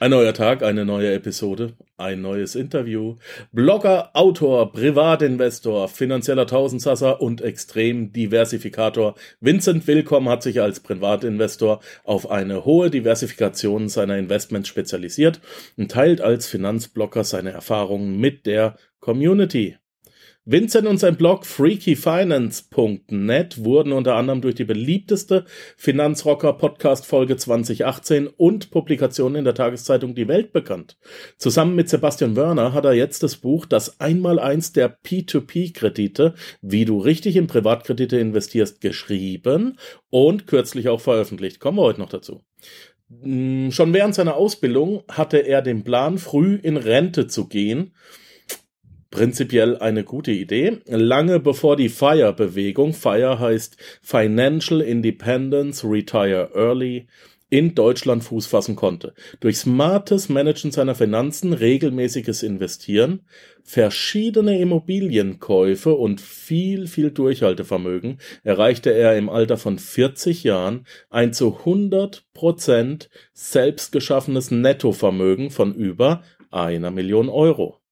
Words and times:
Ein 0.00 0.10
neuer 0.10 0.34
Tag, 0.34 0.64
eine 0.64 0.84
neue 0.84 1.12
Episode, 1.14 1.74
ein 1.96 2.20
neues 2.20 2.56
Interview. 2.56 3.16
Blogger, 3.52 4.10
Autor, 4.14 4.72
Privatinvestor, 4.72 5.88
finanzieller 5.88 6.48
Tausendsasser 6.48 7.20
und 7.22 7.40
Extremdiversifikator 7.40 9.14
Vincent 9.40 9.86
Willkomm 9.86 10.28
hat 10.28 10.42
sich 10.42 10.60
als 10.60 10.80
Privatinvestor 10.80 11.80
auf 12.02 12.28
eine 12.28 12.64
hohe 12.64 12.90
Diversifikation 12.90 13.88
seiner 13.88 14.18
Investments 14.18 14.68
spezialisiert 14.68 15.40
und 15.76 15.92
teilt 15.92 16.20
als 16.20 16.48
Finanzblogger 16.48 17.22
seine 17.22 17.52
Erfahrungen 17.52 18.18
mit 18.18 18.46
der 18.46 18.76
Community. 18.98 19.76
Vincent 20.46 20.86
und 20.86 20.98
sein 20.98 21.16
Blog 21.16 21.46
freakyfinance.net 21.46 23.64
wurden 23.64 23.92
unter 23.92 24.16
anderem 24.16 24.42
durch 24.42 24.54
die 24.54 24.66
beliebteste 24.66 25.46
Finanzrocker 25.78 26.52
Podcast 26.52 27.06
Folge 27.06 27.38
2018 27.38 28.26
und 28.26 28.70
Publikationen 28.70 29.36
in 29.36 29.46
der 29.46 29.54
Tageszeitung 29.54 30.14
Die 30.14 30.28
Welt 30.28 30.52
bekannt. 30.52 30.98
Zusammen 31.38 31.74
mit 31.74 31.88
Sebastian 31.88 32.36
Wörner 32.36 32.74
hat 32.74 32.84
er 32.84 32.92
jetzt 32.92 33.22
das 33.22 33.36
Buch 33.36 33.64
Das 33.64 34.00
Einmaleins 34.00 34.74
der 34.74 34.94
P2P-Kredite, 35.02 36.34
wie 36.60 36.84
du 36.84 36.98
richtig 36.98 37.36
in 37.36 37.46
Privatkredite 37.46 38.18
investierst, 38.18 38.82
geschrieben 38.82 39.78
und 40.10 40.46
kürzlich 40.46 40.90
auch 40.90 41.00
veröffentlicht. 41.00 41.58
Kommen 41.58 41.78
wir 41.78 41.84
heute 41.84 42.00
noch 42.00 42.10
dazu. 42.10 42.42
Hm, 43.22 43.72
schon 43.72 43.94
während 43.94 44.14
seiner 44.14 44.34
Ausbildung 44.34 45.04
hatte 45.10 45.38
er 45.38 45.62
den 45.62 45.84
Plan, 45.84 46.18
früh 46.18 46.56
in 46.56 46.76
Rente 46.76 47.28
zu 47.28 47.48
gehen 47.48 47.92
prinzipiell 49.14 49.78
eine 49.78 50.02
gute 50.02 50.32
Idee. 50.32 50.80
Lange 50.86 51.38
bevor 51.38 51.76
die 51.76 51.88
FIRE-Bewegung, 51.88 52.94
FIRE 52.94 53.38
heißt 53.38 53.76
Financial 54.02 54.80
Independence 54.80 55.84
Retire 55.84 56.50
Early, 56.52 57.06
in 57.48 57.76
Deutschland 57.76 58.24
Fuß 58.24 58.46
fassen 58.46 58.74
konnte. 58.74 59.14
Durch 59.38 59.58
smartes 59.58 60.28
Managen 60.28 60.72
seiner 60.72 60.96
Finanzen, 60.96 61.52
regelmäßiges 61.52 62.42
Investieren, 62.42 63.20
verschiedene 63.62 64.58
Immobilienkäufe 64.58 65.94
und 65.94 66.20
viel, 66.20 66.88
viel 66.88 67.12
Durchhaltevermögen 67.12 68.18
erreichte 68.42 68.90
er 68.90 69.16
im 69.16 69.28
Alter 69.28 69.58
von 69.58 69.78
40 69.78 70.42
Jahren 70.42 70.86
ein 71.10 71.32
zu 71.32 71.58
100 71.58 72.24
Prozent 72.34 73.10
selbst 73.32 73.92
geschaffenes 73.92 74.50
Nettovermögen 74.50 75.50
von 75.50 75.72
über 75.72 76.22
einer 76.50 76.90
Million 76.90 77.28
Euro. 77.28 77.83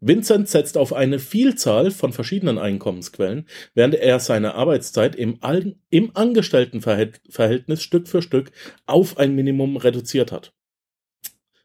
Vincent 0.00 0.48
setzt 0.48 0.76
auf 0.76 0.92
eine 0.92 1.18
Vielzahl 1.18 1.90
von 1.90 2.12
verschiedenen 2.12 2.58
Einkommensquellen, 2.58 3.46
während 3.74 3.94
er 3.94 4.20
seine 4.20 4.54
Arbeitszeit 4.54 5.16
im, 5.16 5.38
im 5.90 6.10
Angestelltenverhältnis 6.14 7.82
Stück 7.82 8.08
für 8.08 8.22
Stück 8.22 8.52
auf 8.86 9.18
ein 9.18 9.34
Minimum 9.34 9.76
reduziert 9.76 10.32
hat. 10.32 10.52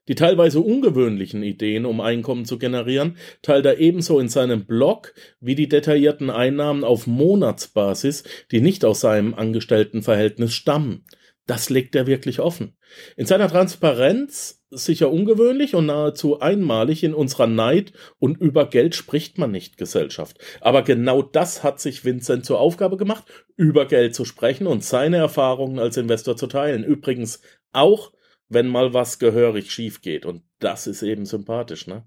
Die 0.10 0.16
teilweise 0.16 0.60
ungewöhnlichen 0.60 1.44
Ideen, 1.44 1.86
um 1.86 2.02
Einkommen 2.02 2.44
zu 2.46 2.58
generieren, 2.58 3.18
teilt 3.44 3.68
er 3.68 3.78
ebenso 3.78 4.20
in 4.20 4.28
seinem 4.28 4.66
Blog 4.66 5.14
wie 5.40 5.54
die 5.54 5.70
detaillierten 5.70 6.32
Einnahmen 6.32 6.84
auf 6.84 7.06
Monatsbasis, 7.06 8.24
die 8.52 8.60
nicht 8.60 8.84
aus 8.86 9.02
seinem 9.02 9.36
Angestelltenverhältnis 9.36 10.52
stammen. 10.54 11.06
Das 11.50 11.72
legt 11.72 11.96
er 11.96 12.06
wirklich 12.06 12.42
offen. 12.42 12.78
In 13.18 13.26
seiner 13.26 13.48
Transparenz 13.50 14.64
sicher 14.70 15.12
ungewöhnlich 15.12 15.74
und 15.74 15.88
nahezu 15.88 16.40
einmalig 16.40 17.04
in 17.04 17.16
unserer 17.16 17.48
Neid 17.48 17.92
und 18.20 18.40
über 18.40 18.70
Geld 18.70 18.94
spricht 18.94 19.40
man 19.40 19.50
nicht 19.50 19.76
Gesellschaft. 19.76 20.38
Aber 20.62 20.84
genau 20.84 21.24
das 21.24 21.64
hat 21.64 21.80
sich 21.80 22.06
Vincent 22.06 22.46
zur 22.46 22.60
Aufgabe 22.60 22.98
gemacht, 22.98 23.24
über 23.56 23.88
Geld 23.88 24.14
zu 24.14 24.26
sprechen 24.26 24.68
und 24.68 24.84
seine 24.84 25.18
Erfahrungen 25.18 25.80
als 25.80 25.98
Investor 25.98 26.38
zu 26.38 26.46
teilen. 26.46 26.84
Übrigens 26.84 27.42
auch, 27.72 28.12
wenn 28.48 28.68
mal 28.68 28.94
was 28.94 29.18
gehörig 29.18 29.72
schief 29.72 30.02
geht. 30.02 30.28
Und 30.28 30.44
das 30.60 30.88
ist 30.88 31.02
eben 31.02 31.26
sympathisch, 31.26 31.88
ne? 31.88 32.04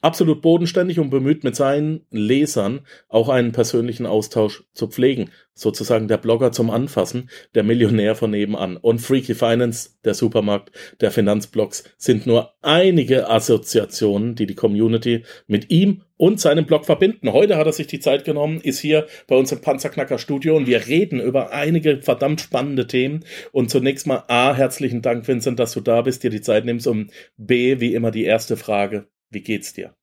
Absolut 0.00 0.40
bodenständig 0.40 0.98
und 0.98 1.10
bemüht 1.10 1.44
mit 1.44 1.54
seinen 1.54 2.06
Lesern 2.10 2.80
auch 3.08 3.28
einen 3.28 3.52
persönlichen 3.52 4.06
Austausch 4.06 4.64
zu 4.72 4.88
pflegen. 4.88 5.30
Sozusagen 5.52 6.08
der 6.08 6.16
Blogger 6.16 6.52
zum 6.52 6.70
Anfassen, 6.70 7.28
der 7.54 7.62
Millionär 7.62 8.14
von 8.14 8.30
nebenan. 8.30 8.78
Und 8.78 9.00
Freaky 9.00 9.34
Finance, 9.34 9.90
der 10.04 10.14
Supermarkt 10.14 10.72
der 11.02 11.10
Finanzblogs, 11.10 11.84
sind 11.98 12.26
nur 12.26 12.54
einige 12.62 13.28
Assoziationen, 13.28 14.34
die 14.34 14.46
die 14.46 14.54
Community 14.54 15.24
mit 15.46 15.70
ihm 15.70 16.02
und 16.20 16.38
seinem 16.38 16.66
Blog 16.66 16.84
verbinden. 16.84 17.32
Heute 17.32 17.56
hat 17.56 17.66
er 17.66 17.72
sich 17.72 17.86
die 17.86 17.98
Zeit 17.98 18.26
genommen, 18.26 18.60
ist 18.60 18.78
hier 18.78 19.06
bei 19.26 19.36
uns 19.36 19.52
im 19.52 19.62
Panzerknacker 19.62 20.18
Studio 20.18 20.54
und 20.54 20.66
wir 20.66 20.86
reden 20.86 21.18
über 21.18 21.50
einige 21.52 22.02
verdammt 22.02 22.42
spannende 22.42 22.86
Themen. 22.86 23.24
Und 23.52 23.70
zunächst 23.70 24.06
mal 24.06 24.24
A, 24.28 24.54
herzlichen 24.54 25.00
Dank, 25.00 25.26
Vincent, 25.26 25.58
dass 25.58 25.72
du 25.72 25.80
da 25.80 26.02
bist, 26.02 26.22
dir 26.22 26.28
die 26.28 26.42
Zeit 26.42 26.66
nimmst, 26.66 26.86
um 26.86 27.08
B, 27.38 27.80
wie 27.80 27.89
wie 27.90 27.94
immer 27.96 28.12
die 28.12 28.24
erste 28.24 28.56
Frage. 28.56 29.08
Wie 29.30 29.40
geht's 29.40 29.72
dir? 29.72 29.96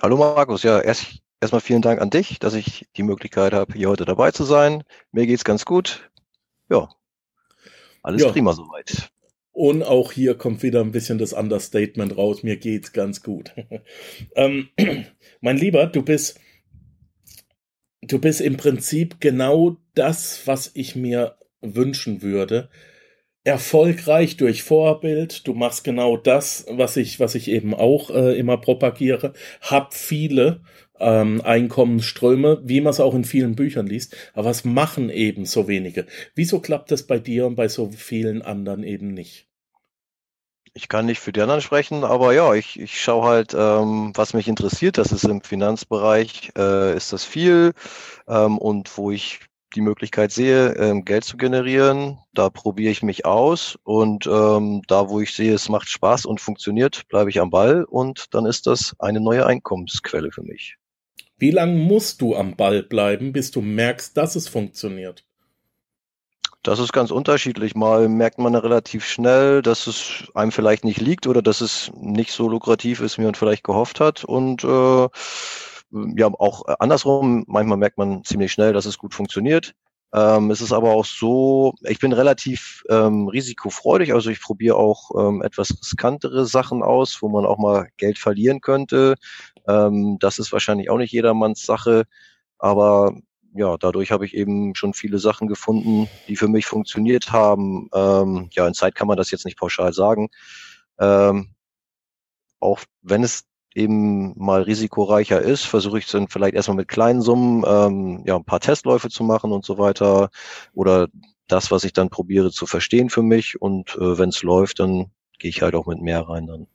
Hallo 0.00 0.16
Markus, 0.16 0.64
ja, 0.64 0.80
erst, 0.80 1.22
erstmal 1.40 1.60
vielen 1.60 1.80
Dank 1.80 2.00
an 2.00 2.10
dich, 2.10 2.40
dass 2.40 2.54
ich 2.54 2.88
die 2.96 3.04
Möglichkeit 3.04 3.52
habe, 3.52 3.74
hier 3.74 3.88
heute 3.88 4.04
dabei 4.04 4.32
zu 4.32 4.42
sein. 4.42 4.82
Mir 5.12 5.28
geht's 5.28 5.44
ganz 5.44 5.64
gut. 5.64 6.10
Ja, 6.68 6.88
alles 8.02 8.22
ja. 8.22 8.32
prima 8.32 8.52
soweit. 8.52 9.12
Und 9.52 9.84
auch 9.84 10.10
hier 10.10 10.34
kommt 10.34 10.64
wieder 10.64 10.80
ein 10.80 10.90
bisschen 10.90 11.18
das 11.18 11.32
Understatement 11.32 12.16
raus. 12.16 12.42
Mir 12.42 12.56
geht's 12.56 12.92
ganz 12.92 13.22
gut. 13.22 13.54
ähm, 14.34 14.70
mein 15.40 15.58
Lieber, 15.58 15.86
du 15.86 16.02
bist, 16.02 16.40
du 18.00 18.18
bist 18.18 18.40
im 18.40 18.56
Prinzip 18.56 19.20
genau 19.20 19.76
das, 19.94 20.48
was 20.48 20.72
ich 20.74 20.96
mir 20.96 21.36
wünschen 21.60 22.22
würde 22.22 22.70
erfolgreich 23.44 24.36
durch 24.36 24.62
Vorbild. 24.62 25.46
Du 25.46 25.54
machst 25.54 25.84
genau 25.84 26.16
das, 26.16 26.66
was 26.68 26.96
ich, 26.96 27.20
was 27.20 27.34
ich 27.34 27.48
eben 27.48 27.74
auch 27.74 28.10
äh, 28.10 28.38
immer 28.38 28.56
propagiere. 28.56 29.32
Hab 29.60 29.94
viele 29.94 30.60
ähm, 31.00 31.40
Einkommensströme, 31.44 32.62
wie 32.64 32.80
man 32.80 32.90
es 32.90 33.00
auch 33.00 33.14
in 33.14 33.24
vielen 33.24 33.56
Büchern 33.56 33.86
liest. 33.86 34.16
Aber 34.34 34.48
was 34.48 34.64
machen 34.64 35.10
eben 35.10 35.44
so 35.44 35.66
wenige? 35.66 36.06
Wieso 36.34 36.60
klappt 36.60 36.90
das 36.90 37.02
bei 37.02 37.18
dir 37.18 37.46
und 37.46 37.56
bei 37.56 37.68
so 37.68 37.90
vielen 37.90 38.42
anderen 38.42 38.84
eben 38.84 39.12
nicht? 39.12 39.48
Ich 40.74 40.88
kann 40.88 41.04
nicht 41.04 41.20
für 41.20 41.32
die 41.32 41.42
anderen 41.42 41.60
sprechen, 41.60 42.02
aber 42.02 42.32
ja, 42.32 42.54
ich, 42.54 42.80
ich 42.80 42.98
schaue 42.98 43.26
halt, 43.26 43.52
ähm, 43.52 44.12
was 44.14 44.32
mich 44.32 44.48
interessiert. 44.48 44.96
Das 44.96 45.12
ist 45.12 45.24
im 45.24 45.42
Finanzbereich, 45.42 46.52
äh, 46.56 46.96
ist 46.96 47.12
das 47.12 47.24
viel. 47.24 47.72
Ähm, 48.26 48.56
und 48.56 48.96
wo 48.96 49.10
ich 49.10 49.40
die 49.72 49.80
Möglichkeit 49.80 50.32
sehe, 50.32 50.74
ähm, 50.74 51.04
Geld 51.04 51.24
zu 51.24 51.36
generieren, 51.36 52.18
da 52.32 52.50
probiere 52.50 52.92
ich 52.92 53.02
mich 53.02 53.24
aus 53.24 53.78
und 53.84 54.26
ähm, 54.26 54.82
da, 54.86 55.08
wo 55.08 55.20
ich 55.20 55.34
sehe, 55.34 55.54
es 55.54 55.68
macht 55.68 55.88
Spaß 55.88 56.26
und 56.26 56.40
funktioniert, 56.40 57.08
bleibe 57.08 57.30
ich 57.30 57.40
am 57.40 57.50
Ball 57.50 57.84
und 57.84 58.34
dann 58.34 58.46
ist 58.46 58.66
das 58.66 58.94
eine 58.98 59.20
neue 59.20 59.46
Einkommensquelle 59.46 60.30
für 60.30 60.42
mich. 60.42 60.76
Wie 61.38 61.50
lange 61.50 61.76
musst 61.76 62.20
du 62.20 62.36
am 62.36 62.56
Ball 62.56 62.82
bleiben, 62.82 63.32
bis 63.32 63.50
du 63.50 63.60
merkst, 63.62 64.16
dass 64.16 64.36
es 64.36 64.48
funktioniert? 64.48 65.24
Das 66.62 66.78
ist 66.78 66.92
ganz 66.92 67.10
unterschiedlich. 67.10 67.74
Mal 67.74 68.08
merkt 68.08 68.38
man 68.38 68.54
relativ 68.54 69.04
schnell, 69.04 69.62
dass 69.62 69.88
es 69.88 70.30
einem 70.34 70.52
vielleicht 70.52 70.84
nicht 70.84 71.00
liegt 71.00 71.26
oder 71.26 71.42
dass 71.42 71.60
es 71.60 71.90
nicht 71.96 72.30
so 72.30 72.48
lukrativ 72.48 73.00
ist, 73.00 73.18
wie 73.18 73.22
man 73.22 73.34
vielleicht 73.34 73.64
gehofft 73.64 73.98
hat. 73.98 74.22
Und 74.22 74.62
äh, 74.62 75.08
ja, 75.92 76.26
auch 76.26 76.68
äh, 76.68 76.74
andersrum, 76.78 77.44
manchmal 77.46 77.78
merkt 77.78 77.98
man 77.98 78.24
ziemlich 78.24 78.52
schnell, 78.52 78.72
dass 78.72 78.86
es 78.86 78.98
gut 78.98 79.14
funktioniert. 79.14 79.74
Ähm, 80.14 80.50
es 80.50 80.60
ist 80.60 80.72
aber 80.72 80.90
auch 80.90 81.06
so, 81.06 81.74
ich 81.82 81.98
bin 81.98 82.12
relativ 82.12 82.82
ähm, 82.90 83.28
risikofreudig, 83.28 84.12
also 84.12 84.28
ich 84.30 84.42
probiere 84.42 84.76
auch 84.76 85.10
ähm, 85.18 85.42
etwas 85.42 85.70
riskantere 85.70 86.44
Sachen 86.44 86.82
aus, 86.82 87.22
wo 87.22 87.28
man 87.28 87.46
auch 87.46 87.58
mal 87.58 87.88
Geld 87.96 88.18
verlieren 88.18 88.60
könnte. 88.60 89.14
Ähm, 89.66 90.18
das 90.20 90.38
ist 90.38 90.52
wahrscheinlich 90.52 90.90
auch 90.90 90.98
nicht 90.98 91.12
jedermanns 91.12 91.64
Sache, 91.64 92.04
aber 92.58 93.14
ja, 93.54 93.76
dadurch 93.78 94.12
habe 94.12 94.26
ich 94.26 94.34
eben 94.34 94.74
schon 94.74 94.94
viele 94.94 95.18
Sachen 95.18 95.48
gefunden, 95.48 96.08
die 96.28 96.36
für 96.36 96.48
mich 96.48 96.66
funktioniert 96.66 97.32
haben. 97.32 97.88
Ähm, 97.94 98.48
ja, 98.52 98.66
in 98.66 98.74
Zeit 98.74 98.94
kann 98.94 99.08
man 99.08 99.16
das 99.16 99.30
jetzt 99.30 99.44
nicht 99.44 99.58
pauschal 99.58 99.92
sagen. 99.92 100.28
Ähm, 100.98 101.54
auch 102.60 102.80
wenn 103.02 103.24
es 103.24 103.44
eben 103.74 104.34
mal 104.36 104.62
risikoreicher 104.62 105.40
ist, 105.40 105.64
versuche 105.64 105.98
ich 105.98 106.06
dann 106.06 106.28
vielleicht 106.28 106.54
erstmal 106.54 106.76
mit 106.76 106.88
kleinen 106.88 107.22
Summen 107.22 107.64
ähm, 107.66 108.22
ja 108.26 108.36
ein 108.36 108.44
paar 108.44 108.60
Testläufe 108.60 109.08
zu 109.08 109.24
machen 109.24 109.52
und 109.52 109.64
so 109.64 109.78
weiter 109.78 110.30
oder 110.74 111.08
das, 111.48 111.70
was 111.70 111.84
ich 111.84 111.92
dann 111.92 112.10
probiere 112.10 112.50
zu 112.50 112.66
verstehen 112.66 113.10
für 113.10 113.22
mich 113.22 113.60
und 113.60 113.96
äh, 113.96 114.18
wenn 114.18 114.30
es 114.30 114.42
läuft, 114.42 114.80
dann 114.80 115.10
gehe 115.38 115.50
ich 115.50 115.62
halt 115.62 115.74
auch 115.74 115.86
mit 115.86 116.00
mehr 116.00 116.20
rein 116.20 116.46
dann. 116.46 116.66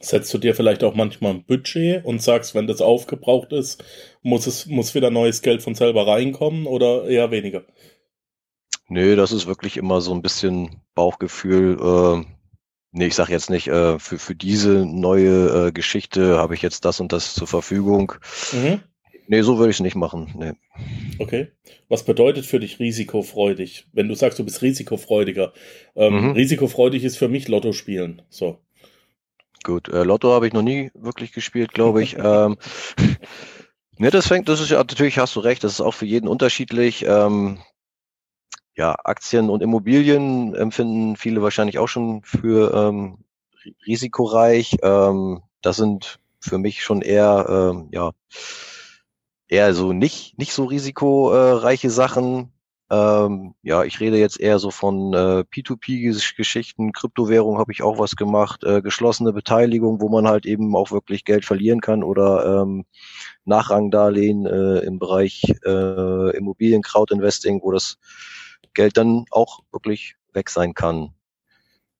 Setzt 0.00 0.32
du 0.32 0.38
dir 0.38 0.54
vielleicht 0.54 0.84
auch 0.84 0.94
manchmal 0.94 1.32
ein 1.34 1.44
Budget 1.44 2.04
und 2.04 2.22
sagst, 2.22 2.54
wenn 2.54 2.68
das 2.68 2.80
aufgebraucht 2.80 3.52
ist, 3.52 3.82
muss 4.22 4.46
es 4.46 4.66
muss 4.66 4.94
wieder 4.94 5.10
neues 5.10 5.42
Geld 5.42 5.60
von 5.60 5.74
selber 5.74 6.06
reinkommen 6.06 6.66
oder 6.66 7.04
eher 7.08 7.32
weniger? 7.32 7.64
Nö, 8.88 9.16
das 9.16 9.32
ist 9.32 9.46
wirklich 9.46 9.76
immer 9.76 10.00
so 10.00 10.14
ein 10.14 10.22
bisschen 10.22 10.82
Bauchgefühl. 10.94 11.76
Äh, 11.80 12.37
Nee, 12.90 13.06
ich 13.06 13.14
sage 13.14 13.32
jetzt 13.32 13.50
nicht, 13.50 13.68
äh, 13.68 13.98
für, 13.98 14.18
für 14.18 14.34
diese 14.34 14.86
neue 14.86 15.68
äh, 15.68 15.72
Geschichte 15.72 16.38
habe 16.38 16.54
ich 16.54 16.62
jetzt 16.62 16.84
das 16.84 17.00
und 17.00 17.12
das 17.12 17.34
zur 17.34 17.46
Verfügung. 17.46 18.14
Mhm. 18.52 18.80
Nee, 19.26 19.42
so 19.42 19.58
würde 19.58 19.70
ich 19.70 19.76
es 19.76 19.80
nicht 19.80 19.94
machen. 19.94 20.32
Nee. 20.38 20.52
Okay. 21.18 21.48
Was 21.90 22.04
bedeutet 22.04 22.46
für 22.46 22.60
dich 22.60 22.80
risikofreudig? 22.80 23.86
Wenn 23.92 24.08
du 24.08 24.14
sagst, 24.14 24.38
du 24.38 24.44
bist 24.44 24.62
risikofreudiger. 24.62 25.52
Ähm, 25.94 26.28
mhm. 26.28 26.30
Risikofreudig 26.32 27.04
ist 27.04 27.18
für 27.18 27.28
mich 27.28 27.46
Lotto 27.46 27.72
spielen. 27.72 28.22
So. 28.30 28.58
Gut, 29.64 29.88
äh, 29.88 30.02
Lotto 30.02 30.32
habe 30.32 30.46
ich 30.46 30.54
noch 30.54 30.62
nie 30.62 30.90
wirklich 30.94 31.32
gespielt, 31.32 31.74
glaube 31.74 32.02
ich. 32.02 32.16
ähm, 32.18 32.56
ne, 33.98 34.10
das 34.10 34.28
fängt, 34.28 34.48
das 34.48 34.62
ist 34.62 34.70
ja 34.70 34.78
natürlich, 34.78 35.18
hast 35.18 35.36
du 35.36 35.40
recht, 35.40 35.62
das 35.62 35.72
ist 35.72 35.82
auch 35.82 35.94
für 35.94 36.06
jeden 36.06 36.26
unterschiedlich. 36.26 37.04
Ähm, 37.06 37.58
ja, 38.78 38.94
Aktien 39.02 39.50
und 39.50 39.60
Immobilien 39.60 40.54
empfinden 40.54 41.16
viele 41.16 41.42
wahrscheinlich 41.42 41.80
auch 41.80 41.88
schon 41.88 42.22
für 42.22 42.72
ähm, 42.72 43.18
risikoreich. 43.84 44.76
Ähm, 44.82 45.42
das 45.62 45.76
sind 45.76 46.20
für 46.38 46.58
mich 46.58 46.84
schon 46.84 47.02
eher, 47.02 47.72
ähm, 47.74 47.88
ja, 47.90 48.12
eher 49.48 49.74
so 49.74 49.92
nicht, 49.92 50.38
nicht 50.38 50.52
so 50.52 50.64
risikoreiche 50.64 51.90
Sachen. 51.90 52.52
Ähm, 52.88 53.54
ja, 53.62 53.82
ich 53.82 53.98
rede 53.98 54.16
jetzt 54.16 54.38
eher 54.38 54.60
so 54.60 54.70
von 54.70 55.12
äh, 55.12 55.44
P2P-Geschichten, 55.52 56.92
Kryptowährung 56.92 57.58
habe 57.58 57.72
ich 57.72 57.82
auch 57.82 57.98
was 57.98 58.14
gemacht, 58.14 58.62
äh, 58.62 58.80
geschlossene 58.80 59.32
Beteiligung, 59.32 60.00
wo 60.00 60.08
man 60.08 60.28
halt 60.28 60.46
eben 60.46 60.76
auch 60.76 60.92
wirklich 60.92 61.24
Geld 61.24 61.44
verlieren 61.44 61.80
kann 61.80 62.04
oder 62.04 62.62
ähm, 62.62 62.84
Nachrangdarlehen 63.44 64.46
äh, 64.46 64.78
im 64.86 65.00
Bereich 65.00 65.42
äh, 65.66 66.36
Immobilien, 66.36 66.82
Crowdinvesting, 66.82 67.60
wo 67.62 67.72
das 67.72 67.98
Geld 68.78 68.96
dann 68.96 69.24
auch 69.32 69.58
wirklich 69.72 70.14
weg 70.32 70.50
sein 70.50 70.72
kann. 70.72 71.12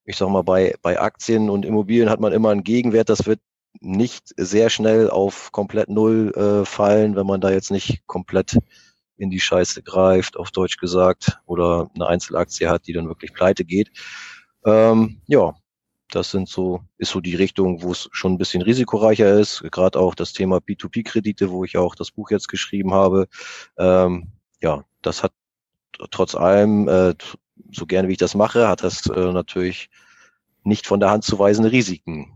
Ich 0.05 0.17
sag 0.17 0.29
mal, 0.29 0.45
bei, 0.45 0.77
bei 0.81 1.01
Aktien 1.01 1.51
und 1.51 1.65
Immobilien 1.65 2.09
hat 2.09 2.21
man 2.21 2.33
immer 2.33 2.51
einen 2.51 2.63
Gegenwert, 2.63 3.09
das 3.09 3.27
wird 3.27 3.41
nicht 3.81 4.33
sehr 4.37 4.71
schnell 4.71 5.11
auf 5.11 5.51
komplett 5.51 5.89
Null 5.89 6.33
äh, 6.37 6.65
fallen, 6.65 7.17
wenn 7.17 7.27
man 7.27 7.41
da 7.41 7.51
jetzt 7.51 7.73
nicht 7.73 8.07
komplett 8.07 8.57
in 9.17 9.29
die 9.29 9.41
Scheiße 9.41 9.83
greift, 9.83 10.37
auf 10.37 10.53
Deutsch 10.53 10.77
gesagt, 10.77 11.41
oder 11.47 11.91
eine 11.97 12.07
Einzelaktie 12.07 12.69
hat, 12.69 12.87
die 12.87 12.93
dann 12.93 13.09
wirklich 13.09 13.35
pleite 13.35 13.65
geht. 13.65 13.91
Ähm, 14.65 15.21
ja, 15.27 15.57
das 16.13 16.31
sind 16.31 16.49
so, 16.49 16.83
ist 16.97 17.11
so 17.11 17.21
die 17.21 17.35
Richtung, 17.35 17.83
wo 17.83 17.91
es 17.91 18.09
schon 18.13 18.35
ein 18.35 18.39
bisschen 18.39 18.63
risikoreicher 18.63 19.37
ist. 19.37 19.65
Gerade 19.73 19.99
auch 19.99 20.15
das 20.15 20.33
Thema 20.33 20.59
P2P-Kredite, 20.59 21.51
wo 21.51 21.65
ich 21.65 21.77
auch 21.77 21.97
das 21.97 22.13
Buch 22.13 22.31
jetzt 22.31 22.47
geschrieben 22.47 22.95
habe. 22.95 23.27
Ähm, 23.77 24.29
ja, 24.63 24.85
das 25.03 25.25
hat 25.25 25.33
trotz 26.11 26.35
allem, 26.35 26.89
äh, 26.89 27.15
so 27.73 27.87
gerne 27.87 28.09
wie 28.09 28.13
ich 28.13 28.19
das 28.19 28.35
mache, 28.35 28.69
hat 28.69 28.83
das 28.83 29.07
äh, 29.07 29.33
natürlich 29.33 29.91
nicht 30.65 30.87
von 30.87 31.01
der 31.01 31.11
Hand 31.11 31.25
zu 31.25 31.39
weisende 31.39 31.73
Risiken. 31.73 32.33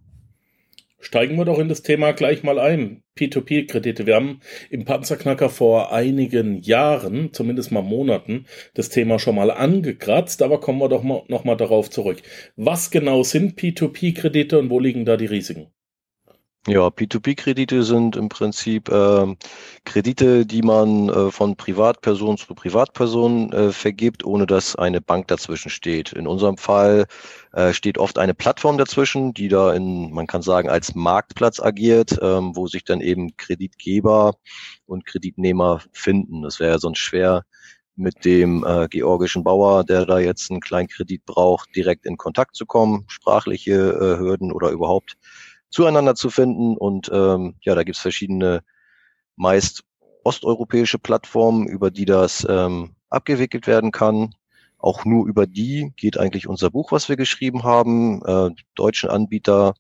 Steigen 1.05 1.37
wir 1.37 1.45
doch 1.45 1.59
in 1.59 1.69
das 1.69 1.83
Thema 1.83 2.13
gleich 2.13 2.45
mal 2.45 2.61
ein. 2.61 3.03
P2P-Kredite. 3.19 4.07
Wir 4.07 4.15
haben 4.15 4.41
im 4.71 4.85
Panzerknacker 4.85 5.51
vor 5.51 5.93
einigen 5.93 6.63
Jahren, 6.63 7.33
zumindest 7.33 7.73
mal 7.73 7.83
Monaten, 7.83 8.47
das 8.75 8.89
Thema 8.89 9.19
schon 9.19 9.35
mal 9.35 9.51
angekratzt, 9.51 10.43
aber 10.43 10.61
kommen 10.61 10.79
wir 10.79 10.89
doch 10.89 11.03
mal, 11.03 11.25
noch 11.27 11.45
darauf 11.57 11.91
zurück. 11.91 12.23
Was 12.55 12.93
genau 12.93 13.25
sind 13.25 13.59
P2P-Kredite 13.59 14.61
und 14.61 14.71
wo 14.71 14.79
liegen 14.79 15.05
da 15.05 15.17
die 15.17 15.27
Risiken? 15.27 15.73
Ja, 16.69 16.87
P2P-Kredite 16.87 17.83
sind 17.83 18.15
im 18.15 18.29
Prinzip 18.29 18.89
äh, 18.89 19.35
Kredite, 19.85 20.47
die 20.47 20.63
man 20.63 21.09
äh, 21.09 21.33
von 21.33 21.57
Privatperson 21.57 22.37
zu 22.39 22.55
Privatperson 22.55 23.53
äh, 23.53 23.73
vergibt, 23.73 24.25
ohne 24.25 24.47
dass 24.47 24.77
eine 24.77 25.01
Bank 25.01 25.27
dazwischen 25.27 25.71
steht. 25.71 26.13
In 26.13 26.29
unserem 26.29 26.59
Fall 26.59 27.07
äh, 27.53 27.73
steht 27.73 27.99
oft 27.99 28.17
eine 28.17 28.35
Plattform 28.35 28.79
dazwischen, 28.79 29.35
die 29.35 29.49
da 29.49 29.73
in, 29.73 30.13
man 30.13 30.29
kann 30.29 30.43
sagen, 30.43 30.69
als 30.69 30.95
Marktplatz 30.95 31.59
agiert, 31.59 32.17
ähm, 32.23 32.55
wo 32.55 32.69
sich 32.69 32.85
dann 32.85 33.01
eben 33.01 33.37
Kreditgeber 33.37 34.37
und 34.87 35.05
Kreditnehmer 35.05 35.81
finden. 35.93 36.43
Das 36.43 36.61
wäre 36.61 36.75
ja 36.75 36.79
sonst 36.79 36.99
schwer 36.99 37.43
mit 37.97 38.25
dem 38.25 38.65
äh, 38.65 38.87
georgischen 38.89 39.43
Bauer, 39.43 39.83
der 39.83 40.07
da 40.07 40.21
jetzt 40.21 40.49
einen 40.53 40.61
kleinen 40.61 40.89
Kredit 40.89 41.25
braucht, 41.27 41.75
direkt 41.75 42.07
in 42.07 42.17
Kontakt 42.17 42.55
zu 42.55 42.67
kommen, 42.67 43.05
sprachliche 43.09 43.73
äh, 43.73 44.19
Hürden 44.21 44.53
oder 44.53 44.71
überhaupt 44.71 45.17
zueinander 45.73 46.15
zu 46.15 46.31
finden. 46.31 46.77
Und 46.77 47.11
ähm, 47.13 47.57
ja, 47.63 47.75
da 47.75 47.83
gibt's 47.83 48.01
verschiedene, 48.01 48.63
meist 49.35 49.83
osteuropäische 50.23 51.01
Plattformen, 51.01 51.67
über 51.67 51.91
die 51.91 52.05
das 52.05 52.47
ähm, 52.49 52.95
abgewickelt 53.11 53.67
werden 53.67 53.91
kann. 53.91 54.35
Auch 54.79 55.05
nur 55.05 55.27
über 55.27 55.47
die 55.47 55.93
geht 55.97 56.19
eigentlich 56.19 56.47
unser 56.47 56.71
Buch, 56.71 56.93
was 56.93 57.09
wir 57.09 57.17
geschrieben 57.17 57.65
haben. 57.65 58.23
Äh, 58.25 58.51
deutschen 58.75 59.11
Anbieter 59.11 59.75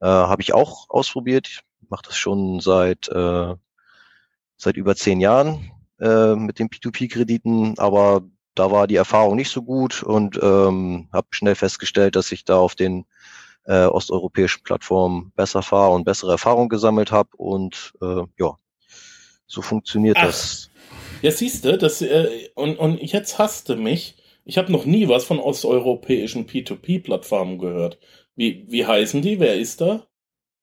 äh, 0.00 0.06
habe 0.06 0.42
ich 0.42 0.54
auch 0.54 0.86
ausprobiert. 0.88 1.48
Ich 1.48 1.60
mache 1.88 2.04
das 2.06 2.16
schon 2.16 2.60
seit 2.60 3.08
äh, 3.08 3.54
seit 4.56 4.76
über 4.76 4.96
zehn 4.96 5.20
Jahren 5.20 5.70
äh, 6.00 6.34
mit 6.34 6.58
den 6.58 6.68
P2P-Krediten, 6.68 7.78
aber 7.78 8.22
da 8.54 8.70
war 8.70 8.86
die 8.86 8.96
Erfahrung 8.96 9.36
nicht 9.36 9.50
so 9.50 9.62
gut 9.62 10.02
und 10.02 10.40
ähm, 10.42 11.08
habe 11.12 11.28
schnell 11.30 11.54
festgestellt, 11.54 12.16
dass 12.16 12.32
ich 12.32 12.44
da 12.44 12.56
auf 12.56 12.74
den 12.74 13.04
äh, 13.66 13.84
osteuropäischen 13.86 14.62
Plattformen 14.62 15.32
besser 15.36 15.62
fahre 15.62 15.94
und 15.94 16.04
bessere 16.04 16.32
Erfahrungen 16.32 16.68
gesammelt 16.68 17.12
habe. 17.12 17.30
Und 17.36 17.92
äh, 18.00 18.22
ja, 18.38 18.58
so 19.46 19.62
funktioniert 19.62 20.16
Ach. 20.18 20.26
das. 20.26 20.70
Ja, 21.22 21.30
siehst 21.30 21.64
du, 21.64 21.76
das, 21.76 22.02
äh, 22.02 22.48
und, 22.54 22.78
und 22.78 23.00
jetzt 23.00 23.38
hasste 23.38 23.76
mich. 23.76 24.16
Ich 24.44 24.58
habe 24.58 24.70
noch 24.70 24.84
nie 24.84 25.08
was 25.08 25.24
von 25.24 25.40
osteuropäischen 25.40 26.46
P2P-Plattformen 26.46 27.58
gehört. 27.58 27.98
Wie, 28.36 28.64
wie 28.68 28.86
heißen 28.86 29.22
die? 29.22 29.40
Wer 29.40 29.56
ist 29.56 29.80
da? 29.80 30.06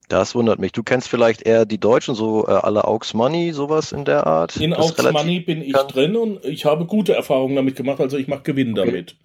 Das 0.10 0.36
wundert 0.36 0.60
mich. 0.60 0.72
Du 0.72 0.84
kennst 0.84 1.10
vielleicht 1.10 1.42
eher 1.42 1.66
die 1.66 1.80
Deutschen, 1.80 2.16
so 2.16 2.48
äh, 2.48 2.52
alle 2.52 2.86
Aux 2.86 3.14
Money, 3.14 3.52
sowas 3.52 3.92
in 3.92 4.06
der 4.06 4.28
Art. 4.28 4.58
In 4.58 4.74
Aux 4.74 4.94
Money 5.12 5.40
bin 5.40 5.62
ich 5.62 5.74
drin 5.74 6.16
und 6.16 6.46
ich 6.46 6.66
habe 6.66 6.86
gute 6.86 7.14
Erfahrungen 7.14 7.56
damit 7.56 7.76
gemacht, 7.76 8.00
also 8.00 8.18
ich 8.18 8.28
mache 8.28 8.44
Gewinn 8.44 8.78
okay. 8.78 8.86
damit. 8.86 9.16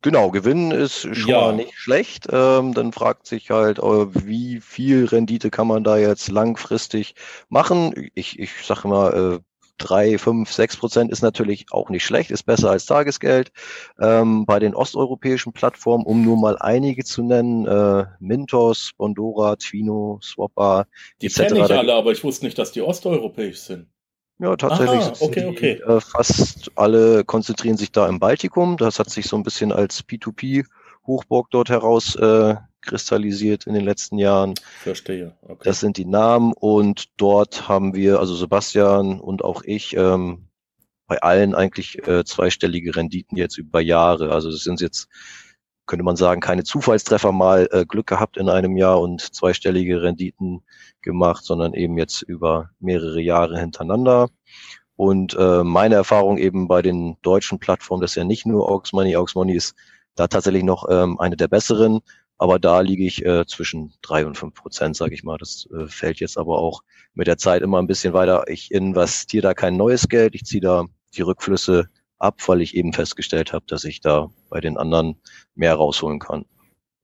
Genau, 0.00 0.30
Gewinn 0.30 0.70
ist 0.70 1.00
schon 1.00 1.28
ja. 1.28 1.40
mal 1.40 1.56
nicht 1.56 1.74
schlecht. 1.74 2.28
Ähm, 2.30 2.72
dann 2.72 2.92
fragt 2.92 3.26
sich 3.26 3.50
halt, 3.50 3.78
äh, 3.78 3.82
wie 3.82 4.60
viel 4.60 5.06
Rendite 5.06 5.50
kann 5.50 5.66
man 5.66 5.82
da 5.82 5.98
jetzt 5.98 6.28
langfristig 6.28 7.14
machen? 7.48 8.10
Ich, 8.14 8.38
ich 8.38 8.52
sage 8.64 8.86
mal, 8.86 9.38
äh, 9.38 9.38
drei, 9.78 10.18
fünf, 10.18 10.52
sechs 10.52 10.76
Prozent 10.76 11.10
ist 11.10 11.22
natürlich 11.22 11.66
auch 11.70 11.88
nicht 11.88 12.04
schlecht, 12.04 12.30
ist 12.30 12.44
besser 12.44 12.70
als 12.70 12.86
Tagesgeld. 12.86 13.50
Ähm, 13.98 14.44
bei 14.44 14.58
den 14.58 14.74
osteuropäischen 14.74 15.52
Plattformen, 15.52 16.04
um 16.04 16.24
nur 16.24 16.36
mal 16.36 16.58
einige 16.58 17.04
zu 17.04 17.22
nennen, 17.22 17.66
äh, 17.66 18.04
Mintos, 18.20 18.92
Bondora, 18.96 19.56
Twino, 19.56 20.20
Swapper. 20.22 20.86
Die 21.22 21.28
kenne 21.28 21.60
ich 21.60 21.70
alle, 21.72 21.94
aber 21.94 22.12
ich 22.12 22.22
wusste 22.22 22.44
nicht, 22.44 22.58
dass 22.58 22.72
die 22.72 22.82
osteuropäisch 22.82 23.58
sind. 23.58 23.88
Ja, 24.38 24.56
tatsächlich. 24.56 25.02
Aha, 25.02 25.14
okay, 25.20 25.40
die, 25.40 25.46
okay. 25.46 25.72
Äh, 25.72 26.00
fast 26.00 26.70
alle 26.76 27.24
konzentrieren 27.24 27.76
sich 27.76 27.90
da 27.90 28.08
im 28.08 28.20
Baltikum. 28.20 28.76
Das 28.76 28.98
hat 28.98 29.10
sich 29.10 29.26
so 29.26 29.36
ein 29.36 29.42
bisschen 29.42 29.72
als 29.72 30.04
P2P-Hochburg 30.04 31.50
dort 31.50 31.70
heraus 31.70 32.14
äh, 32.14 32.54
kristallisiert 32.80 33.66
in 33.66 33.74
den 33.74 33.84
letzten 33.84 34.18
Jahren. 34.18 34.54
Verstehe. 34.80 35.36
Okay. 35.42 35.62
Das 35.64 35.80
sind 35.80 35.96
die 35.96 36.04
Namen 36.04 36.52
und 36.52 37.06
dort 37.16 37.68
haben 37.68 37.94
wir, 37.94 38.20
also 38.20 38.34
Sebastian 38.36 39.20
und 39.20 39.42
auch 39.42 39.62
ich, 39.64 39.96
ähm, 39.96 40.48
bei 41.08 41.20
allen 41.20 41.54
eigentlich 41.54 42.06
äh, 42.06 42.24
zweistellige 42.24 42.94
Renditen 42.94 43.36
jetzt 43.36 43.58
über 43.58 43.80
Jahre. 43.80 44.30
Also 44.30 44.50
das 44.50 44.60
sind 44.60 44.80
jetzt 44.80 45.08
könnte 45.88 46.04
man 46.04 46.16
sagen, 46.16 46.40
keine 46.40 46.62
Zufallstreffer 46.62 47.32
mal 47.32 47.68
äh, 47.72 47.84
Glück 47.84 48.06
gehabt 48.06 48.36
in 48.36 48.48
einem 48.48 48.76
Jahr 48.76 49.00
und 49.00 49.20
zweistellige 49.20 50.02
Renditen 50.02 50.62
gemacht, 51.02 51.44
sondern 51.44 51.74
eben 51.74 51.98
jetzt 51.98 52.22
über 52.22 52.70
mehrere 52.78 53.20
Jahre 53.20 53.58
hintereinander. 53.58 54.28
Und 54.94 55.34
äh, 55.34 55.64
meine 55.64 55.96
Erfahrung 55.96 56.38
eben 56.38 56.68
bei 56.68 56.82
den 56.82 57.16
deutschen 57.22 57.58
Plattformen, 57.58 58.02
das 58.02 58.12
ist 58.12 58.16
ja 58.16 58.24
nicht 58.24 58.46
nur 58.46 58.70
Aux 58.70 58.92
Money, 58.92 59.16
Aux 59.16 59.34
Money 59.34 59.54
ist 59.54 59.74
da 60.14 60.28
tatsächlich 60.28 60.64
noch 60.64 60.86
ähm, 60.90 61.18
eine 61.18 61.36
der 61.36 61.48
besseren, 61.48 62.00
aber 62.36 62.58
da 62.58 62.80
liege 62.80 63.04
ich 63.04 63.24
äh, 63.24 63.46
zwischen 63.46 63.94
drei 64.02 64.26
und 64.26 64.36
fünf 64.36 64.54
Prozent, 64.54 64.96
sage 64.96 65.14
ich 65.14 65.24
mal. 65.24 65.38
Das 65.38 65.68
äh, 65.72 65.86
fällt 65.88 66.20
jetzt 66.20 66.36
aber 66.38 66.58
auch 66.58 66.82
mit 67.14 67.26
der 67.26 67.38
Zeit 67.38 67.62
immer 67.62 67.78
ein 67.78 67.86
bisschen 67.86 68.12
weiter. 68.12 68.44
Ich 68.48 68.70
investiere 68.72 69.42
da 69.42 69.54
kein 69.54 69.76
neues 69.76 70.08
Geld, 70.08 70.34
ich 70.34 70.44
ziehe 70.44 70.60
da 70.60 70.84
die 71.16 71.22
Rückflüsse 71.22 71.88
ab, 72.18 72.40
weil 72.46 72.60
ich 72.60 72.76
eben 72.76 72.92
festgestellt 72.92 73.52
habe, 73.52 73.64
dass 73.68 73.84
ich 73.84 74.00
da 74.00 74.30
bei 74.50 74.60
den 74.60 74.76
anderen 74.76 75.16
mehr 75.54 75.74
rausholen 75.74 76.18
kann. 76.18 76.44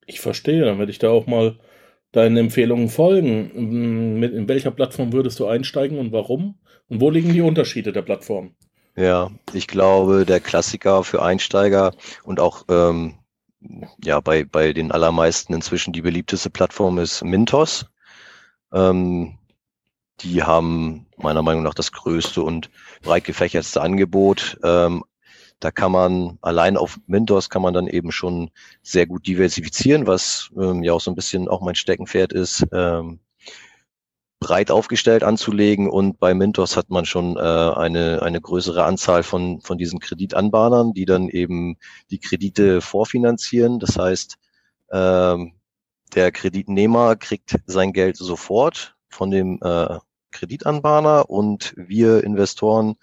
Ich 0.06 0.20
verstehe, 0.20 0.64
dann 0.64 0.78
werde 0.78 0.92
ich 0.92 0.98
da 0.98 1.10
auch 1.10 1.26
mal 1.26 1.58
deinen 2.12 2.36
Empfehlungen 2.36 2.88
folgen. 2.88 4.22
in 4.22 4.48
welcher 4.48 4.70
Plattform 4.70 5.12
würdest 5.12 5.40
du 5.40 5.46
einsteigen 5.46 5.98
und 5.98 6.12
warum? 6.12 6.58
Und 6.88 7.00
wo 7.00 7.10
liegen 7.10 7.32
die 7.32 7.40
Unterschiede 7.40 7.92
der 7.92 8.02
Plattform? 8.02 8.54
Ja, 8.96 9.30
ich 9.52 9.66
glaube, 9.66 10.24
der 10.24 10.40
Klassiker 10.40 11.02
für 11.02 11.22
Einsteiger 11.22 11.94
und 12.22 12.38
auch 12.38 12.64
ähm, 12.68 13.14
ja 14.04 14.20
bei, 14.20 14.44
bei 14.44 14.72
den 14.72 14.92
allermeisten 14.92 15.52
inzwischen 15.52 15.92
die 15.92 16.02
beliebteste 16.02 16.50
Plattform 16.50 16.98
ist 16.98 17.24
Mintos. 17.24 17.86
Ähm, 18.72 19.38
die 20.20 20.42
haben 20.42 21.06
meiner 21.16 21.42
Meinung 21.42 21.62
nach 21.62 21.74
das 21.74 21.92
größte 21.92 22.42
und 22.42 22.70
breit 23.02 23.24
gefächertste 23.24 23.80
Angebot. 23.80 24.58
Ähm, 24.62 25.04
da 25.60 25.70
kann 25.70 25.92
man 25.92 26.38
allein 26.42 26.76
auf 26.76 26.98
Mintos 27.06 27.48
kann 27.48 27.62
man 27.62 27.74
dann 27.74 27.86
eben 27.86 28.12
schon 28.12 28.50
sehr 28.82 29.06
gut 29.06 29.26
diversifizieren, 29.26 30.06
was 30.06 30.50
ähm, 30.56 30.82
ja 30.82 30.92
auch 30.92 31.00
so 31.00 31.10
ein 31.10 31.14
bisschen 31.14 31.48
auch 31.48 31.62
mein 31.62 31.74
Steckenpferd 31.74 32.32
ist. 32.32 32.66
Ähm, 32.72 33.20
breit 34.40 34.70
aufgestellt 34.70 35.22
anzulegen 35.22 35.88
und 35.88 36.18
bei 36.20 36.34
Mintos 36.34 36.76
hat 36.76 36.90
man 36.90 37.06
schon 37.06 37.36
äh, 37.38 37.40
eine, 37.40 38.20
eine 38.20 38.42
größere 38.42 38.84
Anzahl 38.84 39.22
von, 39.22 39.62
von 39.62 39.78
diesen 39.78 40.00
Kreditanbahnern, 40.00 40.92
die 40.92 41.06
dann 41.06 41.30
eben 41.30 41.78
die 42.10 42.18
Kredite 42.18 42.82
vorfinanzieren. 42.82 43.78
Das 43.78 43.96
heißt, 43.96 44.36
ähm, 44.92 45.54
der 46.14 46.30
Kreditnehmer 46.30 47.16
kriegt 47.16 47.56
sein 47.66 47.94
Geld 47.94 48.18
sofort 48.18 48.93
von 49.14 49.30
dem 49.30 49.58
äh, 49.62 49.98
Kreditanbahner 50.32 51.30
und 51.30 51.72
wir 51.76 52.24
Investoren 52.24 52.96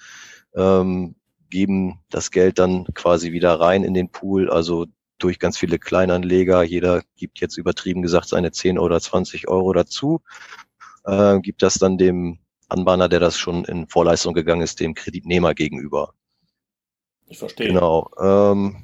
ähm, 0.55 1.15
geben 1.49 1.99
das 2.09 2.31
Geld 2.31 2.59
dann 2.59 2.85
quasi 2.93 3.31
wieder 3.31 3.59
rein 3.59 3.83
in 3.83 3.93
den 3.93 4.09
Pool, 4.09 4.49
also 4.49 4.85
durch 5.17 5.39
ganz 5.39 5.57
viele 5.57 5.79
Kleinanleger. 5.79 6.63
Jeder 6.63 7.03
gibt 7.15 7.39
jetzt 7.39 7.57
übertrieben 7.57 8.01
gesagt 8.01 8.27
seine 8.27 8.51
10 8.51 8.77
oder 8.77 8.99
20 8.99 9.47
Euro 9.47 9.73
dazu, 9.73 10.21
äh, 11.05 11.39
gibt 11.39 11.61
das 11.61 11.75
dann 11.75 11.97
dem 11.97 12.39
Anbahner, 12.67 13.09
der 13.09 13.19
das 13.19 13.37
schon 13.37 13.65
in 13.65 13.87
Vorleistung 13.87 14.33
gegangen 14.33 14.61
ist, 14.61 14.79
dem 14.79 14.93
Kreditnehmer 14.93 15.53
gegenüber. 15.53 16.13
Ich 17.27 17.37
verstehe. 17.37 17.67
Genau. 17.67 18.09
Ähm, 18.19 18.83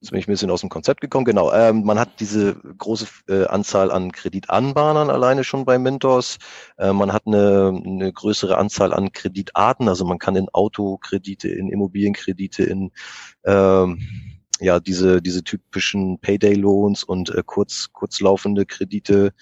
Jetzt 0.00 0.10
bin 0.10 0.20
ich 0.20 0.28
ein 0.28 0.32
bisschen 0.32 0.50
aus 0.50 0.60
dem 0.60 0.68
Konzept 0.70 1.00
gekommen. 1.00 1.24
Genau, 1.24 1.52
ähm, 1.52 1.82
man 1.82 1.98
hat 1.98 2.20
diese 2.20 2.54
große 2.54 3.06
äh, 3.28 3.46
Anzahl 3.46 3.90
an 3.90 4.12
Kreditanbahnern 4.12 5.10
alleine 5.10 5.42
schon 5.42 5.64
bei 5.64 5.76
Mintos. 5.76 6.38
Äh, 6.76 6.92
man 6.92 7.12
hat 7.12 7.26
eine, 7.26 7.82
eine 7.84 8.12
größere 8.12 8.58
Anzahl 8.58 8.92
an 8.94 9.10
Kreditarten, 9.10 9.88
also 9.88 10.04
man 10.04 10.18
kann 10.20 10.36
in 10.36 10.48
Autokredite, 10.50 11.48
in 11.48 11.68
Immobilienkredite, 11.68 12.62
in 12.62 12.92
ähm, 13.44 13.98
ja 14.60 14.78
diese 14.78 15.20
diese 15.20 15.42
typischen 15.42 16.20
Payday 16.20 16.54
Loans 16.54 17.02
und 17.02 17.30
äh, 17.30 17.42
kurz 17.44 17.88
kurzlaufende 17.92 18.66
Kredite 18.66 19.32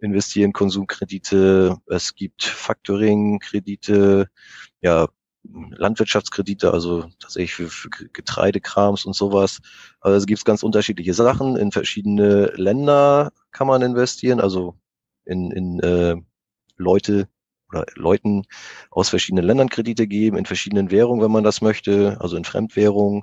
investieren, 0.00 0.54
Konsumkredite. 0.54 1.76
Es 1.86 2.14
gibt 2.14 2.44
Factoring-Kredite, 2.44 4.28
ja 4.80 5.08
Landwirtschaftskredite, 5.44 6.72
also 6.72 7.08
tatsächlich 7.20 7.54
für, 7.54 7.68
für 7.68 7.90
Getreidekrams 7.90 9.04
und 9.04 9.14
sowas. 9.14 9.60
Also 10.00 10.16
es 10.16 10.26
gibt 10.26 10.44
ganz 10.44 10.62
unterschiedliche 10.62 11.14
Sachen. 11.14 11.56
In 11.56 11.72
verschiedene 11.72 12.46
Länder 12.56 13.32
kann 13.52 13.66
man 13.66 13.82
investieren, 13.82 14.40
also 14.40 14.74
in, 15.24 15.50
in 15.50 15.80
äh, 15.80 16.16
Leute 16.76 17.28
oder 17.70 17.86
Leuten 17.94 18.44
aus 18.90 19.08
verschiedenen 19.08 19.44
Ländern 19.44 19.68
Kredite 19.68 20.06
geben, 20.06 20.36
in 20.36 20.46
verschiedenen 20.46 20.90
Währungen, 20.90 21.22
wenn 21.22 21.32
man 21.32 21.44
das 21.44 21.60
möchte, 21.60 22.16
also 22.20 22.36
in 22.36 22.44
Fremdwährungen, 22.44 23.22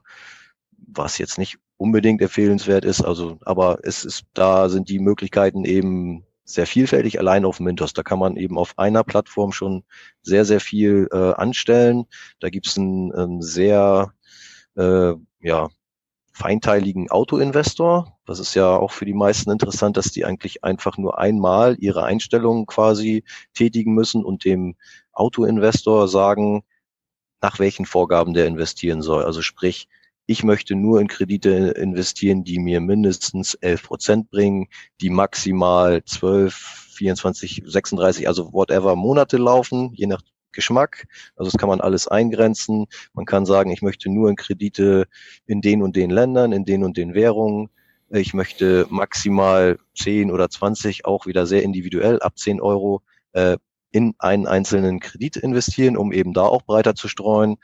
was 0.71 1.17
jetzt 1.17 1.37
nicht 1.37 1.57
unbedingt 1.77 2.21
empfehlenswert 2.21 2.85
ist. 2.85 3.01
Also, 3.01 3.39
aber 3.41 3.79
es 3.83 4.05
ist, 4.05 4.25
da 4.33 4.69
sind 4.69 4.89
die 4.89 4.99
Möglichkeiten 4.99 5.65
eben 5.65 6.25
sehr 6.53 6.67
vielfältig, 6.67 7.19
allein 7.19 7.45
auf 7.45 7.59
Mintos. 7.59 7.93
Da 7.93 8.03
kann 8.03 8.19
man 8.19 8.37
eben 8.37 8.57
auf 8.57 8.77
einer 8.77 9.03
Plattform 9.03 9.51
schon 9.51 9.83
sehr, 10.21 10.45
sehr 10.45 10.59
viel 10.59 11.07
äh, 11.11 11.33
anstellen. 11.33 12.05
Da 12.39 12.49
gibt 12.49 12.67
es 12.67 12.77
einen, 12.77 13.13
einen 13.13 13.41
sehr 13.41 14.13
äh, 14.75 15.13
ja, 15.41 15.69
feinteiligen 16.33 17.11
Autoinvestor. 17.11 18.17
Das 18.25 18.39
ist 18.39 18.55
ja 18.55 18.75
auch 18.75 18.91
für 18.91 19.05
die 19.05 19.13
meisten 19.13 19.51
interessant, 19.51 19.97
dass 19.97 20.11
die 20.11 20.25
eigentlich 20.25 20.63
einfach 20.63 20.97
nur 20.97 21.19
einmal 21.19 21.75
ihre 21.79 22.03
Einstellungen 22.03 22.65
quasi 22.65 23.23
tätigen 23.53 23.93
müssen 23.93 24.23
und 24.23 24.45
dem 24.45 24.75
Autoinvestor 25.13 26.07
sagen, 26.07 26.63
nach 27.41 27.59
welchen 27.59 27.85
Vorgaben 27.85 28.33
der 28.33 28.47
investieren 28.47 29.01
soll. 29.01 29.23
Also 29.23 29.41
sprich, 29.41 29.87
ich 30.31 30.43
möchte 30.43 30.75
nur 30.75 31.01
in 31.01 31.09
Kredite 31.09 31.49
investieren, 31.49 32.45
die 32.45 32.57
mir 32.57 32.79
mindestens 32.79 33.53
11 33.55 33.83
Prozent 33.83 34.29
bringen, 34.31 34.67
die 35.01 35.09
maximal 35.09 36.03
12, 36.05 36.53
24, 36.95 37.63
36, 37.65 38.27
also 38.27 38.53
whatever 38.53 38.95
Monate 38.95 39.35
laufen, 39.37 39.91
je 39.93 40.07
nach 40.07 40.21
Geschmack. 40.53 41.07
Also 41.35 41.51
das 41.51 41.59
kann 41.59 41.69
man 41.69 41.81
alles 41.81 42.07
eingrenzen. 42.07 42.85
Man 43.13 43.25
kann 43.25 43.45
sagen, 43.45 43.71
ich 43.71 43.81
möchte 43.81 44.09
nur 44.09 44.29
in 44.29 44.35
Kredite 44.37 45.07
in 45.45 45.61
den 45.61 45.81
und 45.81 45.95
den 45.95 46.09
Ländern, 46.09 46.53
in 46.53 46.63
den 46.63 46.83
und 46.83 46.95
den 46.95 47.13
Währungen. 47.13 47.69
Ich 48.09 48.33
möchte 48.33 48.87
maximal 48.89 49.79
10 49.97 50.31
oder 50.31 50.49
20, 50.49 51.05
auch 51.05 51.25
wieder 51.25 51.45
sehr 51.45 51.63
individuell, 51.63 52.21
ab 52.21 52.37
10 52.37 52.61
Euro 52.61 53.01
äh, 53.33 53.57
in 53.91 54.13
einen 54.19 54.47
einzelnen 54.47 54.99
Kredit 55.01 55.35
investieren, 55.35 55.97
um 55.97 56.13
eben 56.13 56.33
da 56.33 56.43
auch 56.43 56.63
breiter 56.63 56.95
zu 56.95 57.07
streuen. 57.09 57.57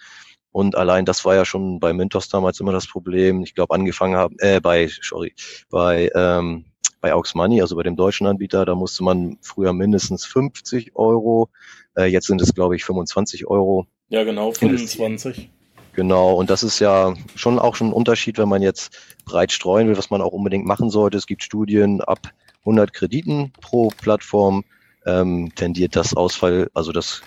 Und 0.58 0.76
allein 0.76 1.06
das 1.06 1.24
war 1.24 1.36
ja 1.36 1.46
schon 1.46 1.80
bei 1.80 1.94
Mintos 1.94 2.30
damals 2.30 2.60
immer 2.60 2.72
das 2.72 2.88
Problem. 2.88 3.44
Ich 3.44 3.54
glaube, 3.54 3.76
angefangen 3.76 4.16
haben, 4.16 4.36
äh, 4.40 4.60
bei, 4.60 4.90
sorry, 5.04 5.36
bei, 5.70 6.10
ähm, 6.16 6.66
bei 7.00 7.14
Aux 7.14 7.36
Money, 7.36 7.62
also 7.62 7.76
bei 7.76 7.84
dem 7.84 7.96
deutschen 7.96 8.26
Anbieter, 8.26 8.66
da 8.66 8.74
musste 8.74 9.04
man 9.04 9.38
früher 9.44 9.72
mindestens 9.72 10.26
50 10.26 10.96
Euro. 10.96 11.50
Äh, 11.96 12.06
jetzt 12.06 12.26
sind 12.26 12.42
es, 12.42 12.56
glaube 12.56 12.76
ich, 12.76 12.84
25 12.86 13.46
Euro. 13.46 13.86
Ja, 14.10 14.24
genau, 14.24 14.52
25. 14.52 15.52
Genau, 15.94 16.34
und 16.34 16.50
das 16.50 16.64
ist 16.64 16.80
ja 16.80 17.14
schon 17.36 17.60
auch 17.60 17.76
schon 17.76 17.90
ein 17.90 17.94
Unterschied, 17.94 18.40
wenn 18.40 18.50
man 18.50 18.64
jetzt 18.64 18.98
breit 19.26 19.52
streuen 19.52 19.88
will, 19.88 19.98
was 20.00 20.10
man 20.10 20.24
auch 20.24 20.32
unbedingt 20.32 20.66
machen 20.66 20.90
sollte. 20.90 21.20
Es 21.20 21.28
gibt 21.28 21.44
Studien 21.44 22.02
ab 22.02 22.32
100 22.62 22.94
Krediten 22.94 23.54
pro 23.62 23.90
Plattform 23.90 24.64
ähm, 25.06 25.52
tendiert 25.54 25.96
das 25.96 26.16
Ausfall, 26.16 26.72
also 26.74 26.92
das 26.92 27.22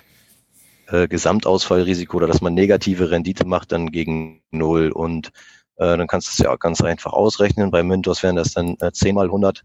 äh, 0.91 1.09
Gesamtausfallrisiko 1.09 2.17
oder 2.17 2.27
dass 2.27 2.41
man 2.41 2.55
negative 2.55 3.11
Rendite 3.11 3.47
macht, 3.47 3.73
dann 3.73 3.91
gegen 3.91 4.43
null. 4.51 4.91
Und 4.91 5.29
äh, 5.77 5.97
dann 5.97 6.07
kannst 6.07 6.29
du 6.29 6.31
es 6.33 6.39
ja 6.39 6.55
ganz 6.57 6.83
einfach 6.83 7.13
ausrechnen. 7.13 7.71
Bei 7.71 7.83
Mintos 7.83 8.23
wären 8.23 8.37
das 8.37 8.53
dann 8.53 8.77
äh, 8.81 8.93
10 8.93 9.15
mal 9.15 9.27
100 9.27 9.65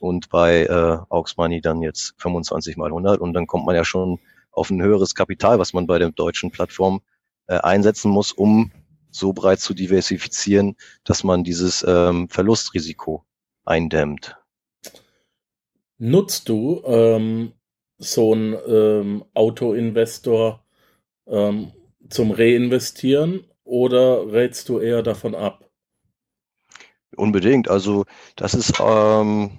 und 0.00 0.28
bei 0.28 0.64
äh, 0.64 0.98
Aux 1.08 1.36
Money 1.36 1.60
dann 1.60 1.82
jetzt 1.82 2.14
25 2.18 2.76
mal 2.76 2.86
100. 2.86 3.20
Und 3.20 3.32
dann 3.32 3.46
kommt 3.46 3.66
man 3.66 3.76
ja 3.76 3.84
schon 3.84 4.18
auf 4.50 4.70
ein 4.70 4.82
höheres 4.82 5.14
Kapital, 5.14 5.58
was 5.58 5.72
man 5.72 5.86
bei 5.86 5.98
der 5.98 6.10
deutschen 6.10 6.50
Plattform 6.50 7.00
äh, 7.46 7.56
einsetzen 7.56 8.10
muss, 8.10 8.32
um 8.32 8.72
so 9.10 9.32
breit 9.32 9.60
zu 9.60 9.74
diversifizieren, 9.74 10.76
dass 11.04 11.24
man 11.24 11.44
dieses 11.44 11.84
ähm, 11.86 12.28
Verlustrisiko 12.28 13.24
eindämmt. 13.64 14.36
Nutzt 15.98 16.48
du 16.48 16.82
ähm, 16.84 17.52
so 17.98 18.34
ein 18.34 18.56
ähm, 18.66 19.24
Autoinvestor 19.34 20.63
ähm, 21.26 21.72
zum 22.08 22.30
Reinvestieren 22.30 23.46
oder 23.64 24.32
rätst 24.32 24.68
du 24.68 24.78
eher 24.78 25.02
davon 25.02 25.34
ab? 25.34 25.70
Unbedingt. 27.16 27.68
Also 27.68 28.04
das 28.36 28.54
ist, 28.54 28.74
ähm, 28.80 29.58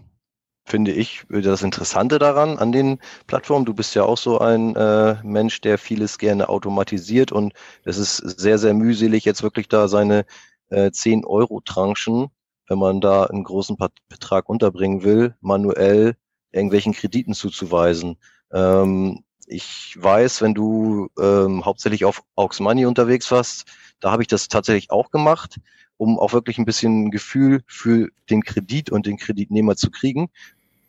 finde 0.65 0.91
ich, 0.91 1.25
das 1.29 1.63
Interessante 1.63 2.19
daran 2.19 2.57
an 2.57 2.71
den 2.71 2.99
Plattformen. 3.27 3.65
Du 3.65 3.73
bist 3.73 3.95
ja 3.95 4.03
auch 4.03 4.17
so 4.17 4.39
ein 4.39 4.75
äh, 4.75 5.15
Mensch, 5.23 5.61
der 5.61 5.77
vieles 5.77 6.17
gerne 6.17 6.49
automatisiert 6.49 7.31
und 7.31 7.53
es 7.83 7.97
ist 7.97 8.17
sehr, 8.17 8.57
sehr 8.57 8.73
mühselig, 8.73 9.25
jetzt 9.25 9.43
wirklich 9.43 9.67
da 9.69 9.87
seine 9.87 10.25
äh, 10.69 10.87
10-Euro-Tranchen, 10.87 12.27
wenn 12.67 12.79
man 12.79 12.99
da 12.99 13.25
einen 13.25 13.43
großen 13.43 13.77
Betrag 14.09 14.49
unterbringen 14.49 15.03
will, 15.03 15.35
manuell 15.39 16.15
irgendwelchen 16.51 16.93
Krediten 16.93 17.33
zuzuweisen. 17.33 18.17
Ähm, 18.51 19.23
ich 19.45 19.95
weiß, 19.99 20.41
wenn 20.41 20.53
du 20.53 21.09
ähm, 21.19 21.65
hauptsächlich 21.65 22.05
auf 22.05 22.23
Aux 22.35 22.59
Money 22.59 22.85
unterwegs 22.85 23.29
warst, 23.31 23.65
da 23.99 24.11
habe 24.11 24.23
ich 24.23 24.27
das 24.27 24.47
tatsächlich 24.47 24.91
auch 24.91 25.11
gemacht, 25.11 25.59
um 25.97 26.19
auch 26.19 26.33
wirklich 26.33 26.57
ein 26.57 26.65
bisschen 26.65 27.11
Gefühl 27.11 27.63
für 27.67 28.09
den 28.29 28.43
Kredit 28.43 28.91
und 28.91 29.05
den 29.05 29.17
Kreditnehmer 29.17 29.75
zu 29.75 29.91
kriegen. 29.91 30.29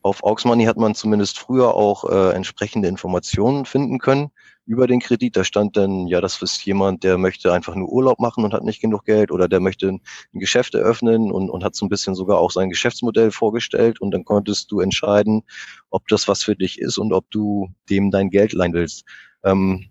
Auf 0.06 0.22
Aux 0.22 0.44
Money 0.44 0.66
hat 0.66 0.76
man 0.76 0.94
zumindest 0.94 1.36
früher 1.36 1.74
auch 1.74 2.04
äh, 2.08 2.30
entsprechende 2.32 2.86
Informationen 2.86 3.64
finden 3.64 3.98
können 3.98 4.30
über 4.64 4.86
den 4.86 5.00
Kredit. 5.00 5.36
Da 5.36 5.42
stand 5.42 5.76
dann, 5.76 6.06
ja, 6.06 6.20
das 6.20 6.40
ist 6.42 6.64
jemand, 6.64 7.02
der 7.02 7.18
möchte 7.18 7.52
einfach 7.52 7.74
nur 7.74 7.88
Urlaub 7.88 8.20
machen 8.20 8.44
und 8.44 8.52
hat 8.52 8.62
nicht 8.62 8.80
genug 8.80 9.04
Geld 9.04 9.32
oder 9.32 9.48
der 9.48 9.58
möchte 9.58 9.88
ein 9.88 10.00
Geschäft 10.32 10.76
eröffnen 10.76 11.32
und, 11.32 11.50
und 11.50 11.64
hat 11.64 11.74
so 11.74 11.84
ein 11.84 11.88
bisschen 11.88 12.14
sogar 12.14 12.38
auch 12.38 12.52
sein 12.52 12.70
Geschäftsmodell 12.70 13.32
vorgestellt 13.32 14.00
und 14.00 14.12
dann 14.12 14.24
konntest 14.24 14.70
du 14.70 14.78
entscheiden, 14.78 15.42
ob 15.90 16.06
das 16.06 16.28
was 16.28 16.44
für 16.44 16.54
dich 16.54 16.80
ist 16.80 16.98
und 16.98 17.12
ob 17.12 17.28
du 17.32 17.74
dem 17.90 18.12
dein 18.12 18.30
Geld 18.30 18.52
leihen 18.52 18.74
willst. 18.74 19.06
Ähm, 19.42 19.90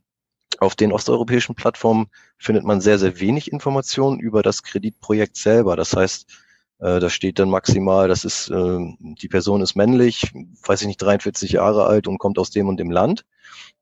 auf 0.60 0.77
den 0.77 0.93
osteuropäischen 0.93 1.55
Plattformen 1.55 2.05
findet 2.38 2.63
man 2.63 2.79
sehr, 2.79 3.00
sehr 3.00 3.19
wenig 3.19 3.51
Informationen 3.51 4.22
über 4.22 4.43
das 4.43 4.63
Kreditprojekt 4.63 5.36
selber. 5.36 5.75
Das 5.75 5.93
heißt, 5.93 6.44
da 6.79 7.10
steht 7.10 7.39
dann 7.39 7.50
maximal, 7.50 8.08
das 8.08 8.25
ist, 8.25 8.50
äh, 8.50 8.79
die 9.00 9.29
Person 9.29 9.62
ist 9.62 9.75
männlich, 9.75 10.32
weiß 10.65 10.82
ich 10.82 10.88
nicht, 10.88 11.01
43 11.01 11.53
Jahre 11.53 11.86
alt 11.86 12.08
und 12.08 12.17
kommt 12.17 12.38
aus 12.38 12.51
dem 12.51 12.67
und 12.67 12.77
dem 12.77 12.91
Land 12.91 13.25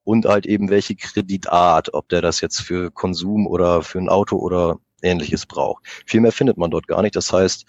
und 0.04 0.26
halt 0.26 0.46
eben 0.46 0.70
welche 0.70 0.96
Kreditart, 0.96 1.94
ob 1.94 2.10
der 2.10 2.22
das 2.22 2.42
jetzt 2.42 2.62
für 2.62 2.92
Konsum 2.92 3.48
oder 3.48 3.82
für 3.82 4.00
ein 4.00 4.10
Auto 4.10 4.38
oder 4.38 4.78
ähnliches 5.02 5.46
braucht. 5.46 5.86
Viel 6.06 6.22
mehr 6.22 6.32
findet 6.32 6.58
man 6.58 6.72
dort 6.72 6.88
gar 6.88 7.02
nicht. 7.02 7.16
Das 7.16 7.32
heißt, 7.32 7.66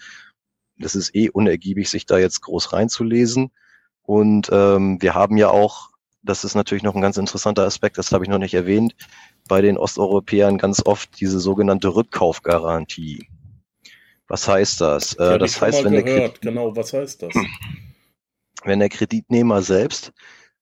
das 0.77 0.95
ist 0.95 1.15
eh 1.15 1.29
unergiebig, 1.29 1.89
sich 1.89 2.05
da 2.05 2.17
jetzt 2.17 2.41
groß 2.41 2.73
reinzulesen. 2.73 3.51
Und 4.03 4.49
ähm, 4.51 5.01
wir 5.01 5.15
haben 5.15 5.37
ja 5.37 5.49
auch, 5.49 5.89
das 6.21 6.43
ist 6.43 6.55
natürlich 6.55 6.83
noch 6.83 6.95
ein 6.95 7.01
ganz 7.01 7.17
interessanter 7.17 7.63
Aspekt, 7.63 7.97
das 7.97 8.11
habe 8.11 8.23
ich 8.23 8.29
noch 8.29 8.39
nicht 8.39 8.53
erwähnt, 8.53 8.95
bei 9.47 9.61
den 9.61 9.77
Osteuropäern 9.77 10.57
ganz 10.57 10.81
oft 10.85 11.19
diese 11.19 11.39
sogenannte 11.39 11.95
Rückkaufgarantie. 11.95 13.27
Was 14.27 14.47
heißt 14.47 14.81
das? 14.81 15.13
Äh, 15.13 15.37
das 15.37 15.61
heißt, 15.61 15.83
wenn 15.83 15.91
gehört. 15.91 16.07
der 16.07 16.19
Kredit 16.19 16.41
genau, 16.41 16.75
was 16.75 16.93
heißt 16.93 17.21
das? 17.21 17.33
Wenn 18.63 18.79
der 18.79 18.89
Kreditnehmer 18.89 19.61
selbst 19.61 20.11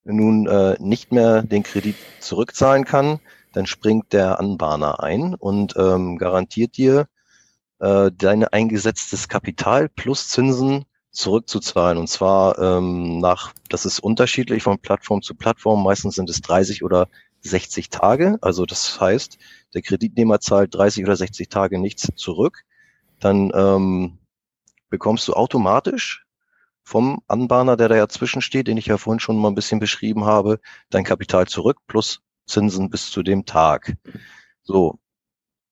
nun 0.03 0.45
äh, 0.47 0.75
nicht 0.79 1.13
mehr 1.13 1.41
den 1.41 1.63
Kredit 1.63 1.95
zurückzahlen 2.19 2.83
kann, 2.83 3.21
dann 3.53 3.65
springt 3.65 4.11
der 4.11 4.39
Anbahner 4.39 5.01
ein 5.01 5.35
und 5.35 5.75
ähm, 5.77 6.17
garantiert 6.17 6.75
dir, 6.75 7.07
äh, 7.79 8.11
dein 8.13 8.43
eingesetztes 8.43 9.29
Kapital 9.29 9.87
plus 9.89 10.27
Zinsen 10.27 10.85
zurückzuzahlen. 11.11 11.97
Und 11.97 12.07
zwar 12.07 12.59
ähm, 12.59 13.19
nach, 13.19 13.53
das 13.69 13.85
ist 13.85 13.99
unterschiedlich 13.99 14.63
von 14.63 14.79
Plattform 14.79 15.21
zu 15.21 15.35
Plattform. 15.35 15.83
Meistens 15.83 16.15
sind 16.15 16.29
es 16.29 16.41
30 16.41 16.83
oder 16.83 17.07
60 17.41 17.89
Tage. 17.89 18.37
Also 18.41 18.65
das 18.65 18.99
heißt, 18.99 19.37
der 19.73 19.81
Kreditnehmer 19.81 20.39
zahlt 20.39 20.73
30 20.73 21.03
oder 21.03 21.15
60 21.15 21.49
Tage 21.49 21.79
nichts 21.79 22.09
zurück. 22.15 22.63
Dann 23.23 23.51
ähm, 23.55 24.19
bekommst 24.89 25.27
du 25.29 25.33
automatisch 25.33 26.25
vom 26.83 27.21
Anbahner, 27.27 27.77
der 27.77 27.87
da 27.87 27.95
ja 27.95 28.09
zwischensteht, 28.09 28.67
den 28.67 28.75
ich 28.75 28.87
ja 28.87 28.97
vorhin 28.97 29.21
schon 29.21 29.37
mal 29.37 29.47
ein 29.47 29.55
bisschen 29.55 29.79
beschrieben 29.79 30.25
habe, 30.25 30.59
dein 30.89 31.05
Kapital 31.05 31.47
zurück 31.47 31.77
plus 31.87 32.21
Zinsen 32.45 32.89
bis 32.89 33.09
zu 33.09 33.23
dem 33.23 33.45
Tag. 33.45 33.95
So, 34.63 34.99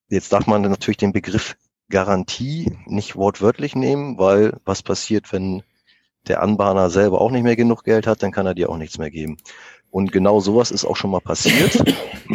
jetzt 0.08 0.32
darf 0.32 0.48
man 0.48 0.62
natürlich 0.62 0.98
den 0.98 1.12
Begriff 1.12 1.58
Garantie 1.90 2.78
nicht 2.86 3.18
wortwörtlich 3.18 3.76
nehmen, 3.76 4.18
weil 4.18 4.58
was 4.64 4.82
passiert, 4.82 5.34
wenn 5.34 5.62
der 6.28 6.42
Anbahner 6.42 6.90
selber 6.90 7.20
auch 7.20 7.32
nicht 7.32 7.44
mehr 7.44 7.58
genug 7.58 7.84
Geld 7.84 8.08
hat, 8.08 8.24
dann 8.24 8.32
kann 8.32 8.46
er 8.46 8.54
dir 8.54 8.70
auch 8.70 8.78
nichts 8.78 8.98
mehr 8.98 9.12
geben. 9.12 9.36
Und 9.90 10.14
genau 10.14 10.40
sowas 10.40 10.72
ist 10.72 10.86
auch 10.86 10.96
schon 10.96 11.12
mal 11.12 11.20
passiert. 11.20 11.84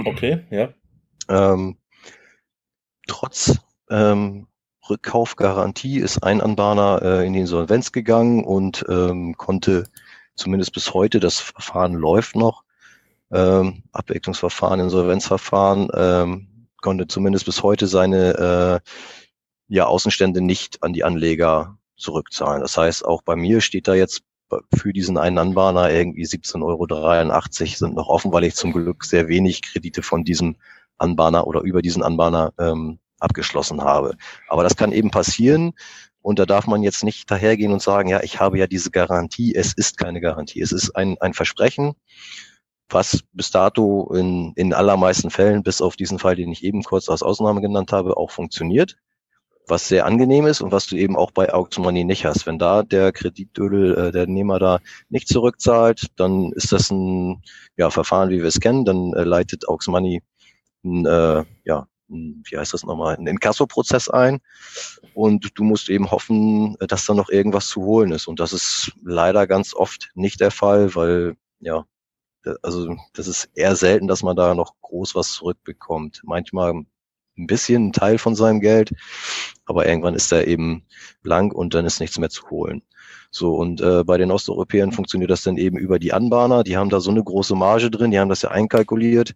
Okay, 0.04 0.44
ja. 0.50 0.68
Ähm, 1.30 1.78
trotz 3.06 3.58
ähm, 3.88 4.46
Rückkaufgarantie 4.88 5.98
ist 5.98 6.22
ein 6.22 6.40
Anbahner 6.40 7.00
äh, 7.02 7.26
in 7.26 7.32
die 7.32 7.40
Insolvenz 7.40 7.92
gegangen 7.92 8.44
und 8.44 8.84
ähm, 8.88 9.36
konnte 9.36 9.84
zumindest 10.34 10.72
bis 10.72 10.94
heute, 10.94 11.20
das 11.20 11.38
Verfahren 11.38 11.94
läuft 11.94 12.36
noch, 12.36 12.64
ähm, 13.32 13.82
Abwicklungsverfahren, 13.92 14.80
Insolvenzverfahren, 14.80 15.88
ähm, 15.94 16.68
konnte 16.80 17.06
zumindest 17.06 17.46
bis 17.46 17.62
heute 17.62 17.86
seine 17.86 18.82
äh, 18.84 18.90
ja, 19.68 19.86
Außenstände 19.86 20.40
nicht 20.40 20.82
an 20.82 20.92
die 20.92 21.04
Anleger 21.04 21.78
zurückzahlen. 21.96 22.62
Das 22.62 22.76
heißt, 22.76 23.04
auch 23.04 23.22
bei 23.22 23.34
mir 23.34 23.60
steht 23.60 23.88
da 23.88 23.94
jetzt 23.94 24.22
für 24.72 24.92
diesen 24.92 25.18
einen 25.18 25.38
Anbahner 25.38 25.90
irgendwie 25.90 26.24
17,83 26.24 26.62
Euro 26.62 27.76
sind 27.76 27.94
noch 27.94 28.08
offen, 28.08 28.32
weil 28.32 28.44
ich 28.44 28.54
zum 28.54 28.72
Glück 28.72 29.04
sehr 29.04 29.26
wenig 29.26 29.62
Kredite 29.62 30.02
von 30.02 30.22
diesem 30.22 30.56
Anbahner 30.98 31.46
oder 31.46 31.62
über 31.62 31.82
diesen 31.82 32.02
Anbahner 32.02 32.52
ähm, 32.58 33.00
abgeschlossen 33.18 33.82
habe. 33.82 34.16
Aber 34.48 34.62
das 34.62 34.76
kann 34.76 34.92
eben 34.92 35.10
passieren 35.10 35.72
und 36.22 36.38
da 36.38 36.46
darf 36.46 36.66
man 36.66 36.82
jetzt 36.82 37.04
nicht 37.04 37.30
dahergehen 37.30 37.72
und 37.72 37.82
sagen, 37.82 38.08
ja, 38.08 38.22
ich 38.22 38.40
habe 38.40 38.58
ja 38.58 38.66
diese 38.66 38.90
Garantie. 38.90 39.54
Es 39.54 39.72
ist 39.72 39.98
keine 39.98 40.20
Garantie. 40.20 40.60
Es 40.60 40.72
ist 40.72 40.96
ein, 40.96 41.16
ein 41.20 41.34
Versprechen, 41.34 41.94
was 42.88 43.22
bis 43.32 43.50
dato 43.50 44.12
in, 44.14 44.52
in 44.56 44.72
allermeisten 44.72 45.30
Fällen, 45.30 45.62
bis 45.62 45.80
auf 45.80 45.96
diesen 45.96 46.18
Fall, 46.18 46.36
den 46.36 46.52
ich 46.52 46.64
eben 46.64 46.82
kurz 46.82 47.08
als 47.08 47.22
Ausnahme 47.22 47.60
genannt 47.60 47.92
habe, 47.92 48.16
auch 48.16 48.30
funktioniert 48.30 48.96
was 49.68 49.88
sehr 49.88 50.06
angenehm 50.06 50.46
ist 50.46 50.60
und 50.60 50.72
was 50.72 50.86
du 50.86 50.96
eben 50.96 51.16
auch 51.16 51.30
bei 51.32 51.52
Auction 51.52 51.82
Money 51.84 52.04
nicht 52.04 52.24
hast. 52.24 52.46
Wenn 52.46 52.58
da 52.58 52.82
der 52.82 53.12
Kreditödel, 53.12 53.96
äh, 53.98 54.12
der 54.12 54.26
Nehmer 54.26 54.58
da 54.58 54.80
nicht 55.08 55.28
zurückzahlt, 55.28 56.06
dann 56.16 56.52
ist 56.52 56.72
das 56.72 56.90
ein 56.90 57.42
ja, 57.76 57.90
Verfahren, 57.90 58.30
wie 58.30 58.38
wir 58.38 58.46
es 58.46 58.60
kennen. 58.60 58.84
Dann 58.84 59.12
äh, 59.14 59.24
leitet 59.24 59.68
Auction 59.68 59.92
Money 59.92 60.22
ein, 60.84 61.04
äh, 61.06 61.44
ja, 61.64 61.88
wie 62.08 62.56
heißt 62.56 62.72
das 62.72 62.84
nochmal, 62.84 63.16
einen 63.16 63.26
Inkasso-Prozess 63.26 64.08
ein 64.08 64.40
und 65.14 65.50
du 65.54 65.64
musst 65.64 65.88
eben 65.88 66.10
hoffen, 66.10 66.76
dass 66.80 67.06
da 67.06 67.14
noch 67.14 67.28
irgendwas 67.28 67.68
zu 67.68 67.82
holen 67.82 68.12
ist. 68.12 68.28
Und 68.28 68.40
das 68.40 68.52
ist 68.52 68.92
leider 69.02 69.46
ganz 69.46 69.74
oft 69.74 70.10
nicht 70.14 70.40
der 70.40 70.50
Fall, 70.50 70.94
weil 70.94 71.36
ja, 71.60 71.84
also 72.62 72.96
das 73.14 73.26
ist 73.26 73.50
eher 73.54 73.74
selten, 73.76 74.06
dass 74.06 74.22
man 74.22 74.36
da 74.36 74.54
noch 74.54 74.74
groß 74.82 75.14
was 75.14 75.32
zurückbekommt. 75.32 76.22
Manchmal 76.24 76.74
ein 77.38 77.46
bisschen 77.46 77.88
ein 77.88 77.92
Teil 77.92 78.18
von 78.18 78.34
seinem 78.34 78.60
Geld, 78.60 78.92
aber 79.66 79.86
irgendwann 79.86 80.14
ist 80.14 80.32
er 80.32 80.46
eben 80.46 80.84
blank 81.22 81.52
und 81.52 81.74
dann 81.74 81.84
ist 81.84 82.00
nichts 82.00 82.18
mehr 82.18 82.30
zu 82.30 82.48
holen. 82.50 82.82
So, 83.30 83.54
und 83.54 83.80
äh, 83.80 84.04
bei 84.04 84.16
den 84.16 84.30
Osteuropäern 84.30 84.92
funktioniert 84.92 85.30
das 85.30 85.42
dann 85.42 85.58
eben 85.58 85.76
über 85.76 85.98
die 85.98 86.12
Anbahner. 86.12 86.64
Die 86.64 86.76
haben 86.76 86.90
da 86.90 87.00
so 87.00 87.10
eine 87.10 87.22
große 87.22 87.54
Marge 87.54 87.90
drin, 87.90 88.10
die 88.10 88.18
haben 88.18 88.28
das 88.28 88.42
ja 88.42 88.50
einkalkuliert. 88.50 89.34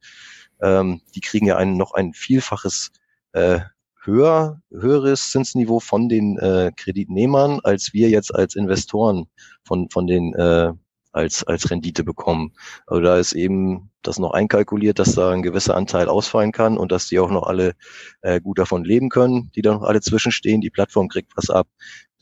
Ähm, 0.63 1.01
die 1.15 1.21
kriegen 1.21 1.47
ja 1.47 1.57
ein, 1.57 1.77
noch 1.77 1.93
ein 1.95 2.13
Vielfaches 2.13 2.91
äh, 3.33 3.61
höher, 4.03 4.61
höheres 4.71 5.31
Zinsniveau 5.31 5.81
von 5.81 6.09
den 6.09 6.39
äh, 6.39 6.73
Kreditnehmern, 6.77 7.61
als 7.63 7.93
wir 7.93 8.09
jetzt 8.09 8.35
als 8.35 8.55
Investoren 8.57 9.27
von, 9.65 9.89
von 9.91 10.07
den 10.07 10.35
äh, 10.35 10.73
als, 11.13 11.45
als 11.45 11.71
Rendite 11.71 12.05
bekommen. 12.05 12.53
Also 12.87 13.03
da 13.03 13.17
ist 13.17 13.33
eben 13.33 13.91
das 14.03 14.19
noch 14.19 14.33
einkalkuliert, 14.33 14.99
dass 14.99 15.15
da 15.15 15.31
ein 15.31 15.43
gewisser 15.43 15.77
Anteil 15.77 16.09
ausfallen 16.09 16.53
kann 16.53 16.79
und 16.79 16.93
dass 16.93 17.09
die 17.09 17.19
auch 17.19 17.31
noch 17.31 17.45
alle 17.45 17.75
äh, 18.23 18.41
gut 18.41 18.59
davon 18.59 18.85
leben 18.85 19.09
können, 19.09 19.51
die 19.55 19.63
da 19.63 19.73
noch 19.73 19.83
alle 19.83 20.01
zwischenstehen. 20.01 20.61
Die 20.61 20.71
Plattform 20.71 21.09
kriegt 21.09 21.33
was 21.37 21.51
ab, 21.51 21.67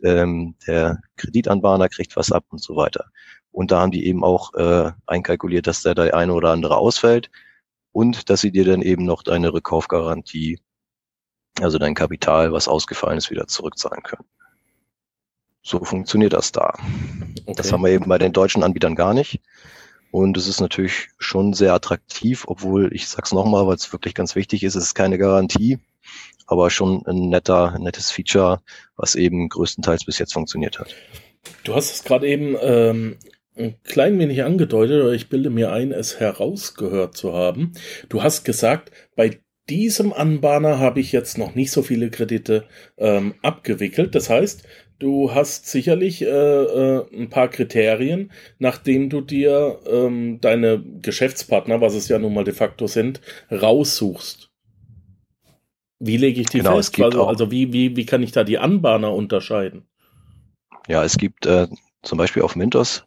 ähm, 0.03 0.57
der 0.67 1.01
Kreditanbahner 1.17 1.89
kriegt 1.89 2.17
was 2.17 2.33
ab 2.33 2.45
und 2.49 2.63
so 2.63 2.77
weiter. 2.77 3.07
Und 3.53 3.71
da 3.71 3.81
haben 3.81 3.93
die 3.93 4.07
eben 4.07 4.25
auch 4.25 4.55
äh, 4.55 4.91
einkalkuliert, 5.07 5.67
dass 5.67 5.83
da 5.83 5.95
der 5.95 6.15
eine 6.15 6.33
oder 6.33 6.51
andere 6.51 6.77
ausfällt 6.77 7.31
und 7.93 8.31
dass 8.31 8.41
sie 8.41 8.51
dir 8.51 8.65
dann 8.65 8.83
eben 8.83 9.05
noch 9.05 9.23
deine 9.23 9.53
Rückkaufgarantie, 9.53 10.61
also 11.61 11.79
dein 11.79 11.95
Kapital, 11.95 12.53
was 12.53 12.69
ausgefallen 12.69 13.19
ist, 13.19 13.31
wieder 13.31 13.47
zurückzahlen 13.47 14.03
können. 14.03 14.25
So 15.63 15.85
funktioniert 15.85 16.33
das 16.33 16.53
da. 16.53 16.75
Okay. 17.43 17.55
Das 17.57 17.73
haben 17.73 17.83
wir 17.83 17.91
eben 17.91 18.09
bei 18.09 18.19
den 18.19 18.33
deutschen 18.33 18.63
Anbietern 18.63 18.95
gar 18.95 19.15
nicht. 19.15 19.41
Und 20.11 20.37
es 20.37 20.47
ist 20.47 20.61
natürlich 20.61 21.09
schon 21.19 21.53
sehr 21.53 21.75
attraktiv, 21.75 22.45
obwohl 22.47 22.95
ich 22.95 23.09
sag's 23.09 23.33
nochmal, 23.33 23.67
weil 23.67 23.75
es 23.75 23.93
wirklich 23.93 24.15
ganz 24.15 24.35
wichtig 24.35 24.63
ist, 24.63 24.75
es 24.75 24.85
ist 24.85 24.95
keine 24.95 25.19
Garantie, 25.19 25.79
aber 26.47 26.71
schon 26.71 27.05
ein 27.07 27.29
netter, 27.29 27.79
nettes 27.79 28.11
Feature, 28.11 28.63
was 28.97 29.15
eben 29.15 29.51
größtenteils 29.51 30.07
bis 30.07 30.19
jetzt 30.19 30.33
funktioniert 30.33 30.79
hat. 30.79 30.95
Du 31.65 31.75
hast 31.75 31.93
es 31.93 32.05
gerade 32.05 32.27
eben 32.27 32.57
ähm, 32.61 33.19
klein 33.85 34.19
wenig 34.19 34.45
angedeutet, 34.45 35.03
oder 35.03 35.13
ich 35.13 35.29
bilde 35.29 35.51
mir 35.51 35.73
ein, 35.73 35.93
es 35.93 36.21
herausgehört 36.21 37.17
zu 37.17 37.33
haben. 37.33 37.73
Du 38.09 38.23
hast 38.23 38.45
gesagt, 38.45 38.93
bei 39.17 39.41
diesem 39.69 40.13
Anbahner 40.13 40.79
habe 40.79 41.01
ich 41.01 41.13
jetzt 41.13 41.39
noch 41.39 41.55
nicht 41.55 41.71
so 41.71 41.83
viele 41.83 42.11
Kredite 42.11 42.65
ähm, 42.97 43.35
abgewickelt. 43.43 44.15
Das 44.15 44.31
heißt, 44.31 44.67
du 44.99 45.35
hast 45.35 45.67
sicherlich 45.67 46.23
äh, 46.23 46.27
äh, 46.27 47.05
ein 47.15 47.29
paar 47.29 47.49
Kriterien, 47.49 48.33
nach 48.59 48.79
denen 48.79 49.11
du 49.11 49.21
dir 49.21 49.81
ähm, 49.87 50.41
deine 50.41 50.83
Geschäftspartner, 51.03 51.81
was 51.81 51.95
es 51.95 52.09
ja 52.09 52.19
nun 52.19 52.35
mal 52.35 52.45
de 52.45 52.55
facto 52.55 52.87
sind, 52.87 53.21
raussuchst. 53.51 54.51
Wie 56.01 56.17
lege 56.17 56.41
ich 56.41 56.49
die 56.49 56.59
genau, 56.59 56.77
fest? 56.77 56.99
Also, 57.01 57.27
also, 57.27 57.51
wie, 57.51 57.73
wie, 57.73 57.97
wie 57.97 58.07
kann 58.07 58.23
ich 58.23 58.33
da 58.33 58.45
die 58.45 58.59
Anbahner 58.59 59.13
unterscheiden? 59.13 59.89
Ja, 60.87 61.05
es 61.05 61.19
gibt 61.19 61.45
äh, 61.45 61.67
zum 62.03 62.19
Beispiel 62.19 62.43
auf 62.43 62.57
Mintos 62.57 63.05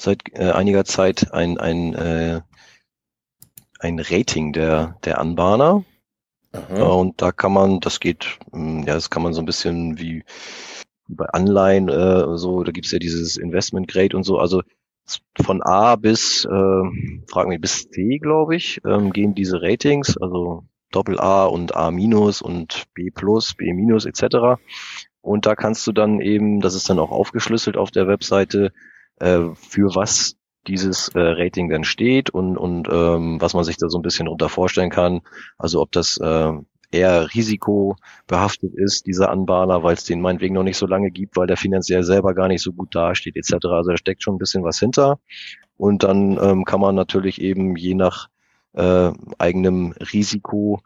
seit 0.00 0.22
äh, 0.32 0.50
einiger 0.50 0.84
Zeit 0.84 1.32
ein, 1.32 1.58
ein, 1.58 1.94
äh, 1.94 2.40
ein 3.78 3.98
Rating 3.98 4.52
der, 4.52 4.96
der 5.04 5.18
Anbahner. 5.18 5.84
Aha. 6.52 6.82
Und 6.84 7.22
da 7.22 7.32
kann 7.32 7.52
man, 7.52 7.80
das 7.80 8.00
geht, 8.00 8.38
hm, 8.52 8.80
ja, 8.80 8.94
das 8.94 9.10
kann 9.10 9.22
man 9.22 9.32
so 9.32 9.40
ein 9.40 9.46
bisschen 9.46 9.98
wie 9.98 10.24
bei 11.06 11.26
Anleihen, 11.26 11.88
äh, 11.88 12.36
so, 12.36 12.62
da 12.62 12.72
gibt's 12.72 12.92
ja 12.92 12.98
dieses 12.98 13.36
Investment 13.36 13.88
Grade 13.88 14.16
und 14.16 14.22
so, 14.22 14.38
also 14.38 14.62
von 15.42 15.62
A 15.62 15.96
bis, 15.96 16.44
äh, 16.44 16.82
fragen 17.28 17.48
mich, 17.48 17.60
bis 17.60 17.88
C, 17.90 18.18
glaube 18.18 18.56
ich, 18.56 18.80
ähm, 18.84 19.12
gehen 19.12 19.34
diese 19.34 19.60
Ratings, 19.60 20.16
also 20.16 20.64
Doppel 20.92 21.18
A 21.20 21.46
und 21.46 21.74
A 21.74 21.90
minus 21.90 22.42
und 22.42 22.84
B 22.94 23.10
plus, 23.10 23.54
B 23.54 23.72
minus 23.72 24.06
etc. 24.06 24.60
Und 25.20 25.46
da 25.46 25.54
kannst 25.54 25.86
du 25.86 25.92
dann 25.92 26.20
eben, 26.20 26.60
das 26.60 26.74
ist 26.74 26.88
dann 26.88 26.98
auch 26.98 27.10
aufgeschlüsselt 27.10 27.76
auf 27.76 27.90
der 27.90 28.06
Webseite, 28.06 28.72
äh, 29.20 29.54
für 29.54 29.94
was 29.94 30.36
dieses 30.66 31.08
äh, 31.10 31.20
Rating 31.20 31.70
dann 31.70 31.84
steht 31.84 32.30
und, 32.30 32.58
und 32.58 32.88
ähm, 32.90 33.40
was 33.40 33.54
man 33.54 33.64
sich 33.64 33.76
da 33.76 33.88
so 33.88 33.98
ein 33.98 34.02
bisschen 34.02 34.26
darunter 34.26 34.48
vorstellen 34.48 34.90
kann. 34.90 35.20
Also 35.56 35.80
ob 35.80 35.90
das 35.92 36.18
äh, 36.18 36.52
eher 36.90 37.32
risikobehaftet 37.34 38.74
ist, 38.74 39.06
dieser 39.06 39.30
Anbahner, 39.30 39.82
weil 39.82 39.94
es 39.94 40.04
den 40.04 40.20
meinetwegen 40.20 40.54
noch 40.54 40.62
nicht 40.62 40.76
so 40.76 40.86
lange 40.86 41.10
gibt, 41.10 41.36
weil 41.36 41.46
der 41.46 41.56
finanziell 41.56 42.02
selber 42.02 42.34
gar 42.34 42.48
nicht 42.48 42.62
so 42.62 42.72
gut 42.72 42.94
dasteht, 42.94 43.36
etc. 43.36 43.66
Also 43.66 43.90
da 43.90 43.96
steckt 43.96 44.22
schon 44.22 44.34
ein 44.34 44.38
bisschen 44.38 44.64
was 44.64 44.78
hinter. 44.78 45.18
Und 45.76 46.02
dann 46.02 46.38
ähm, 46.42 46.64
kann 46.64 46.80
man 46.80 46.94
natürlich 46.94 47.40
eben 47.40 47.76
je 47.76 47.94
nach 47.94 48.28
äh, 48.74 49.12
eigenem 49.38 49.92
Risiko 50.12 50.80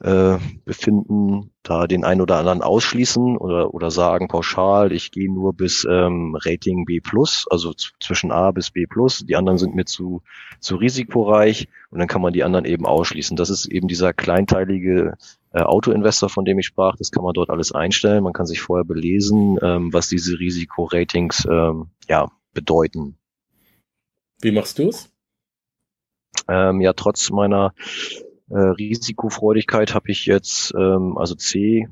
äh, 0.00 0.38
befinden, 0.64 1.50
da 1.62 1.86
den 1.86 2.04
einen 2.04 2.20
oder 2.20 2.38
anderen 2.38 2.62
ausschließen 2.62 3.36
oder, 3.36 3.74
oder 3.74 3.90
sagen 3.90 4.28
pauschal, 4.28 4.92
ich 4.92 5.10
gehe 5.10 5.32
nur 5.32 5.52
bis 5.52 5.86
ähm, 5.88 6.36
Rating 6.40 6.84
B 6.84 7.00
plus, 7.00 7.46
also 7.50 7.72
zwischen 7.74 8.32
A 8.32 8.50
bis 8.50 8.70
B 8.70 8.86
plus, 8.86 9.24
die 9.26 9.36
anderen 9.36 9.58
sind 9.58 9.74
mir 9.74 9.84
zu, 9.84 10.22
zu 10.58 10.76
risikoreich 10.76 11.68
und 11.90 11.98
dann 11.98 12.08
kann 12.08 12.22
man 12.22 12.32
die 12.32 12.44
anderen 12.44 12.64
eben 12.64 12.86
ausschließen. 12.86 13.36
Das 13.36 13.50
ist 13.50 13.66
eben 13.66 13.88
dieser 13.88 14.12
kleinteilige 14.12 15.16
äh, 15.52 15.60
Autoinvestor, 15.60 16.28
von 16.28 16.44
dem 16.44 16.58
ich 16.58 16.66
sprach, 16.66 16.96
das 16.96 17.10
kann 17.10 17.24
man 17.24 17.34
dort 17.34 17.50
alles 17.50 17.72
einstellen. 17.72 18.24
Man 18.24 18.32
kann 18.32 18.46
sich 18.46 18.60
vorher 18.60 18.84
belesen, 18.84 19.58
ähm, 19.62 19.92
was 19.92 20.08
diese 20.08 20.38
Risikoratings 20.38 21.46
ähm, 21.50 21.88
ja, 22.08 22.30
bedeuten. 22.54 23.16
Wie 24.40 24.52
machst 24.52 24.78
du 24.78 24.88
es? 24.88 25.10
ähm, 26.50 26.80
ja 26.80 26.92
trotz 26.92 27.30
meiner 27.30 27.72
äh, 28.50 28.58
Risikofreudigkeit 28.58 29.94
habe 29.94 30.10
ich 30.10 30.26
jetzt 30.26 30.74
ähm, 30.76 31.16
also 31.16 31.34
C 31.34 31.88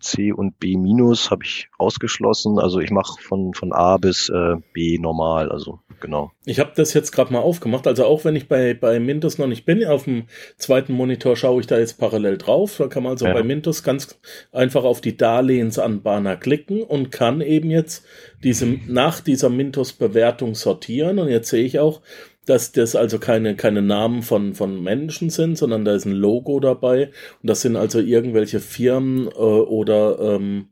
C 0.00 0.32
und 0.32 0.58
B 0.58 0.76
minus 0.76 1.30
habe 1.30 1.44
ich 1.44 1.68
ausgeschlossen. 1.78 2.58
Also 2.58 2.80
ich 2.80 2.90
mache 2.90 3.22
von, 3.22 3.54
von 3.54 3.72
A 3.72 3.96
bis 3.96 4.28
äh, 4.28 4.56
B 4.72 4.98
normal, 4.98 5.52
also 5.52 5.78
genau. 6.00 6.32
Ich 6.44 6.58
habe 6.58 6.72
das 6.74 6.94
jetzt 6.94 7.12
gerade 7.12 7.32
mal 7.32 7.38
aufgemacht. 7.38 7.86
Also 7.86 8.04
auch 8.04 8.24
wenn 8.24 8.34
ich 8.34 8.48
bei, 8.48 8.74
bei 8.74 8.98
Mintos 8.98 9.38
noch 9.38 9.46
nicht 9.46 9.64
bin, 9.64 9.84
auf 9.84 10.02
dem 10.02 10.24
zweiten 10.56 10.92
Monitor 10.94 11.36
schaue 11.36 11.60
ich 11.60 11.68
da 11.68 11.78
jetzt 11.78 12.00
parallel 12.00 12.38
drauf. 12.38 12.74
Da 12.78 12.88
kann 12.88 13.04
man 13.04 13.12
also 13.12 13.26
ja. 13.26 13.34
bei 13.34 13.44
Mintos 13.44 13.84
ganz 13.84 14.18
einfach 14.50 14.82
auf 14.82 15.00
die 15.00 15.16
Darlehensanbahner 15.16 16.36
klicken 16.36 16.82
und 16.82 17.12
kann 17.12 17.40
eben 17.40 17.70
jetzt 17.70 18.04
diese, 18.42 18.66
nach 18.66 19.20
dieser 19.20 19.48
Mintos-Bewertung 19.48 20.56
sortieren. 20.56 21.20
Und 21.20 21.28
jetzt 21.28 21.50
sehe 21.50 21.64
ich 21.64 21.78
auch, 21.78 22.00
dass 22.46 22.72
das 22.72 22.96
also 22.96 23.18
keine, 23.18 23.54
keine 23.54 23.82
Namen 23.82 24.22
von, 24.22 24.54
von 24.54 24.82
Menschen 24.82 25.30
sind, 25.30 25.56
sondern 25.56 25.84
da 25.84 25.94
ist 25.94 26.06
ein 26.06 26.12
Logo 26.12 26.58
dabei. 26.60 27.12
Und 27.40 27.48
das 27.50 27.60
sind 27.60 27.76
also 27.76 28.00
irgendwelche 28.00 28.60
Firmen 28.60 29.28
äh, 29.28 29.30
oder, 29.30 30.18
ähm, 30.18 30.68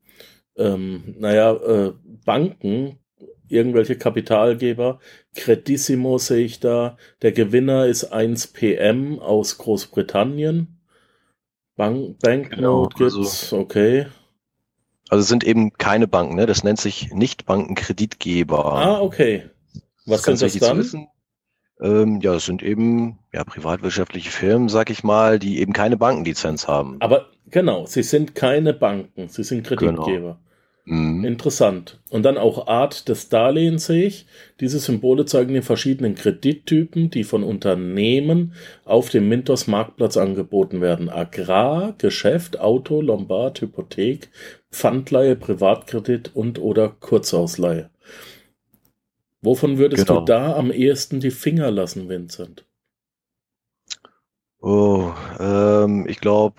ähm, 0.56 1.14
naja, 1.18 1.52
äh, 1.54 1.92
Banken, 2.24 2.98
irgendwelche 3.48 3.96
Kapitalgeber. 3.96 4.98
Credissimo 5.34 6.18
sehe 6.18 6.44
ich 6.44 6.60
da. 6.60 6.96
Der 7.22 7.32
Gewinner 7.32 7.86
ist 7.86 8.12
1PM 8.12 9.18
aus 9.20 9.58
Großbritannien. 9.58 10.80
Bank, 11.76 12.18
Banknote 12.18 12.94
genau, 12.94 13.04
also, 13.04 13.20
gibt's, 13.20 13.52
okay. 13.52 14.06
Also 15.08 15.22
es 15.22 15.28
sind 15.28 15.44
eben 15.44 15.72
keine 15.72 16.06
Banken, 16.06 16.36
ne? 16.36 16.46
Das 16.46 16.62
nennt 16.62 16.80
sich 16.80 17.12
Nichtbankenkreditgeber. 17.12 18.64
Ah, 18.64 19.00
okay. 19.00 19.48
Was 20.04 20.22
das 20.22 20.40
sind 20.40 20.62
das 20.62 20.90
dann? 20.92 21.08
Ähm, 21.80 22.20
ja, 22.20 22.34
es 22.34 22.44
sind 22.44 22.62
eben 22.62 23.18
ja, 23.32 23.44
privatwirtschaftliche 23.44 24.30
Firmen, 24.30 24.68
sag 24.68 24.90
ich 24.90 25.02
mal, 25.02 25.38
die 25.38 25.60
eben 25.60 25.72
keine 25.72 25.96
Bankenlizenz 25.96 26.68
haben. 26.68 26.96
Aber 27.00 27.26
genau, 27.50 27.86
sie 27.86 28.02
sind 28.02 28.34
keine 28.34 28.74
Banken, 28.74 29.28
sie 29.28 29.44
sind 29.44 29.66
Kreditgeber. 29.66 30.04
Genau. 30.06 30.38
Mhm. 30.90 31.24
Interessant. 31.24 32.00
Und 32.10 32.24
dann 32.24 32.36
auch 32.36 32.66
Art 32.66 33.08
des 33.08 33.28
Darlehens 33.28 33.86
sehe 33.86 34.06
ich. 34.06 34.26
Diese 34.58 34.78
Symbole 34.78 35.24
zeigen 35.24 35.54
die 35.54 35.62
verschiedenen 35.62 36.16
Kredittypen, 36.16 37.10
die 37.10 37.22
von 37.22 37.44
Unternehmen 37.44 38.54
auf 38.84 39.10
dem 39.10 39.28
Mintos 39.28 39.66
Marktplatz 39.66 40.16
angeboten 40.16 40.80
werden. 40.80 41.08
Agrar, 41.08 41.94
Geschäft, 41.98 42.58
Auto, 42.58 43.00
Lombard, 43.02 43.60
Hypothek, 43.60 44.30
Pfandleihe, 44.72 45.36
Privatkredit 45.36 46.32
und 46.34 46.58
oder 46.58 46.88
Kurzausleihe. 46.88 47.90
Wovon 49.42 49.78
würdest 49.78 50.06
genau. 50.06 50.20
du 50.20 50.24
da 50.26 50.54
am 50.56 50.70
ehesten 50.70 51.20
die 51.20 51.30
Finger 51.30 51.70
lassen, 51.70 52.08
Vincent? 52.08 52.66
Oh, 54.60 55.12
ähm, 55.38 56.06
ich 56.06 56.20
glaube, 56.20 56.56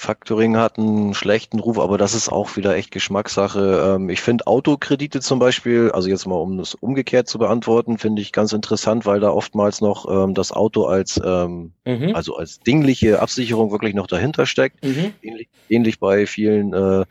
Factoring 0.00 0.56
hat 0.56 0.78
einen 0.78 1.12
schlechten 1.12 1.60
Ruf, 1.60 1.78
aber 1.78 1.98
das 1.98 2.14
ist 2.14 2.30
auch 2.30 2.56
wieder 2.56 2.74
echt 2.74 2.90
Geschmackssache. 2.90 3.96
Ähm, 3.96 4.08
ich 4.08 4.22
finde 4.22 4.46
Autokredite 4.46 5.20
zum 5.20 5.38
Beispiel, 5.38 5.90
also 5.90 6.08
jetzt 6.08 6.26
mal 6.26 6.36
um 6.36 6.56
das 6.56 6.74
umgekehrt 6.74 7.28
zu 7.28 7.38
beantworten, 7.38 7.98
finde 7.98 8.22
ich 8.22 8.32
ganz 8.32 8.54
interessant, 8.54 9.04
weil 9.04 9.20
da 9.20 9.28
oftmals 9.28 9.82
noch 9.82 10.10
ähm, 10.10 10.32
das 10.32 10.52
Auto 10.52 10.86
als 10.86 11.20
ähm, 11.22 11.72
mhm. 11.84 12.14
also 12.14 12.34
als 12.34 12.60
dingliche 12.60 13.20
Absicherung 13.20 13.72
wirklich 13.72 13.92
noch 13.92 14.06
dahinter 14.06 14.46
steckt. 14.46 14.82
Mhm. 14.82 15.12
Ähnlich, 15.20 15.48
ähnlich, 15.68 16.00
bei 16.00 16.26
vielen 16.26 16.72
äh, 16.72 17.04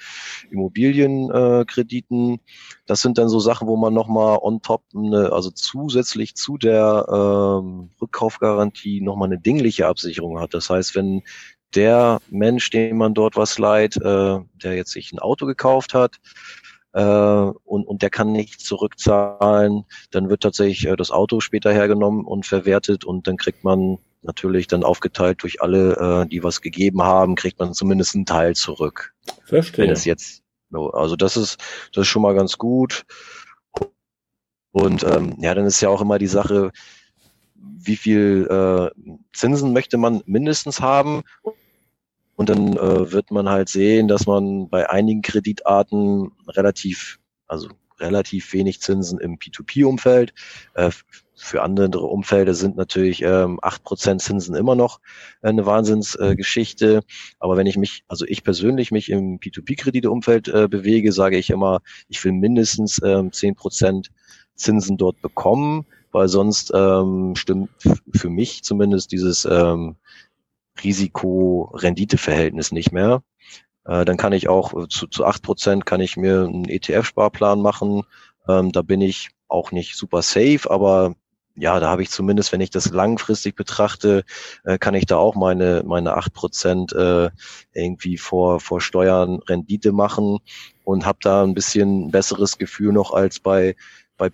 Immobilienkrediten. 0.49 2.33
Äh, 2.33 2.39
das 2.87 3.01
sind 3.03 3.19
dann 3.19 3.29
so 3.29 3.39
Sachen, 3.39 3.67
wo 3.67 3.77
man 3.77 3.93
nochmal 3.93 4.39
on 4.41 4.63
top, 4.63 4.81
eine, 4.95 5.31
also 5.31 5.51
zusätzlich 5.51 6.35
zu 6.35 6.57
der 6.57 7.05
ähm, 7.07 7.91
Rückkaufgarantie 8.01 9.01
nochmal 9.01 9.27
eine 9.27 9.37
dingliche 9.37 9.85
Absicherung 9.85 10.39
hat. 10.39 10.55
Das 10.55 10.71
heißt, 10.71 10.95
wenn 10.95 11.21
der 11.75 12.19
Mensch, 12.29 12.69
dem 12.69 12.97
man 12.97 13.13
dort 13.13 13.35
was 13.35 13.59
leiht, 13.59 13.97
äh, 13.97 14.39
der 14.63 14.75
jetzt 14.75 14.91
sich 14.91 15.11
ein 15.11 15.19
Auto 15.19 15.45
gekauft 15.45 15.93
hat, 15.93 16.19
äh, 16.93 17.01
und, 17.01 17.87
und 17.87 18.01
der 18.01 18.09
kann 18.09 18.31
nicht 18.31 18.61
zurückzahlen, 18.61 19.85
dann 20.11 20.29
wird 20.29 20.41
tatsächlich 20.41 20.87
äh, 20.87 20.95
das 20.95 21.11
Auto 21.11 21.39
später 21.39 21.71
hergenommen 21.71 22.25
und 22.25 22.45
verwertet 22.45 23.05
und 23.05 23.27
dann 23.27 23.37
kriegt 23.37 23.63
man 23.63 23.99
natürlich 24.21 24.67
dann 24.67 24.83
aufgeteilt 24.83 25.43
durch 25.43 25.61
alle, 25.61 26.23
äh, 26.23 26.27
die 26.27 26.43
was 26.43 26.61
gegeben 26.61 27.03
haben, 27.03 27.35
kriegt 27.35 27.59
man 27.59 27.73
zumindest 27.73 28.15
einen 28.15 28.25
Teil 28.25 28.55
zurück. 28.55 29.13
Verstehe. 29.45 29.85
Wenn 29.85 29.91
es 29.91 30.03
jetzt, 30.03 30.43
also 30.73 31.15
das 31.15 31.37
ist, 31.37 31.59
das 31.93 32.03
ist 32.03 32.07
schon 32.07 32.23
mal 32.23 32.35
ganz 32.35 32.57
gut. 32.57 33.05
Und 34.71 35.03
ähm, 35.03 35.35
ja, 35.39 35.53
dann 35.53 35.65
ist 35.65 35.81
ja 35.81 35.89
auch 35.89 36.01
immer 36.01 36.19
die 36.19 36.27
Sache, 36.27 36.71
wie 37.55 37.95
viel 37.95 38.47
äh, 38.49 39.13
Zinsen 39.33 39.73
möchte 39.73 39.97
man 39.97 40.21
mindestens 40.25 40.81
haben. 40.81 41.23
Und 42.39 42.47
dann 42.47 42.77
äh, 42.77 43.11
wird 43.11 43.31
man 43.31 43.49
halt 43.49 43.67
sehen, 43.67 44.07
dass 44.07 44.25
man 44.25 44.69
bei 44.69 44.89
einigen 44.89 45.21
Kreditarten 45.21 46.31
relativ, 46.47 47.19
also 47.47 47.67
relativ 47.99 48.53
wenig 48.53 48.79
Zinsen 48.79 49.19
im 49.19 49.39
P2P-Umfeld. 49.39 50.33
Äh, 50.73 50.89
für 51.35 51.61
andere 51.61 52.05
Umfelder 52.05 52.53
sind 52.53 52.77
natürlich 52.77 53.23
ähm, 53.23 53.59
8% 53.59 54.19
Zinsen 54.19 54.55
immer 54.55 54.75
noch 54.75 55.01
eine 55.41 55.65
Wahnsinnsgeschichte. 55.65 56.99
Äh, 56.99 57.01
Aber 57.39 57.57
wenn 57.57 57.67
ich 57.67 57.75
mich, 57.75 58.05
also 58.07 58.23
ich 58.23 58.45
persönlich 58.45 58.91
mich 58.91 59.09
im 59.09 59.41
P2P-Kredite-Umfeld 59.41 60.47
äh, 60.47 60.69
bewege, 60.69 61.11
sage 61.11 61.37
ich 61.37 61.49
immer, 61.49 61.81
ich 62.07 62.23
will 62.23 62.31
mindestens 62.31 63.01
ähm, 63.03 63.31
10% 63.31 64.07
Zinsen 64.55 64.95
dort 64.95 65.21
bekommen 65.21 65.85
weil 66.11 66.27
sonst 66.27 66.71
ähm, 66.73 67.35
stimmt 67.35 67.69
für 68.13 68.29
mich 68.29 68.63
zumindest 68.63 69.11
dieses 69.11 69.45
ähm, 69.45 69.95
Risiko-Rendite-Verhältnis 70.83 72.71
nicht 72.71 72.91
mehr. 72.91 73.23
Äh, 73.85 74.05
dann 74.05 74.17
kann 74.17 74.33
ich 74.33 74.49
auch 74.49 74.73
äh, 74.73 74.87
zu, 74.87 75.07
zu 75.07 75.25
acht 75.25 75.43
Prozent 75.43 75.85
kann 75.85 76.01
ich 76.01 76.17
mir 76.17 76.43
einen 76.43 76.65
ETF-Sparplan 76.65 77.61
machen. 77.61 78.03
Ähm, 78.47 78.71
da 78.71 78.81
bin 78.81 79.01
ich 79.01 79.29
auch 79.47 79.71
nicht 79.71 79.95
super 79.95 80.21
safe, 80.21 80.69
aber 80.69 81.15
ja, 81.55 81.79
da 81.79 81.89
habe 81.89 82.01
ich 82.03 82.09
zumindest, 82.09 82.51
wenn 82.53 82.61
ich 82.61 82.69
das 82.69 82.89
langfristig 82.89 83.55
betrachte, 83.55 84.23
äh, 84.63 84.77
kann 84.77 84.95
ich 84.95 85.05
da 85.05 85.17
auch 85.17 85.35
meine 85.35 85.83
meine 85.85 86.15
acht 86.15 86.33
Prozent 86.33 86.93
äh, 86.93 87.29
irgendwie 87.73 88.17
vor 88.17 88.59
vor 88.59 88.79
Steuern 88.79 89.39
Rendite 89.47 89.91
machen 89.91 90.39
und 90.83 91.05
habe 91.05 91.19
da 91.21 91.43
ein 91.43 91.53
bisschen 91.53 92.11
besseres 92.11 92.57
Gefühl 92.57 92.93
noch 92.93 93.11
als 93.11 93.39
bei 93.39 93.75
bei 94.17 94.29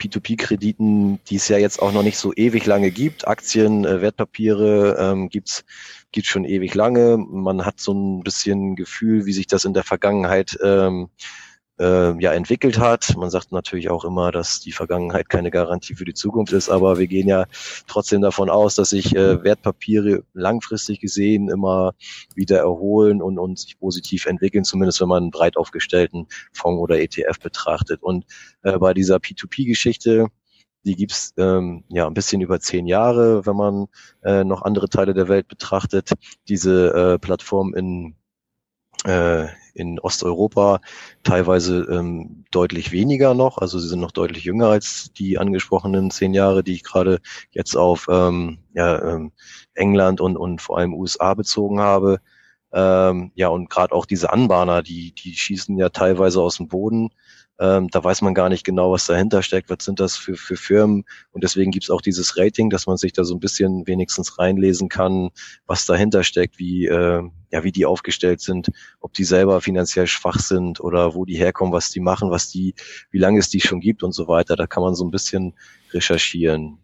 P2P-Krediten, 0.00 1.20
die 1.28 1.36
es 1.36 1.48
ja 1.48 1.58
jetzt 1.58 1.80
auch 1.80 1.92
noch 1.92 2.02
nicht 2.02 2.16
so 2.16 2.32
ewig 2.34 2.66
lange 2.66 2.90
gibt. 2.90 3.28
Aktien, 3.28 3.84
äh, 3.84 4.00
Wertpapiere 4.00 4.96
ähm, 4.98 5.28
gibt's 5.28 5.64
gibt's 6.12 6.30
schon 6.30 6.44
ewig 6.44 6.74
lange. 6.74 7.16
Man 7.18 7.64
hat 7.64 7.78
so 7.78 7.92
ein 7.92 8.22
bisschen 8.22 8.74
Gefühl, 8.74 9.26
wie 9.26 9.32
sich 9.32 9.46
das 9.46 9.64
in 9.64 9.74
der 9.74 9.84
Vergangenheit 9.84 10.58
ähm, 10.62 11.10
äh, 11.80 12.20
ja 12.22 12.32
entwickelt 12.32 12.78
hat. 12.78 13.16
Man 13.16 13.30
sagt 13.30 13.52
natürlich 13.52 13.90
auch 13.90 14.04
immer, 14.04 14.30
dass 14.30 14.60
die 14.60 14.72
Vergangenheit 14.72 15.28
keine 15.28 15.50
Garantie 15.50 15.94
für 15.94 16.04
die 16.04 16.14
Zukunft 16.14 16.52
ist, 16.52 16.68
aber 16.68 16.98
wir 16.98 17.06
gehen 17.06 17.26
ja 17.26 17.46
trotzdem 17.86 18.20
davon 18.20 18.50
aus, 18.50 18.74
dass 18.74 18.90
sich 18.90 19.16
äh, 19.16 19.42
Wertpapiere 19.42 20.22
langfristig 20.34 21.00
gesehen 21.00 21.48
immer 21.48 21.94
wieder 22.34 22.58
erholen 22.58 23.22
und, 23.22 23.38
und 23.38 23.58
sich 23.58 23.78
positiv 23.78 24.26
entwickeln, 24.26 24.64
zumindest 24.64 25.00
wenn 25.00 25.08
man 25.08 25.24
einen 25.24 25.30
breit 25.30 25.56
aufgestellten 25.56 26.26
Fonds 26.52 26.80
oder 26.80 27.00
ETF 27.00 27.40
betrachtet. 27.40 28.02
Und 28.02 28.26
äh, 28.62 28.78
bei 28.78 28.92
dieser 28.94 29.16
P2P-Geschichte, 29.16 30.26
die 30.84 30.96
gibt's 30.96 31.32
ähm, 31.36 31.84
ja 31.88 32.06
ein 32.06 32.14
bisschen 32.14 32.40
über 32.40 32.60
zehn 32.60 32.86
Jahre, 32.86 33.46
wenn 33.46 33.56
man 33.56 33.86
äh, 34.22 34.44
noch 34.44 34.62
andere 34.62 34.88
Teile 34.88 35.14
der 35.14 35.28
Welt 35.28 35.48
betrachtet. 35.48 36.12
Diese 36.48 37.14
äh, 37.14 37.18
Plattform 37.18 37.74
in 37.74 38.16
äh, 39.04 39.48
in 39.74 39.98
Osteuropa 39.98 40.80
teilweise 41.22 41.86
ähm, 41.90 42.44
deutlich 42.50 42.92
weniger 42.92 43.34
noch. 43.34 43.58
Also 43.58 43.78
sie 43.78 43.88
sind 43.88 44.00
noch 44.00 44.12
deutlich 44.12 44.44
jünger 44.44 44.68
als 44.68 45.12
die 45.12 45.38
angesprochenen 45.38 46.10
zehn 46.10 46.34
Jahre, 46.34 46.62
die 46.62 46.74
ich 46.74 46.84
gerade 46.84 47.20
jetzt 47.50 47.76
auf 47.76 48.06
ähm, 48.10 48.58
ja, 48.74 49.02
ähm, 49.02 49.32
England 49.74 50.20
und, 50.20 50.36
und 50.36 50.60
vor 50.60 50.78
allem 50.78 50.94
USA 50.94 51.34
bezogen 51.34 51.80
habe. 51.80 52.20
Ähm, 52.72 53.32
ja, 53.34 53.48
und 53.48 53.68
gerade 53.68 53.94
auch 53.94 54.06
diese 54.06 54.32
Anbahner, 54.32 54.82
die, 54.82 55.12
die 55.12 55.34
schießen 55.34 55.76
ja 55.76 55.88
teilweise 55.88 56.40
aus 56.40 56.56
dem 56.56 56.68
Boden. 56.68 57.10
Ähm, 57.60 57.88
da 57.88 58.02
weiß 58.02 58.22
man 58.22 58.32
gar 58.32 58.48
nicht 58.48 58.64
genau, 58.64 58.90
was 58.90 59.04
dahinter 59.04 59.42
steckt. 59.42 59.68
Was 59.68 59.84
sind 59.84 60.00
das 60.00 60.16
für, 60.16 60.34
für 60.34 60.56
Firmen? 60.56 61.04
Und 61.30 61.44
deswegen 61.44 61.70
gibt's 61.70 61.90
auch 61.90 62.00
dieses 62.00 62.38
Rating, 62.38 62.70
dass 62.70 62.86
man 62.86 62.96
sich 62.96 63.12
da 63.12 63.22
so 63.22 63.34
ein 63.34 63.40
bisschen 63.40 63.86
wenigstens 63.86 64.38
reinlesen 64.38 64.88
kann, 64.88 65.28
was 65.66 65.84
dahinter 65.84 66.24
steckt, 66.24 66.58
wie, 66.58 66.86
äh, 66.86 67.22
ja, 67.50 67.62
wie 67.62 67.70
die 67.70 67.84
aufgestellt 67.84 68.40
sind, 68.40 68.70
ob 69.00 69.12
die 69.12 69.24
selber 69.24 69.60
finanziell 69.60 70.06
schwach 70.06 70.38
sind 70.38 70.80
oder 70.80 71.14
wo 71.14 71.26
die 71.26 71.36
herkommen, 71.36 71.74
was 71.74 71.90
die 71.90 72.00
machen, 72.00 72.30
was 72.30 72.48
die, 72.48 72.74
wie 73.10 73.18
lange 73.18 73.38
es 73.38 73.50
die 73.50 73.60
schon 73.60 73.80
gibt 73.80 74.02
und 74.02 74.12
so 74.12 74.26
weiter. 74.26 74.56
Da 74.56 74.66
kann 74.66 74.82
man 74.82 74.94
so 74.94 75.04
ein 75.04 75.10
bisschen 75.10 75.52
recherchieren. 75.92 76.78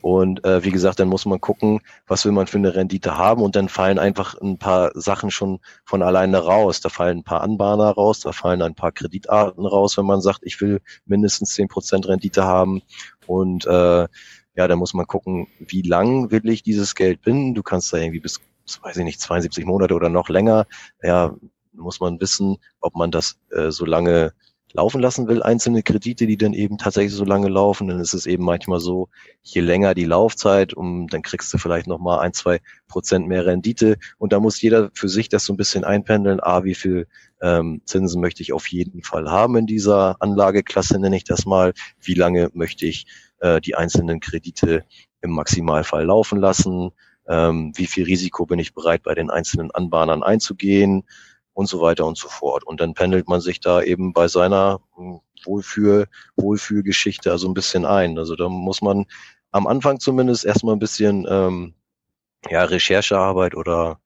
Und 0.00 0.44
äh, 0.44 0.64
wie 0.64 0.70
gesagt, 0.70 1.00
dann 1.00 1.08
muss 1.08 1.26
man 1.26 1.40
gucken, 1.40 1.80
was 2.06 2.24
will 2.24 2.32
man 2.32 2.46
für 2.46 2.58
eine 2.58 2.74
Rendite 2.74 3.16
haben 3.16 3.42
und 3.42 3.56
dann 3.56 3.68
fallen 3.68 3.98
einfach 3.98 4.40
ein 4.40 4.58
paar 4.58 4.92
Sachen 4.94 5.30
schon 5.30 5.60
von 5.84 6.02
alleine 6.02 6.38
raus. 6.38 6.80
Da 6.80 6.88
fallen 6.88 7.18
ein 7.18 7.24
paar 7.24 7.42
Anbahner 7.42 7.90
raus, 7.90 8.20
da 8.20 8.32
fallen 8.32 8.62
ein 8.62 8.74
paar 8.74 8.92
Kreditarten 8.92 9.66
raus, 9.66 9.96
wenn 9.98 10.06
man 10.06 10.20
sagt, 10.20 10.40
ich 10.42 10.60
will 10.60 10.80
mindestens 11.04 11.54
zehn 11.54 11.68
Prozent 11.68 12.08
Rendite 12.08 12.44
haben. 12.44 12.82
Und 13.26 13.66
äh, 13.66 14.06
ja, 14.54 14.66
da 14.66 14.76
muss 14.76 14.94
man 14.94 15.06
gucken, 15.06 15.46
wie 15.58 15.82
lang 15.82 16.30
will 16.30 16.48
ich 16.48 16.62
dieses 16.62 16.94
Geld 16.94 17.22
binden. 17.22 17.54
Du 17.54 17.62
kannst 17.62 17.92
da 17.92 17.98
irgendwie 17.98 18.20
bis, 18.20 18.40
weiß 18.82 18.96
ich 18.96 19.04
nicht, 19.04 19.20
72 19.20 19.64
Monate 19.64 19.94
oder 19.94 20.08
noch 20.08 20.28
länger, 20.28 20.66
ja, 21.02 21.34
muss 21.72 22.00
man 22.00 22.20
wissen, 22.20 22.56
ob 22.80 22.96
man 22.96 23.10
das 23.10 23.38
äh, 23.50 23.70
so 23.70 23.84
lange 23.84 24.32
laufen 24.72 25.00
lassen 25.00 25.28
will, 25.28 25.42
einzelne 25.42 25.82
Kredite, 25.82 26.26
die 26.26 26.36
dann 26.36 26.52
eben 26.52 26.78
tatsächlich 26.78 27.14
so 27.14 27.24
lange 27.24 27.48
laufen, 27.48 27.88
dann 27.88 28.00
ist 28.00 28.14
es 28.14 28.26
eben 28.26 28.44
manchmal 28.44 28.80
so, 28.80 29.08
je 29.42 29.60
länger 29.60 29.94
die 29.94 30.04
Laufzeit, 30.04 30.74
um, 30.74 31.08
dann 31.08 31.22
kriegst 31.22 31.52
du 31.52 31.58
vielleicht 31.58 31.86
nochmal 31.86 32.20
ein, 32.20 32.32
zwei 32.32 32.60
Prozent 32.86 33.26
mehr 33.26 33.46
Rendite. 33.46 33.96
Und 34.18 34.32
da 34.32 34.40
muss 34.40 34.60
jeder 34.60 34.90
für 34.92 35.08
sich 35.08 35.28
das 35.28 35.44
so 35.44 35.52
ein 35.52 35.56
bisschen 35.56 35.84
einpendeln, 35.84 36.40
ah, 36.42 36.64
wie 36.64 36.74
viel 36.74 37.06
ähm, 37.40 37.80
Zinsen 37.84 38.20
möchte 38.20 38.42
ich 38.42 38.52
auf 38.52 38.66
jeden 38.66 39.02
Fall 39.02 39.30
haben 39.30 39.56
in 39.56 39.66
dieser 39.66 40.16
Anlageklasse, 40.20 40.98
nenne 40.98 41.16
ich 41.16 41.24
das 41.24 41.46
mal, 41.46 41.72
wie 42.00 42.14
lange 42.14 42.50
möchte 42.52 42.86
ich 42.86 43.06
äh, 43.40 43.60
die 43.60 43.74
einzelnen 43.74 44.20
Kredite 44.20 44.84
im 45.20 45.30
Maximalfall 45.30 46.04
laufen 46.04 46.38
lassen, 46.38 46.90
ähm, 47.26 47.72
wie 47.76 47.86
viel 47.86 48.04
Risiko 48.04 48.46
bin 48.46 48.58
ich 48.58 48.74
bereit 48.74 49.02
bei 49.02 49.14
den 49.14 49.30
einzelnen 49.30 49.70
Anbahnern 49.70 50.22
einzugehen, 50.22 51.04
und 51.58 51.66
so 51.66 51.80
weiter 51.80 52.06
und 52.06 52.16
so 52.16 52.28
fort. 52.28 52.62
Und 52.62 52.80
dann 52.80 52.94
pendelt 52.94 53.28
man 53.28 53.40
sich 53.40 53.58
da 53.58 53.82
eben 53.82 54.12
bei 54.12 54.28
seiner 54.28 54.80
hm, 54.94 55.18
Wohlfühl, 55.44 56.06
Wohlfühlgeschichte 56.36 57.32
also 57.32 57.48
ein 57.48 57.54
bisschen 57.54 57.84
ein. 57.84 58.16
Also 58.16 58.36
da 58.36 58.48
muss 58.48 58.80
man 58.80 59.06
am 59.50 59.66
Anfang 59.66 59.98
zumindest 59.98 60.44
erstmal 60.44 60.76
ein 60.76 60.78
bisschen 60.78 61.26
ähm, 61.28 61.74
ja, 62.48 62.62
Recherchearbeit 62.62 63.56
oder 63.56 63.98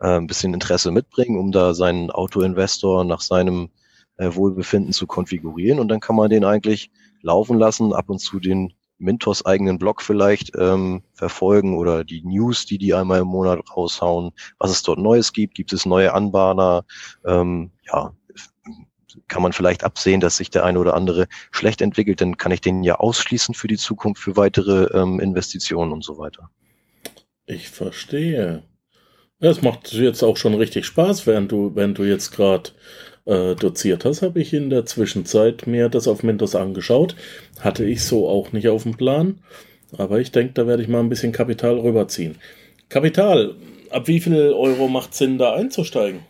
äh, 0.00 0.16
ein 0.16 0.26
bisschen 0.26 0.54
Interesse 0.54 0.90
mitbringen, 0.90 1.38
um 1.38 1.52
da 1.52 1.72
seinen 1.72 2.10
Autoinvestor 2.10 3.04
nach 3.04 3.20
seinem 3.20 3.70
äh, 4.16 4.34
Wohlbefinden 4.34 4.92
zu 4.92 5.06
konfigurieren. 5.06 5.78
Und 5.78 5.86
dann 5.86 6.00
kann 6.00 6.16
man 6.16 6.30
den 6.30 6.44
eigentlich 6.44 6.90
laufen 7.22 7.60
lassen, 7.60 7.92
ab 7.92 8.10
und 8.10 8.18
zu 8.18 8.40
den 8.40 8.72
Mintos 8.98 9.46
eigenen 9.46 9.78
Blog 9.78 10.02
vielleicht 10.02 10.52
ähm, 10.56 11.02
verfolgen 11.14 11.76
oder 11.76 12.04
die 12.04 12.22
News, 12.22 12.66
die 12.66 12.78
die 12.78 12.94
einmal 12.94 13.20
im 13.20 13.28
Monat 13.28 13.60
raushauen, 13.76 14.32
was 14.58 14.70
es 14.70 14.82
dort 14.82 14.98
Neues 14.98 15.32
gibt, 15.32 15.54
gibt 15.54 15.72
es 15.72 15.86
neue 15.86 16.12
Anbahner, 16.14 16.84
ähm, 17.24 17.70
ja, 17.86 18.12
kann 19.26 19.42
man 19.42 19.52
vielleicht 19.52 19.84
absehen, 19.84 20.20
dass 20.20 20.36
sich 20.36 20.50
der 20.50 20.64
eine 20.64 20.78
oder 20.78 20.94
andere 20.94 21.26
schlecht 21.50 21.80
entwickelt, 21.80 22.20
dann 22.20 22.36
kann 22.36 22.52
ich 22.52 22.60
den 22.60 22.82
ja 22.82 22.96
ausschließen 22.96 23.54
für 23.54 23.68
die 23.68 23.76
Zukunft, 23.76 24.22
für 24.22 24.36
weitere 24.36 24.84
ähm, 24.96 25.20
Investitionen 25.20 25.92
und 25.92 26.04
so 26.04 26.18
weiter. 26.18 26.50
Ich 27.46 27.70
verstehe. 27.70 28.62
Es 29.40 29.62
macht 29.62 29.92
jetzt 29.92 30.22
auch 30.22 30.36
schon 30.36 30.54
richtig 30.54 30.84
Spaß, 30.84 31.26
während 31.26 31.52
du, 31.52 31.74
wenn 31.74 31.94
du 31.94 32.02
jetzt 32.04 32.32
gerade 32.32 32.70
äh, 33.28 33.54
doziert 33.54 34.04
hast, 34.04 34.22
habe 34.22 34.40
ich 34.40 34.54
in 34.54 34.70
der 34.70 34.86
Zwischenzeit 34.86 35.66
mir 35.66 35.88
das 35.88 36.08
auf 36.08 36.22
Mintos 36.22 36.54
angeschaut. 36.54 37.14
Hatte 37.60 37.84
ich 37.84 38.02
so 38.02 38.28
auch 38.28 38.52
nicht 38.52 38.68
auf 38.68 38.82
dem 38.84 38.96
Plan. 38.96 39.38
Aber 39.96 40.18
ich 40.18 40.32
denke, 40.32 40.54
da 40.54 40.66
werde 40.66 40.82
ich 40.82 40.88
mal 40.88 41.00
ein 41.00 41.08
bisschen 41.08 41.32
Kapital 41.32 41.78
rüberziehen. 41.78 42.36
Kapital, 42.88 43.54
ab 43.90 44.08
wie 44.08 44.20
viel 44.20 44.52
Euro 44.52 44.88
macht 44.88 45.14
Sinn, 45.14 45.38
da 45.38 45.54
einzusteigen? 45.54 46.20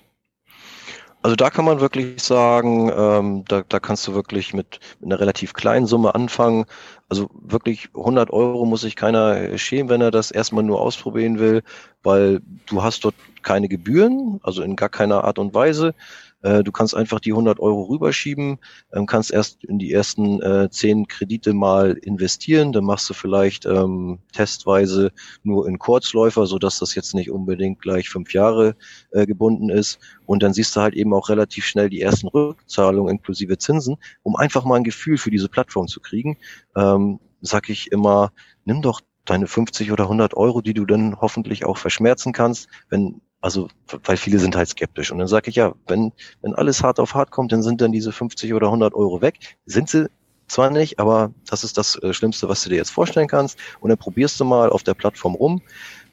Also 1.20 1.34
da 1.34 1.50
kann 1.50 1.64
man 1.64 1.80
wirklich 1.80 2.22
sagen, 2.22 2.92
ähm, 2.96 3.44
da, 3.48 3.62
da 3.68 3.80
kannst 3.80 4.06
du 4.06 4.14
wirklich 4.14 4.54
mit, 4.54 4.78
mit 5.00 5.10
einer 5.10 5.20
relativ 5.20 5.52
kleinen 5.52 5.86
Summe 5.86 6.14
anfangen. 6.14 6.64
Also 7.08 7.28
wirklich 7.32 7.88
100 7.96 8.30
Euro 8.30 8.64
muss 8.64 8.82
sich 8.82 8.94
keiner 8.94 9.58
schämen, 9.58 9.88
wenn 9.88 10.00
er 10.00 10.12
das 10.12 10.30
erstmal 10.30 10.62
nur 10.62 10.80
ausprobieren 10.80 11.40
will, 11.40 11.62
weil 12.04 12.40
du 12.66 12.82
hast 12.84 13.04
dort 13.04 13.16
keine 13.42 13.68
Gebühren, 13.68 14.38
also 14.44 14.62
in 14.62 14.76
gar 14.76 14.90
keiner 14.90 15.24
Art 15.24 15.40
und 15.40 15.54
Weise. 15.54 15.94
Äh, 16.42 16.62
du 16.62 16.72
kannst 16.72 16.94
einfach 16.94 17.20
die 17.20 17.32
100 17.32 17.60
Euro 17.60 17.84
rüberschieben, 17.84 18.58
ähm, 18.92 19.06
kannst 19.06 19.32
erst 19.32 19.64
in 19.64 19.78
die 19.78 19.92
ersten 19.92 20.40
äh, 20.40 20.68
10 20.70 21.08
Kredite 21.08 21.52
mal 21.52 21.92
investieren, 22.02 22.72
dann 22.72 22.84
machst 22.84 23.08
du 23.10 23.14
vielleicht 23.14 23.66
ähm, 23.66 24.20
testweise 24.32 25.10
nur 25.42 25.66
in 25.66 25.78
Kurzläufer, 25.78 26.46
so 26.46 26.58
dass 26.58 26.78
das 26.78 26.94
jetzt 26.94 27.14
nicht 27.14 27.30
unbedingt 27.30 27.80
gleich 27.80 28.08
fünf 28.08 28.32
Jahre 28.32 28.76
äh, 29.10 29.26
gebunden 29.26 29.70
ist. 29.70 29.98
Und 30.26 30.42
dann 30.42 30.52
siehst 30.52 30.76
du 30.76 30.80
halt 30.80 30.94
eben 30.94 31.12
auch 31.14 31.28
relativ 31.28 31.64
schnell 31.64 31.90
die 31.90 32.00
ersten 32.00 32.28
Rückzahlungen 32.28 33.16
inklusive 33.16 33.58
Zinsen, 33.58 33.96
um 34.22 34.36
einfach 34.36 34.64
mal 34.64 34.76
ein 34.76 34.84
Gefühl 34.84 35.18
für 35.18 35.30
diese 35.30 35.48
Plattform 35.48 35.88
zu 35.88 36.00
kriegen. 36.00 36.36
Ähm, 36.76 37.18
sag 37.40 37.68
ich 37.68 37.90
immer, 37.92 38.32
nimm 38.64 38.82
doch 38.82 39.00
deine 39.30 39.46
50 39.46 39.92
oder 39.92 40.04
100 40.04 40.34
Euro, 40.34 40.60
die 40.60 40.74
du 40.74 40.84
dann 40.84 41.20
hoffentlich 41.20 41.64
auch 41.64 41.76
verschmerzen 41.76 42.32
kannst, 42.32 42.68
wenn 42.88 43.20
also, 43.40 43.68
weil 44.02 44.16
viele 44.16 44.38
sind 44.40 44.56
halt 44.56 44.68
skeptisch. 44.68 45.12
Und 45.12 45.18
dann 45.18 45.28
sage 45.28 45.50
ich 45.50 45.56
ja, 45.56 45.72
wenn, 45.86 46.12
wenn 46.42 46.54
alles 46.54 46.82
hart 46.82 46.98
auf 46.98 47.14
hart 47.14 47.30
kommt, 47.30 47.52
dann 47.52 47.62
sind 47.62 47.80
dann 47.80 47.92
diese 47.92 48.10
50 48.10 48.52
oder 48.52 48.66
100 48.66 48.94
Euro 48.94 49.22
weg. 49.22 49.56
Sind 49.64 49.88
sie 49.88 50.10
zwar 50.48 50.70
nicht, 50.70 50.98
aber 50.98 51.32
das 51.46 51.62
ist 51.62 51.78
das 51.78 51.96
äh, 52.02 52.12
Schlimmste, 52.12 52.48
was 52.48 52.62
du 52.62 52.70
dir 52.70 52.76
jetzt 52.76 52.90
vorstellen 52.90 53.28
kannst. 53.28 53.58
Und 53.80 53.90
dann 53.90 53.98
probierst 53.98 54.40
du 54.40 54.44
mal 54.44 54.70
auf 54.70 54.82
der 54.82 54.94
Plattform 54.94 55.34
rum, 55.34 55.62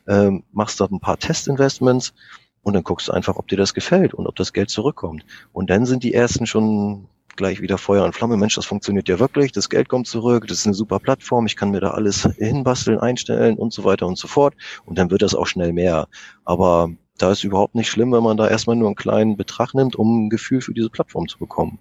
ähm, 0.07 0.43
machst 0.51 0.79
da 0.79 0.85
ein 0.85 0.99
paar 0.99 1.17
Testinvestments 1.17 2.13
und 2.61 2.73
dann 2.73 2.83
guckst 2.83 3.07
du 3.07 3.11
einfach, 3.11 3.37
ob 3.37 3.47
dir 3.47 3.57
das 3.57 3.73
gefällt 3.73 4.13
und 4.13 4.27
ob 4.27 4.35
das 4.35 4.53
Geld 4.53 4.69
zurückkommt. 4.69 5.25
Und 5.51 5.69
dann 5.69 5.85
sind 5.85 6.03
die 6.03 6.13
ersten 6.13 6.45
schon 6.45 7.07
gleich 7.37 7.61
wieder 7.61 7.77
Feuer 7.77 8.03
und 8.03 8.13
Flamme. 8.13 8.37
Mensch, 8.37 8.55
das 8.55 8.65
funktioniert 8.65 9.07
ja 9.09 9.19
wirklich. 9.19 9.51
Das 9.51 9.69
Geld 9.69 9.89
kommt 9.89 10.07
zurück. 10.07 10.47
Das 10.47 10.59
ist 10.59 10.65
eine 10.65 10.75
super 10.75 10.99
Plattform. 10.99 11.45
Ich 11.45 11.55
kann 11.55 11.71
mir 11.71 11.81
da 11.81 11.91
alles 11.91 12.27
hinbasteln, 12.37 12.99
einstellen 12.99 13.55
und 13.57 13.73
so 13.73 13.83
weiter 13.83 14.07
und 14.07 14.17
so 14.17 14.27
fort. 14.27 14.55
Und 14.85 14.97
dann 14.97 15.11
wird 15.11 15.21
das 15.21 15.35
auch 15.35 15.47
schnell 15.47 15.73
mehr. 15.73 16.07
Aber 16.43 16.91
da 17.17 17.31
ist 17.31 17.43
überhaupt 17.43 17.75
nicht 17.75 17.89
schlimm, 17.89 18.11
wenn 18.11 18.23
man 18.23 18.37
da 18.37 18.47
erstmal 18.47 18.75
nur 18.75 18.87
einen 18.87 18.95
kleinen 18.95 19.37
Betrag 19.37 19.73
nimmt, 19.73 19.95
um 19.95 20.25
ein 20.25 20.29
Gefühl 20.29 20.61
für 20.61 20.73
diese 20.73 20.89
Plattform 20.89 21.27
zu 21.27 21.37
bekommen. 21.37 21.79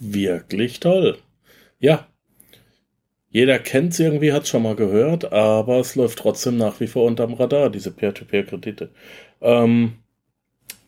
Wirklich 0.00 0.80
toll. 0.80 1.18
Ja. 1.78 2.06
Jeder 3.30 3.58
kennt 3.58 3.94
es 3.94 4.00
irgendwie, 4.00 4.32
hat 4.32 4.42
es 4.42 4.50
schon 4.50 4.62
mal 4.62 4.76
gehört, 4.76 5.32
aber 5.32 5.78
es 5.80 5.94
läuft 5.94 6.18
trotzdem 6.18 6.58
nach 6.58 6.80
wie 6.80 6.86
vor 6.86 7.06
unterm 7.06 7.32
Radar, 7.32 7.70
diese 7.70 7.90
Peer-to-Peer-Kredite. 7.90 8.90
Ähm, 9.40 9.94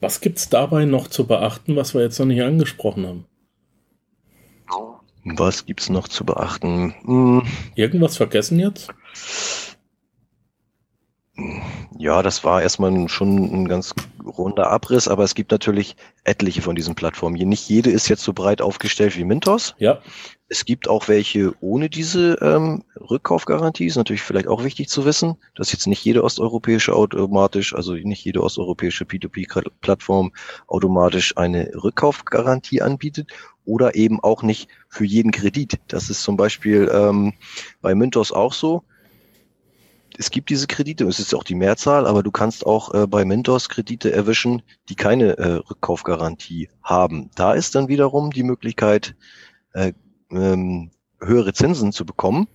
was 0.01 0.21
gibt's 0.21 0.51
dabei 0.51 0.85
noch 0.85 1.09
zu 1.09 1.27
beachten, 1.27 1.77
was 1.77 1.95
wir 1.95 2.03
jetzt 2.03 2.19
noch 2.19 2.27
nicht 2.27 2.43
angesprochen 2.43 3.07
haben? 3.07 3.25
Was 5.25 5.65
gibt's 5.65 5.89
noch 5.89 6.09
zu 6.09 6.25
beachten? 6.25 6.95
Hm. 7.05 7.43
Irgendwas 7.75 8.17
vergessen 8.17 8.61
jetzt? 8.61 8.91
Ja, 11.99 12.23
das 12.23 12.43
war 12.43 12.63
erstmal 12.63 13.09
schon 13.09 13.37
ein 13.37 13.69
ganz 13.69 13.95
runder 14.25 14.71
Abriss, 14.71 15.07
aber 15.07 15.23
es 15.23 15.35
gibt 15.35 15.53
natürlich 15.53 15.97
etliche 16.25 16.63
von 16.63 16.75
diesen 16.75 16.95
Plattformen. 16.95 17.37
Nicht 17.49 17.69
jede 17.69 17.91
ist 17.91 18.09
jetzt 18.09 18.25
so 18.25 18.33
breit 18.33 18.61
aufgestellt 18.61 19.17
wie 19.17 19.25
Mintos. 19.25 19.75
Ja. 19.79 20.01
Es 20.49 20.65
gibt 20.65 20.89
auch 20.89 21.09
welche 21.09 21.55
ohne 21.61 21.89
diese 21.89 22.39
ähm, 22.41 22.85
Rückkaufgarantie. 22.97 23.87
Ist 23.87 23.97
natürlich 23.97 24.23
vielleicht 24.23 24.49
auch 24.49 24.65
wichtig 24.65 24.89
zu 24.89 25.05
wissen, 25.05 25.37
dass 25.55 25.73
jetzt 25.73 25.87
nicht 25.87 26.05
jede 26.05 26.25
osteuropäische 26.25 26.95
automatisch, 26.95 27.75
also 27.75 27.95
nicht 27.95 28.25
jede 28.25 28.43
osteuropäische 28.43 29.05
P2P-Plattform 29.05 30.33
automatisch 30.67 31.37
eine 31.37 31.71
Rückkaufgarantie 31.75 32.83
anbietet 32.83 33.31
oder 33.65 33.95
eben 33.95 34.21
auch 34.21 34.43
nicht 34.43 34.69
für 34.89 35.05
jeden 35.05 35.31
Kredit. 35.31 35.79
Das 35.89 36.11
ist 36.11 36.23
zum 36.23 36.37
Beispiel 36.37 36.91
ähm, 36.93 37.35
bei 37.81 37.95
Mintos 37.95 38.33
auch 38.33 38.53
so 38.53 38.83
es 40.19 40.31
gibt 40.31 40.51
diese 40.51 40.67
Kredite, 40.67 41.05
es 41.05 41.19
ist 41.19 41.35
auch 41.35 41.45
die 41.45 41.55
Mehrzahl, 41.55 42.07
aber 42.07 42.23
du 42.23 42.31
kannst 42.31 42.67
auch 42.67 42.95
äh, 42.95 43.07
bei 43.07 43.25
Mentors 43.25 43.69
Kredite 43.69 44.13
erwischen, 44.13 44.63
die 44.89 44.95
keine 44.95 45.39
äh, 45.39 45.55
Rückkaufgarantie 45.55 46.69
haben. 46.83 47.31
Da 47.35 47.53
ist 47.53 47.75
dann 47.75 47.89
wiederum 47.89 48.31
die 48.31 48.43
Möglichkeit, 48.43 49.15
äh, 49.73 49.93
ähm, 50.31 50.91
höhere 51.21 51.53
Zinsen 51.53 51.93
zu 51.93 52.05
bekommen. 52.05 52.49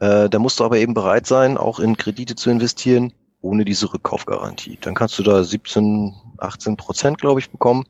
Äh, 0.00 0.28
da 0.28 0.38
musst 0.38 0.60
du 0.60 0.64
aber 0.64 0.78
eben 0.78 0.94
bereit 0.94 1.26
sein, 1.26 1.56
auch 1.56 1.80
in 1.80 1.96
Kredite 1.96 2.36
zu 2.36 2.50
investieren, 2.50 3.12
ohne 3.40 3.64
diese 3.64 3.92
Rückkaufgarantie. 3.92 4.78
Dann 4.80 4.94
kannst 4.94 5.18
du 5.18 5.22
da 5.22 5.42
17, 5.42 6.14
18 6.38 6.76
Prozent, 6.76 7.18
glaube 7.18 7.40
ich, 7.40 7.50
bekommen. 7.50 7.84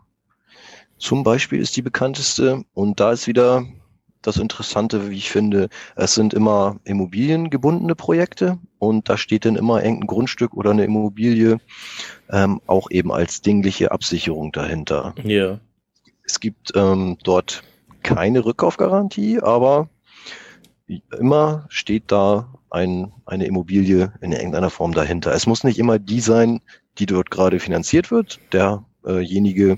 zum 1.01 1.23
Beispiel 1.23 1.59
ist 1.59 1.75
die 1.75 1.81
bekannteste. 1.81 2.63
Und 2.73 2.99
da 2.99 3.11
ist 3.11 3.27
wieder 3.27 3.65
das 4.21 4.37
Interessante, 4.37 5.09
wie 5.09 5.17
ich 5.17 5.31
finde, 5.31 5.67
es 5.95 6.13
sind 6.13 6.33
immer 6.33 6.79
immobiliengebundene 6.83 7.95
Projekte 7.95 8.59
und 8.77 9.09
da 9.09 9.17
steht 9.17 9.45
dann 9.45 9.55
immer 9.55 9.83
irgendein 9.83 10.07
Grundstück 10.07 10.53
oder 10.53 10.71
eine 10.71 10.83
Immobilie 10.83 11.59
ähm, 12.29 12.61
auch 12.67 12.91
eben 12.91 13.11
als 13.11 13.41
dingliche 13.41 13.91
Absicherung 13.91 14.51
dahinter. 14.51 15.15
Ja. 15.23 15.59
Es 16.23 16.39
gibt 16.39 16.71
ähm, 16.75 17.17
dort 17.23 17.63
keine 18.03 18.45
Rückkaufgarantie, 18.45 19.41
aber 19.41 19.89
immer 21.17 21.65
steht 21.69 22.11
da 22.11 22.53
ein, 22.71 23.11
eine 23.25 23.45
Immobilie 23.45 24.13
in 24.21 24.31
irgendeiner 24.31 24.69
Form 24.69 24.93
dahinter. 24.93 25.33
Es 25.33 25.45
muss 25.45 25.63
nicht 25.63 25.77
immer 25.77 25.99
die 25.99 26.21
sein, 26.21 26.61
die 26.97 27.05
dort 27.05 27.29
gerade 27.29 27.59
finanziert 27.59 28.11
wird. 28.11 28.39
Derjenige 28.53 29.77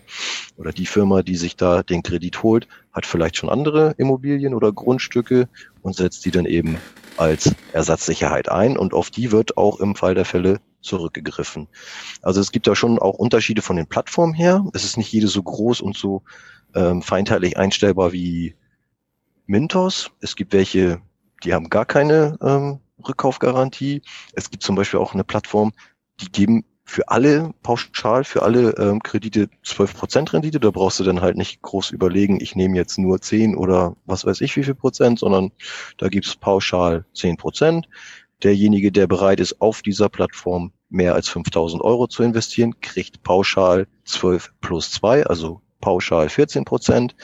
oder 0.56 0.72
die 0.72 0.86
Firma, 0.86 1.24
die 1.24 1.36
sich 1.36 1.56
da 1.56 1.84
den 1.84 2.04
Kredit 2.04 2.44
holt, 2.44 2.68
hat 2.92 3.06
vielleicht 3.06 3.36
schon 3.38 3.50
andere 3.50 3.96
Immobilien 3.98 4.54
oder 4.54 4.72
Grundstücke 4.72 5.50
und 5.82 5.96
setzt 5.96 6.24
die 6.26 6.32
dann 6.32 6.46
eben 6.46 6.78
als 7.18 7.54
Ersatzsicherheit 7.74 8.50
ein 8.50 8.78
und 8.78 8.94
auf 8.94 9.10
die 9.10 9.32
wird 9.32 9.58
auch 9.58 9.80
im 9.80 9.96
Fall 9.96 10.16
der 10.16 10.26
Fälle 10.26 10.60
zurückgegriffen. 10.82 11.68
Also 12.22 12.42
es 12.42 12.52
gibt 12.52 12.68
da 12.68 12.76
schon 12.76 13.00
auch 13.00 13.16
Unterschiede 13.16 13.62
von 13.62 13.76
den 13.76 13.88
Plattformen 13.88 14.34
her. 14.34 14.66
Es 14.74 14.84
ist 14.84 14.98
nicht 14.98 15.12
jede 15.12 15.28
so 15.28 15.42
groß 15.42 15.82
und 15.82 15.98
so 15.98 16.24
ähm, 16.76 17.02
feinteilig 17.02 17.58
einstellbar 17.58 18.12
wie 18.12 18.56
Mintos. 19.46 20.12
Es 20.20 20.36
gibt 20.36 20.54
welche, 20.54 21.02
die 21.44 21.54
haben 21.54 21.70
gar 21.70 21.86
keine 21.86 22.38
ähm, 22.42 22.80
Rückkaufgarantie. 23.08 24.02
Es 24.34 24.50
gibt 24.50 24.64
zum 24.64 24.76
Beispiel 24.76 25.00
auch 25.00 25.14
eine 25.14 25.24
Plattform, 25.24 25.72
die 26.22 26.32
geben 26.32 26.66
für 26.86 27.08
alle 27.10 27.54
pauschal, 27.64 28.24
für 28.24 28.44
alle 28.44 28.72
ähm, 28.78 29.02
Kredite 29.02 29.50
12% 29.66 30.34
Rendite. 30.34 30.60
Da 30.60 30.72
brauchst 30.72 31.00
du 31.00 31.04
dann 31.04 31.22
halt 31.22 31.38
nicht 31.38 31.62
groß 31.62 31.92
überlegen, 31.92 32.40
ich 32.42 32.56
nehme 32.56 32.76
jetzt 32.76 32.98
nur 32.98 33.22
10 33.22 33.56
oder 33.56 33.96
was 34.06 34.26
weiß 34.26 34.42
ich 34.42 34.56
wie 34.58 34.64
viel 34.64 34.76
Prozent, 34.76 35.20
sondern 35.20 35.52
da 35.98 36.10
gibt's 36.10 36.36
pauschal 36.36 37.06
10%. 37.16 37.86
Derjenige, 38.44 38.92
der 38.92 39.08
bereit 39.08 39.40
ist, 39.40 39.62
auf 39.62 39.82
dieser 39.82 40.10
Plattform 40.10 40.74
mehr 40.90 41.16
als 41.16 41.30
5000 41.30 41.82
Euro 41.82 42.08
zu 42.08 42.24
investieren, 42.24 42.80
kriegt 42.82 43.24
pauschal 43.24 43.88
12 44.04 44.54
plus 44.60 44.92
2, 44.92 45.26
also 45.26 45.62
pauschal 45.80 46.28
14 46.28 46.66
Prozent. 46.66 47.16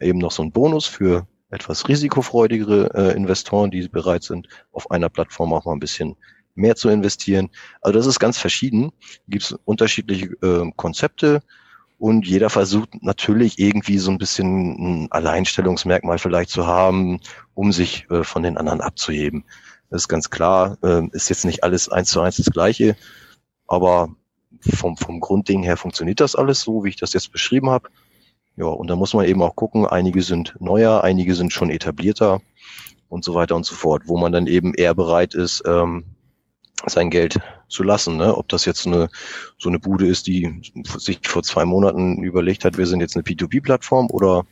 Eben 0.00 0.18
noch 0.18 0.32
so 0.32 0.42
ein 0.42 0.50
Bonus 0.50 0.86
für 0.86 1.26
etwas 1.54 1.88
risikofreudigere 1.88 2.90
äh, 2.94 3.16
Investoren, 3.16 3.70
die 3.70 3.88
bereit 3.88 4.24
sind, 4.24 4.48
auf 4.72 4.90
einer 4.90 5.08
Plattform 5.08 5.52
auch 5.52 5.64
mal 5.64 5.72
ein 5.72 5.80
bisschen 5.80 6.16
mehr 6.54 6.76
zu 6.76 6.88
investieren. 6.88 7.50
Also 7.80 7.98
das 7.98 8.06
ist 8.06 8.20
ganz 8.20 8.38
verschieden. 8.38 8.92
Gibt 9.28 9.44
es 9.44 9.52
unterschiedliche 9.64 10.26
äh, 10.42 10.70
Konzepte 10.76 11.42
und 11.98 12.26
jeder 12.26 12.50
versucht 12.50 13.02
natürlich 13.02 13.58
irgendwie 13.58 13.98
so 13.98 14.10
ein 14.10 14.18
bisschen 14.18 15.04
ein 15.04 15.12
Alleinstellungsmerkmal 15.12 16.18
vielleicht 16.18 16.50
zu 16.50 16.66
haben, 16.66 17.20
um 17.54 17.72
sich 17.72 18.06
äh, 18.10 18.24
von 18.24 18.42
den 18.42 18.58
anderen 18.58 18.80
abzuheben. 18.80 19.44
Das 19.90 20.02
ist 20.02 20.08
ganz 20.08 20.30
klar, 20.30 20.76
äh, 20.82 21.06
ist 21.12 21.28
jetzt 21.28 21.44
nicht 21.44 21.62
alles 21.62 21.88
eins 21.88 22.10
zu 22.10 22.20
eins 22.20 22.36
das 22.36 22.50
Gleiche, 22.50 22.96
aber 23.66 24.08
vom, 24.60 24.96
vom 24.96 25.20
Grundding 25.20 25.62
her 25.62 25.76
funktioniert 25.76 26.20
das 26.20 26.36
alles 26.36 26.60
so, 26.60 26.84
wie 26.84 26.88
ich 26.90 26.96
das 26.96 27.12
jetzt 27.12 27.32
beschrieben 27.32 27.70
habe. 27.70 27.88
Ja, 28.56 28.66
und 28.66 28.88
da 28.88 28.96
muss 28.96 29.14
man 29.14 29.26
eben 29.26 29.42
auch 29.42 29.56
gucken, 29.56 29.86
einige 29.86 30.22
sind 30.22 30.54
neuer, 30.60 31.02
einige 31.02 31.34
sind 31.34 31.52
schon 31.52 31.70
etablierter 31.70 32.40
und 33.08 33.24
so 33.24 33.34
weiter 33.34 33.56
und 33.56 33.66
so 33.66 33.74
fort, 33.74 34.02
wo 34.06 34.16
man 34.16 34.32
dann 34.32 34.46
eben 34.46 34.74
eher 34.74 34.94
bereit 34.94 35.34
ist, 35.34 35.62
ähm, 35.66 36.04
sein 36.86 37.10
Geld 37.10 37.38
zu 37.68 37.82
lassen. 37.82 38.16
Ne? 38.16 38.36
Ob 38.36 38.48
das 38.48 38.64
jetzt 38.64 38.86
eine 38.86 39.08
so 39.58 39.68
eine 39.68 39.78
Bude 39.78 40.06
ist, 40.06 40.26
die 40.26 40.62
sich 40.98 41.20
vor 41.22 41.42
zwei 41.42 41.64
Monaten 41.64 42.22
überlegt 42.22 42.64
hat, 42.64 42.78
wir 42.78 42.86
sind 42.86 43.00
jetzt 43.00 43.16
eine 43.16 43.24
P2P-Plattform 43.24 44.08
oder 44.10 44.44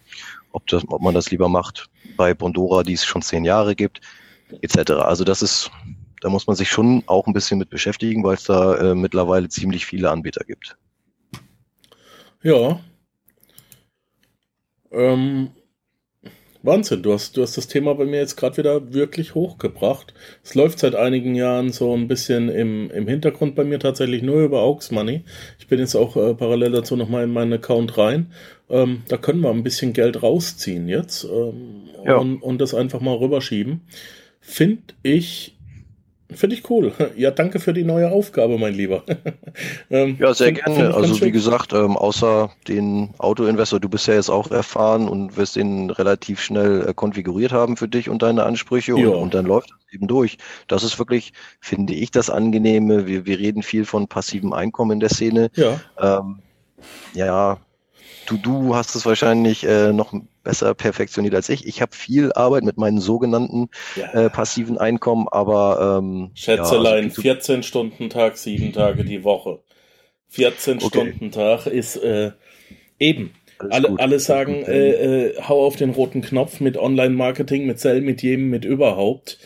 ob, 0.52 0.66
das, 0.66 0.84
ob 0.88 1.02
man 1.02 1.14
das 1.14 1.30
lieber 1.30 1.48
macht 1.48 1.88
bei 2.16 2.34
Bondora, 2.34 2.82
die 2.82 2.94
es 2.94 3.04
schon 3.04 3.22
zehn 3.22 3.44
Jahre 3.44 3.74
gibt, 3.74 4.00
etc. 4.62 4.92
Also 4.92 5.24
das 5.24 5.42
ist, 5.42 5.70
da 6.20 6.28
muss 6.28 6.46
man 6.46 6.56
sich 6.56 6.68
schon 6.70 7.02
auch 7.06 7.26
ein 7.26 7.32
bisschen 7.32 7.58
mit 7.58 7.70
beschäftigen, 7.70 8.24
weil 8.24 8.34
es 8.34 8.44
da 8.44 8.76
äh, 8.76 8.94
mittlerweile 8.94 9.48
ziemlich 9.48 9.86
viele 9.86 10.10
Anbieter 10.10 10.44
gibt. 10.44 10.76
Ja, 12.42 12.80
ähm, 14.92 15.50
Wahnsinn, 16.64 17.02
du 17.02 17.12
hast, 17.12 17.36
du 17.36 17.42
hast 17.42 17.56
das 17.56 17.66
Thema 17.66 17.94
bei 17.94 18.04
mir 18.04 18.18
jetzt 18.20 18.36
gerade 18.36 18.56
wieder 18.56 18.92
wirklich 18.94 19.34
hochgebracht. 19.34 20.14
Es 20.44 20.54
läuft 20.54 20.78
seit 20.78 20.94
einigen 20.94 21.34
Jahren 21.34 21.72
so 21.72 21.92
ein 21.92 22.06
bisschen 22.06 22.48
im, 22.48 22.88
im 22.90 23.08
Hintergrund 23.08 23.56
bei 23.56 23.64
mir 23.64 23.80
tatsächlich 23.80 24.22
nur 24.22 24.42
über 24.42 24.62
Aux 24.62 24.90
Money. 24.92 25.24
Ich 25.58 25.66
bin 25.66 25.80
jetzt 25.80 25.96
auch 25.96 26.16
äh, 26.16 26.34
parallel 26.34 26.70
dazu 26.70 26.96
nochmal 26.96 27.24
in 27.24 27.32
meinen 27.32 27.52
Account 27.52 27.98
rein. 27.98 28.32
Ähm, 28.70 29.02
da 29.08 29.16
können 29.16 29.40
wir 29.40 29.50
ein 29.50 29.64
bisschen 29.64 29.92
Geld 29.92 30.22
rausziehen 30.22 30.88
jetzt 30.88 31.24
ähm, 31.24 31.88
ja. 32.04 32.16
und, 32.16 32.40
und 32.40 32.60
das 32.60 32.74
einfach 32.74 33.00
mal 33.00 33.16
rüberschieben. 33.16 33.80
Finde 34.40 34.82
ich 35.02 35.51
Finde 36.34 36.56
ich 36.56 36.68
cool. 36.70 36.92
Ja, 37.16 37.30
danke 37.30 37.60
für 37.60 37.72
die 37.72 37.84
neue 37.84 38.10
Aufgabe, 38.10 38.58
mein 38.58 38.74
Lieber. 38.74 39.04
ähm, 39.90 40.16
ja, 40.18 40.34
sehr 40.34 40.48
find, 40.48 40.64
gerne. 40.64 40.92
Find 40.92 40.94
also 40.94 41.20
wie 41.20 41.30
gesagt, 41.30 41.72
ähm, 41.72 41.96
außer 41.96 42.50
den 42.68 43.10
Autoinvestor, 43.18 43.80
du 43.80 43.88
bist 43.88 44.06
ja 44.06 44.14
jetzt 44.14 44.30
auch 44.30 44.50
erfahren 44.50 45.08
und 45.08 45.36
wirst 45.36 45.56
den 45.56 45.90
relativ 45.90 46.40
schnell 46.40 46.88
äh, 46.88 46.94
konfiguriert 46.94 47.52
haben 47.52 47.76
für 47.76 47.88
dich 47.88 48.08
und 48.08 48.22
deine 48.22 48.44
Ansprüche 48.44 48.94
und, 48.94 49.06
und, 49.06 49.34
dann 49.34 49.46
läuft 49.46 49.70
es 49.70 49.94
eben 49.94 50.06
durch. 50.06 50.38
Das 50.68 50.82
ist 50.82 50.98
wirklich, 50.98 51.32
finde 51.60 51.94
ich, 51.94 52.10
das 52.10 52.30
Angenehme. 52.30 53.06
Wir, 53.06 53.26
wir 53.26 53.38
reden 53.38 53.62
viel 53.62 53.84
von 53.84 54.08
passivem 54.08 54.52
Einkommen 54.52 54.92
in 54.92 55.00
der 55.00 55.10
Szene. 55.10 55.50
Ja. 55.54 55.80
Ähm, 56.00 56.38
ja, 57.14 57.58
du, 58.26 58.36
du 58.36 58.74
hast 58.74 58.94
es 58.94 59.06
wahrscheinlich 59.06 59.64
äh, 59.64 59.92
noch 59.92 60.12
besser 60.42 60.74
perfektioniert 60.74 61.34
als 61.34 61.48
ich. 61.48 61.66
Ich 61.66 61.80
habe 61.80 61.94
viel 61.94 62.32
Arbeit 62.32 62.64
mit 62.64 62.76
meinen 62.76 63.00
sogenannten 63.00 63.68
ja. 63.96 64.12
äh, 64.12 64.30
passiven 64.30 64.78
Einkommen, 64.78 65.26
aber 65.30 65.98
ähm, 65.98 66.30
Schätzelein, 66.34 67.04
ja, 67.04 67.08
also, 67.10 67.22
14 67.22 67.62
Stunden 67.62 68.10
Tag, 68.10 68.36
sieben 68.36 68.72
Tage 68.72 69.04
die 69.04 69.24
Woche. 69.24 69.60
14 70.28 70.78
okay. 70.78 70.86
Stunden 70.86 71.30
Tag 71.30 71.66
ist 71.66 71.96
äh, 71.96 72.32
eben. 72.98 73.34
alle, 73.70 73.94
alle 73.98 74.18
sagen, 74.18 74.64
äh, 74.64 74.90
äh, 74.90 75.42
hau 75.42 75.64
auf 75.64 75.76
den 75.76 75.90
roten 75.90 76.22
Knopf 76.22 76.60
mit 76.60 76.76
Online-Marketing, 76.76 77.66
mit 77.66 77.78
Sell, 77.78 78.00
mit 78.00 78.22
jedem, 78.22 78.48
mit 78.48 78.64
überhaupt. 78.64 79.38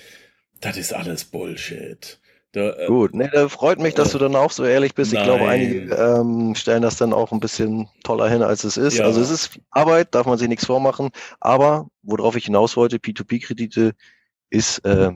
Das 0.61 0.77
ist 0.77 0.93
alles 0.95 1.25
Bullshit. 1.25 2.19
Da, 2.57 2.71
äh, 2.71 2.87
Gut, 2.87 3.15
nee, 3.15 3.29
da 3.31 3.51
freut 3.51 3.79
mich, 3.79 3.93
dass 3.93 4.09
äh, 4.09 4.13
du 4.13 4.19
dann 4.19 4.35
auch 4.35 4.51
so 4.51 4.65
ehrlich 4.65 4.95
bist. 4.95 5.13
Nein. 5.13 5.23
Ich 5.23 5.29
glaube, 5.29 5.47
einige 5.47 5.95
ähm, 5.95 6.55
stellen 6.55 6.81
das 6.81 6.97
dann 6.97 7.13
auch 7.13 7.31
ein 7.31 7.39
bisschen 7.39 7.87
toller 8.03 8.31
hin, 8.31 8.43
als 8.43 8.65
es 8.65 8.79
ist. 8.79 8.97
Ja. 8.97 9.05
Also 9.05 9.21
es 9.21 9.29
ist 9.29 9.61
Arbeit, 9.69 10.15
darf 10.15 10.25
man 10.25 10.39
sich 10.39 10.49
nichts 10.49 10.65
vormachen. 10.65 11.11
Aber 11.39 11.89
worauf 12.03 12.35
ich 12.35 12.47
hinaus 12.47 12.75
wollte, 12.79 12.97
P2P-Kredite 12.97 13.93
ist 14.49 14.79
äh, 14.87 15.13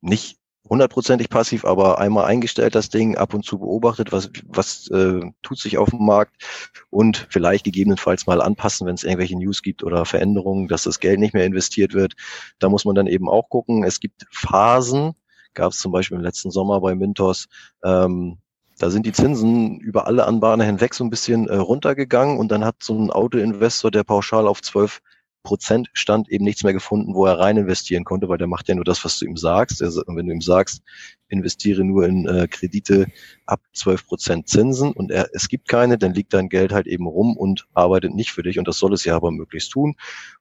nicht 0.00 0.38
hundertprozentig 0.68 1.28
passiv, 1.28 1.64
aber 1.64 2.00
einmal 2.00 2.24
eingestellt 2.24 2.74
das 2.74 2.88
Ding, 2.88 3.16
ab 3.16 3.34
und 3.34 3.44
zu 3.44 3.60
beobachtet, 3.60 4.10
was, 4.10 4.30
was 4.48 4.88
äh, 4.88 5.20
tut 5.44 5.58
sich 5.60 5.78
auf 5.78 5.90
dem 5.90 6.04
Markt 6.04 6.42
und 6.90 7.28
vielleicht 7.30 7.66
gegebenenfalls 7.66 8.26
mal 8.26 8.42
anpassen, 8.42 8.88
wenn 8.88 8.96
es 8.96 9.04
irgendwelche 9.04 9.38
News 9.38 9.62
gibt 9.62 9.84
oder 9.84 10.04
Veränderungen, 10.06 10.66
dass 10.66 10.82
das 10.82 10.98
Geld 10.98 11.20
nicht 11.20 11.34
mehr 11.34 11.44
investiert 11.44 11.94
wird. 11.94 12.14
Da 12.58 12.68
muss 12.68 12.84
man 12.84 12.96
dann 12.96 13.06
eben 13.06 13.28
auch 13.28 13.48
gucken. 13.48 13.84
Es 13.84 14.00
gibt 14.00 14.26
Phasen, 14.32 15.14
gab 15.54 15.72
es 15.72 15.78
zum 15.78 15.92
Beispiel 15.92 16.16
im 16.16 16.24
letzten 16.24 16.50
Sommer 16.50 16.80
bei 16.80 16.94
Mintos. 16.94 17.46
Ähm, 17.82 18.38
da 18.78 18.90
sind 18.90 19.06
die 19.06 19.12
Zinsen 19.12 19.78
über 19.78 20.06
alle 20.06 20.26
Anbahner 20.26 20.64
hinweg 20.64 20.94
so 20.94 21.04
ein 21.04 21.10
bisschen 21.10 21.48
äh, 21.48 21.56
runtergegangen 21.56 22.38
und 22.38 22.50
dann 22.50 22.64
hat 22.64 22.76
so 22.82 22.98
ein 22.98 23.10
Autoinvestor, 23.10 23.90
der 23.90 24.04
pauschal 24.04 24.48
auf 24.48 24.62
12 24.62 25.00
Prozent 25.44 25.90
stand, 25.92 26.30
eben 26.30 26.42
nichts 26.42 26.64
mehr 26.64 26.72
gefunden, 26.72 27.14
wo 27.14 27.26
er 27.26 27.38
rein 27.38 27.58
investieren 27.58 28.04
konnte, 28.04 28.30
weil 28.30 28.38
der 28.38 28.46
macht 28.46 28.66
ja 28.66 28.74
nur 28.74 28.84
das, 28.84 29.04
was 29.04 29.18
du 29.18 29.26
ihm 29.26 29.36
sagst. 29.36 29.82
Also, 29.82 30.02
wenn 30.06 30.26
du 30.26 30.32
ihm 30.32 30.40
sagst, 30.40 30.82
investiere 31.28 31.84
nur 31.84 32.06
in 32.06 32.26
äh, 32.26 32.48
Kredite 32.48 33.06
ab 33.44 33.60
12 33.74 34.06
Prozent 34.06 34.48
Zinsen 34.48 34.92
und 34.92 35.10
er, 35.10 35.28
es 35.34 35.48
gibt 35.48 35.68
keine, 35.68 35.98
dann 35.98 36.14
liegt 36.14 36.32
dein 36.32 36.48
Geld 36.48 36.72
halt 36.72 36.86
eben 36.86 37.06
rum 37.06 37.36
und 37.36 37.66
arbeitet 37.74 38.14
nicht 38.14 38.32
für 38.32 38.42
dich 38.42 38.58
und 38.58 38.66
das 38.66 38.78
soll 38.78 38.94
es 38.94 39.04
ja 39.04 39.14
aber 39.14 39.30
möglichst 39.30 39.70
tun. 39.70 39.96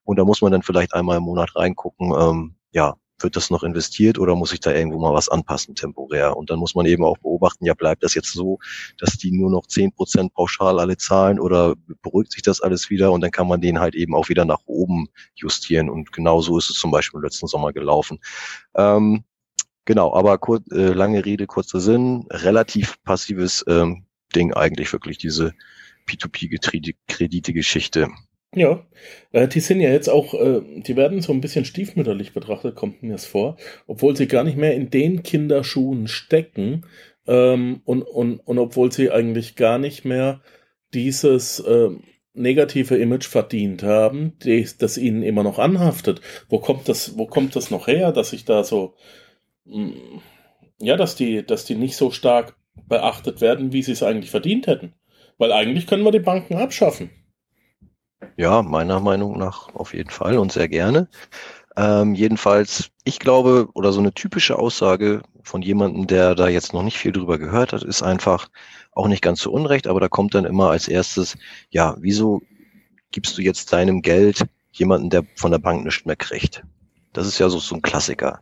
Und 0.05 0.18
da 0.18 0.24
muss 0.24 0.41
man 0.41 0.53
dann 0.53 0.64
vielleicht 0.64 0.93
einmal 0.93 1.18
im 1.18 1.24
Monat 1.24 1.53
reingucken, 1.55 2.14
ähm, 2.18 2.55
ja, 2.72 2.95
wird 3.24 3.36
das 3.36 3.49
noch 3.49 3.63
investiert 3.63 4.19
oder 4.19 4.36
muss 4.36 4.53
ich 4.53 4.59
da 4.59 4.74
irgendwo 4.74 4.99
mal 4.99 5.13
was 5.13 5.30
anpassen 5.30 5.76
temporär? 5.76 6.38
Und 6.38 6.49
dann 6.49 6.59
muss 6.59 6.76
man 6.76 6.86
eben 6.86 7.03
auch 7.03 7.17
beobachten, 7.17 7.65
ja, 7.65 7.74
bleibt 7.74 8.03
das 8.03 8.13
jetzt 8.13 8.34
so, 8.34 8.59
dass 8.99 9.17
die 9.17 9.32
nur 9.32 9.49
noch 9.49 9.67
zehn 9.67 9.91
Prozent 9.91 10.34
pauschal 10.34 10.80
alle 10.80 10.97
zahlen 10.97 11.39
oder 11.39 11.76
beruhigt 12.01 12.32
sich 12.32 12.41
das 12.41 12.61
alles 12.61 12.89
wieder 12.89 13.11
und 13.11 13.21
dann 13.21 13.32
kann 13.32 13.47
man 13.47 13.61
den 13.61 13.80
halt 13.80 13.95
eben 13.95 14.15
auch 14.15 14.30
wieder 14.30 14.45
nach 14.45 14.61
oben 14.65 15.07
justieren. 15.36 15.89
Und 15.89 16.11
genau 16.11 16.41
so 16.41 16.57
ist 16.57 16.69
es 16.69 16.78
zum 16.78 16.91
Beispiel 16.91 17.21
letzten 17.21 17.47
Sommer 17.47 17.74
gelaufen. 17.74 18.19
Ähm, 18.76 19.24
genau, 19.86 20.13
aber 20.13 20.38
kur 20.38 20.61
äh, 20.71 20.93
lange 20.93 21.26
Rede, 21.26 21.47
kurzer 21.47 21.80
Sinn, 21.80 22.26
relativ 22.30 23.01
passives 23.03 23.63
ähm, 23.67 24.05
Ding 24.36 24.53
eigentlich 24.53 24.91
wirklich 24.91 25.17
diese 25.17 25.53
P2P-Kredite-Geschichte. 26.07 28.09
Ja, 28.56 28.86
äh, 29.32 29.47
die 29.47 29.60
sind 29.60 29.82
ja 29.82 29.89
jetzt 29.89 30.10
auch, 30.10 30.34
äh, 30.36 30.62
die 30.82 30.95
werden 30.95 31.22
so 31.22 31.34
ein 31.34 31.41
bisschen 31.41 31.66
stiefmütterlich 31.66 32.34
betrachtet, 32.34 32.76
kommt 32.76 33.01
mir 33.01 33.14
das 33.14 33.26
vor, 33.26 33.58
obwohl 33.88 34.16
sie 34.16 34.28
gar 34.28 34.43
nicht 34.43 34.58
mehr 34.58 34.76
in 34.76 34.91
den 34.91 35.24
Kinderschuhen 35.24 36.08
stecken 36.08 36.86
ähm, 37.28 37.82
und, 37.86 38.04
und, 38.04 38.39
und 38.39 38.60
obwohl 38.60 38.91
sie 38.91 39.12
eigentlich 39.12 39.56
gar 39.56 39.80
nicht 39.80 40.06
mehr 40.06 40.41
dieses 40.93 41.60
äh, 41.62 41.89
negative 42.34 42.95
Image 42.97 43.28
verdient 43.28 43.84
haben, 43.84 44.34
das 44.80 44.97
ihnen 44.97 45.24
immer 45.24 45.43
noch 45.43 45.60
anhaftet. 45.60 46.22
Wo 46.49 46.60
kommt 46.60 46.89
das, 46.89 47.18
wo 47.18 47.26
kommt 47.26 47.56
das 47.56 47.72
noch 47.72 47.88
her, 47.88 48.12
dass 48.12 48.34
ich 48.34 48.45
da 48.45 48.64
so, 48.64 48.95
mh, 49.66 49.86
mm, 49.88 50.22
ja, 50.80 50.97
dass 50.97 51.16
die, 51.16 51.45
dass 51.45 51.66
die 51.66 51.76
nicht 51.76 51.95
so 51.95 52.12
stark 52.12 52.56
beachtet 52.88 53.41
werden, 53.41 53.72
wie 53.72 53.84
sie 53.84 53.93
es 53.93 54.04
eigentlich 54.04 54.32
verdient 54.32 54.68
hätten? 54.68 54.93
Weil 55.38 55.51
eigentlich 55.51 55.88
können 55.88 56.04
wir 56.04 56.12
die 56.12 56.20
Banken 56.20 56.56
abschaffen. 56.56 57.10
Ja, 58.38 58.61
meiner 58.61 58.99
Meinung 58.99 59.38
nach 59.38 59.74
auf 59.76 59.93
jeden 59.93 60.09
Fall 60.09 60.38
und 60.38 60.51
sehr 60.51 60.67
gerne. 60.67 61.07
Ähm, 61.76 62.13
jedenfalls, 62.13 62.91
ich 63.03 63.19
glaube, 63.19 63.69
oder 63.74 63.91
so 63.91 63.99
eine 63.99 64.13
typische 64.13 64.57
Aussage 64.59 65.21
von 65.43 65.61
jemandem, 65.61 66.07
der 66.07 66.36
da 66.36 66.47
jetzt 66.47 66.74
noch 66.74 66.84
nicht 66.84 66.97
viel 66.97 67.11
drüber 67.11 67.38
gehört 67.38 67.74
hat, 67.74 67.84
ist 67.84 68.03
einfach 68.03 68.47
auch 68.91 69.07
nicht 69.07 69.21
ganz 69.24 69.41
so 69.41 69.51
unrecht, 69.51 69.88
aber 69.88 69.99
da 69.99 70.07
kommt 70.07 70.36
dann 70.36 70.45
immer 70.45 70.69
als 70.69 70.88
erstes, 70.88 71.36
ja, 71.69 71.95
wieso 71.99 72.41
gibst 73.11 73.38
du 73.38 73.41
jetzt 73.41 73.74
deinem 73.74 74.01
Geld 74.01 74.45
jemanden, 74.71 75.09
der 75.09 75.24
von 75.36 75.51
der 75.51 75.59
Bank 75.59 75.84
nichts 75.84 76.05
mehr 76.05 76.15
kriegt? 76.15 76.63
Das 77.11 77.28
ist 77.28 77.39
ja 77.39 77.49
so, 77.49 77.59
so 77.59 77.76
ein 77.76 77.82
Klassiker. 77.82 78.39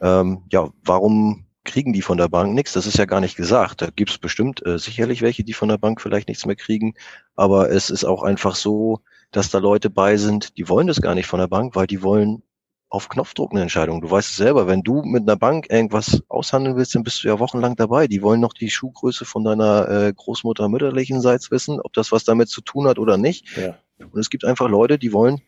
Ähm, 0.00 0.42
ja, 0.50 0.68
warum 0.84 1.43
kriegen 1.64 1.92
die 1.92 2.02
von 2.02 2.18
der 2.18 2.28
Bank 2.28 2.54
nichts. 2.54 2.72
Das 2.72 2.86
ist 2.86 2.98
ja 2.98 3.06
gar 3.06 3.20
nicht 3.20 3.36
gesagt. 3.36 3.82
Da 3.82 3.88
gibt 3.94 4.10
es 4.10 4.18
bestimmt 4.18 4.64
äh, 4.66 4.78
sicherlich 4.78 5.22
welche, 5.22 5.44
die 5.44 5.52
von 5.52 5.68
der 5.68 5.78
Bank 5.78 6.00
vielleicht 6.00 6.28
nichts 6.28 6.46
mehr 6.46 6.56
kriegen. 6.56 6.94
Aber 7.34 7.70
es 7.70 7.90
ist 7.90 8.04
auch 8.04 8.22
einfach 8.22 8.54
so, 8.54 9.00
dass 9.32 9.50
da 9.50 9.58
Leute 9.58 9.90
bei 9.90 10.16
sind, 10.16 10.56
die 10.56 10.68
wollen 10.68 10.86
das 10.86 11.00
gar 11.00 11.14
nicht 11.14 11.26
von 11.26 11.40
der 11.40 11.48
Bank, 11.48 11.74
weil 11.74 11.86
die 11.86 12.02
wollen 12.02 12.42
auf 12.88 13.08
Knopfdruck 13.08 13.50
eine 13.50 13.62
Entscheidung. 13.62 14.00
Du 14.00 14.10
weißt 14.10 14.30
es 14.30 14.36
selber, 14.36 14.68
wenn 14.68 14.82
du 14.82 15.02
mit 15.02 15.22
einer 15.22 15.36
Bank 15.36 15.66
irgendwas 15.68 16.22
aushandeln 16.28 16.76
willst, 16.76 16.94
dann 16.94 17.02
bist 17.02 17.24
du 17.24 17.28
ja 17.28 17.40
wochenlang 17.40 17.74
dabei. 17.74 18.06
Die 18.06 18.22
wollen 18.22 18.40
noch 18.40 18.52
die 18.52 18.70
Schuhgröße 18.70 19.24
von 19.24 19.42
deiner 19.42 19.88
äh, 19.88 20.12
Großmutter 20.14 20.68
mütterlichenseits 20.68 21.50
wissen, 21.50 21.80
ob 21.80 21.92
das 21.94 22.12
was 22.12 22.22
damit 22.22 22.50
zu 22.50 22.60
tun 22.60 22.86
hat 22.86 23.00
oder 23.00 23.16
nicht. 23.16 23.56
Ja. 23.56 23.76
Und 23.98 24.20
es 24.20 24.30
gibt 24.30 24.44
einfach 24.44 24.68
Leute, 24.68 24.98
die 24.98 25.12
wollen 25.12 25.40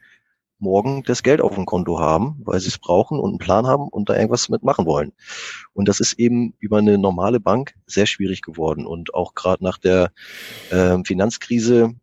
morgen 0.59 1.03
das 1.05 1.23
Geld 1.23 1.41
auf 1.41 1.55
dem 1.55 1.67
Konto 1.67 1.99
haben, 1.99 2.41
weil 2.45 2.61
sie 2.61 2.69
es 2.69 2.79
brauchen 2.79 3.19
und 3.19 3.31
einen 3.31 3.39
Plan 3.39 3.67
haben 3.67 3.89
und 3.89 4.09
da 4.09 4.15
irgendwas 4.15 4.49
mitmachen 4.49 4.87
wollen. 4.87 5.13
Und 5.75 5.89
das 5.89 6.01
ist 6.01 6.15
eben 6.15 6.55
über 6.59 6.79
eine 6.79 6.99
normale 6.99 7.41
Bank 7.41 7.75
sehr 7.87 8.07
schwierig 8.07 8.43
geworden. 8.43 8.87
Und 8.87 9.15
auch 9.15 9.35
gerade 9.35 9.63
nach 9.63 9.79
der 9.79 10.13
äh, 10.71 10.99
Finanzkrise 11.05 11.95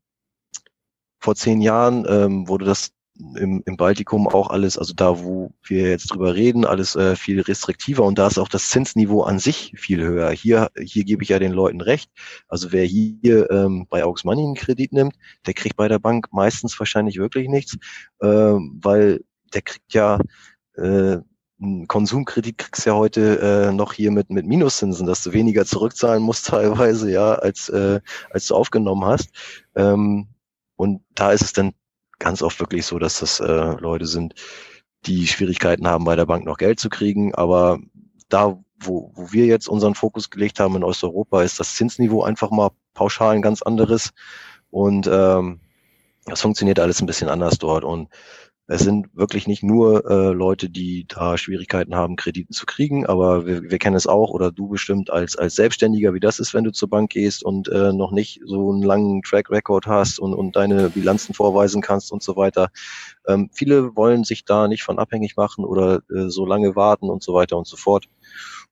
vor 1.20 1.36
zehn 1.36 1.62
Jahren 1.62 2.06
ähm, 2.08 2.48
wurde 2.48 2.66
das 2.66 2.92
im, 3.16 3.62
im 3.66 3.78
Baltikum 3.78 4.28
auch 4.28 4.50
alles, 4.50 4.78
also 4.78 4.94
da, 4.94 5.24
wo 5.24 5.52
wir 5.64 5.90
jetzt 5.90 6.08
drüber 6.08 6.36
reden, 6.36 6.66
alles 6.66 6.96
äh, 6.96 7.16
viel 7.16 7.42
restriktiver 7.42 8.04
und 8.04 8.18
da 8.18 8.28
ist 8.28 8.40
auch 8.40 8.48
das 8.48 8.70
Zinsniveau 8.70 9.22
an 9.22 9.40
sich 9.40 9.74
viel 9.76 10.02
höher. 10.02 10.32
Hier, 10.32 10.72
hier 10.80 11.04
gebe 11.04 11.24
ich 11.24 11.30
ja 11.30 11.40
den 11.40 11.52
Leuten 11.52 11.82
recht. 11.82 12.10
Also 12.48 12.72
wer 12.72 12.86
hier 12.86 13.50
ähm, 13.52 13.86
bei 13.90 14.04
Aux 14.04 14.24
Money 14.24 14.44
einen 14.44 14.56
Kredit 14.56 14.94
nimmt, 14.94 15.16
der 15.46 15.54
kriegt 15.54 15.76
bei 15.76 15.88
der 15.88 16.00
Bank 16.00 16.28
meistens 16.32 16.80
wahrscheinlich 16.80 17.18
wirklich 17.18 17.48
nichts, 17.50 17.78
äh, 18.20 18.28
weil 18.28 19.24
der 19.54 19.62
kriegt 19.62 19.94
ja 19.94 20.20
äh, 20.76 21.18
einen 21.62 21.88
Konsumkredit 21.88 22.58
kriegst 22.58 22.86
ja 22.86 22.94
heute 22.96 23.40
äh, 23.40 23.72
noch 23.72 23.94
hier 23.94 24.12
mit, 24.12 24.30
mit 24.30 24.46
Minuszinsen, 24.46 25.06
dass 25.06 25.24
du 25.24 25.34
weniger 25.34 25.66
zurückzahlen 25.66 26.24
musst 26.24 26.48
teilweise, 26.48 27.12
ja, 27.12 27.36
als, 27.36 27.70
äh, 27.70 28.02
als 28.32 28.48
du 28.48 28.56
aufgenommen 28.56 29.06
hast. 29.06 29.30
Ähm, 29.76 30.28
und 30.76 31.04
da 31.14 31.32
ist 31.32 31.44
es 31.44 31.54
dann 31.54 31.74
ganz 32.24 32.42
oft 32.42 32.60
wirklich 32.60 32.86
so, 32.86 32.98
dass 33.00 33.20
das 33.20 33.40
äh, 33.40 33.76
Leute 33.80 34.06
sind, 34.06 34.34
die 35.06 35.28
Schwierigkeiten 35.28 35.86
haben, 35.86 36.06
bei 36.06 36.16
der 36.16 36.26
Bank 36.26 36.46
noch 36.46 36.58
Geld 36.58 36.80
zu 36.80 36.90
kriegen. 36.90 37.36
Aber 37.36 37.80
da, 38.30 38.58
wo, 38.80 39.12
wo 39.14 39.32
wir 39.34 39.46
jetzt 39.46 39.68
unseren 39.68 39.94
Fokus 39.94 40.30
gelegt 40.30 40.60
haben 40.60 40.76
in 40.76 40.84
Osteuropa, 40.84 41.44
ist 41.44 41.60
das 41.60 41.76
Zinsniveau 41.76 42.24
einfach 42.24 42.50
mal 42.50 42.70
pauschal 42.94 43.36
ein 43.36 43.42
ganz 43.42 43.62
anderes. 43.62 44.12
Und 44.70 45.08
ähm, 45.12 45.60
das 46.26 46.42
funktioniert 46.42 46.80
alles 46.80 47.02
ein 47.02 47.06
bisschen 47.06 47.28
anders 47.28 47.58
dort. 47.58 47.84
Und 47.84 48.08
es 48.74 48.82
sind 48.82 49.16
wirklich 49.16 49.46
nicht 49.48 49.62
nur 49.62 50.10
äh, 50.10 50.34
Leute, 50.34 50.68
die 50.68 51.06
da 51.08 51.38
Schwierigkeiten 51.38 51.94
haben, 51.94 52.16
Krediten 52.16 52.54
zu 52.54 52.66
kriegen, 52.66 53.06
aber 53.06 53.46
wir, 53.46 53.62
wir 53.70 53.78
kennen 53.78 53.96
es 53.96 54.08
auch 54.08 54.32
oder 54.32 54.52
du 54.52 54.68
bestimmt 54.68 55.12
als 55.12 55.36
als 55.36 55.54
Selbstständiger, 55.54 56.16
wie 56.16 56.20
das 56.20 56.40
ist, 56.40 56.56
wenn 56.56 56.64
du 56.64 56.72
zur 56.72 56.90
Bank 56.90 57.12
gehst 57.12 57.44
und 57.44 57.68
äh, 57.68 57.94
noch 57.94 58.12
nicht 58.12 58.42
so 58.46 58.72
einen 58.72 58.82
langen 58.82 59.22
Track 59.22 59.52
Record 59.52 59.86
hast 59.86 60.18
und, 60.18 60.34
und 60.34 60.56
deine 60.56 60.90
Bilanzen 60.90 61.36
vorweisen 61.36 61.84
kannst 61.84 62.12
und 62.12 62.24
so 62.24 62.36
weiter. 62.36 62.70
Ähm, 63.28 63.52
viele 63.54 63.96
wollen 63.96 64.24
sich 64.24 64.44
da 64.44 64.68
nicht 64.68 64.82
von 64.82 64.98
abhängig 64.98 65.38
machen 65.38 65.66
oder 65.66 66.02
äh, 66.10 66.30
so 66.30 66.44
lange 66.44 66.76
warten 66.76 67.12
und 67.12 67.22
so 67.22 67.36
weiter 67.36 67.58
und 67.58 67.68
so 67.68 67.78
fort 67.78 68.06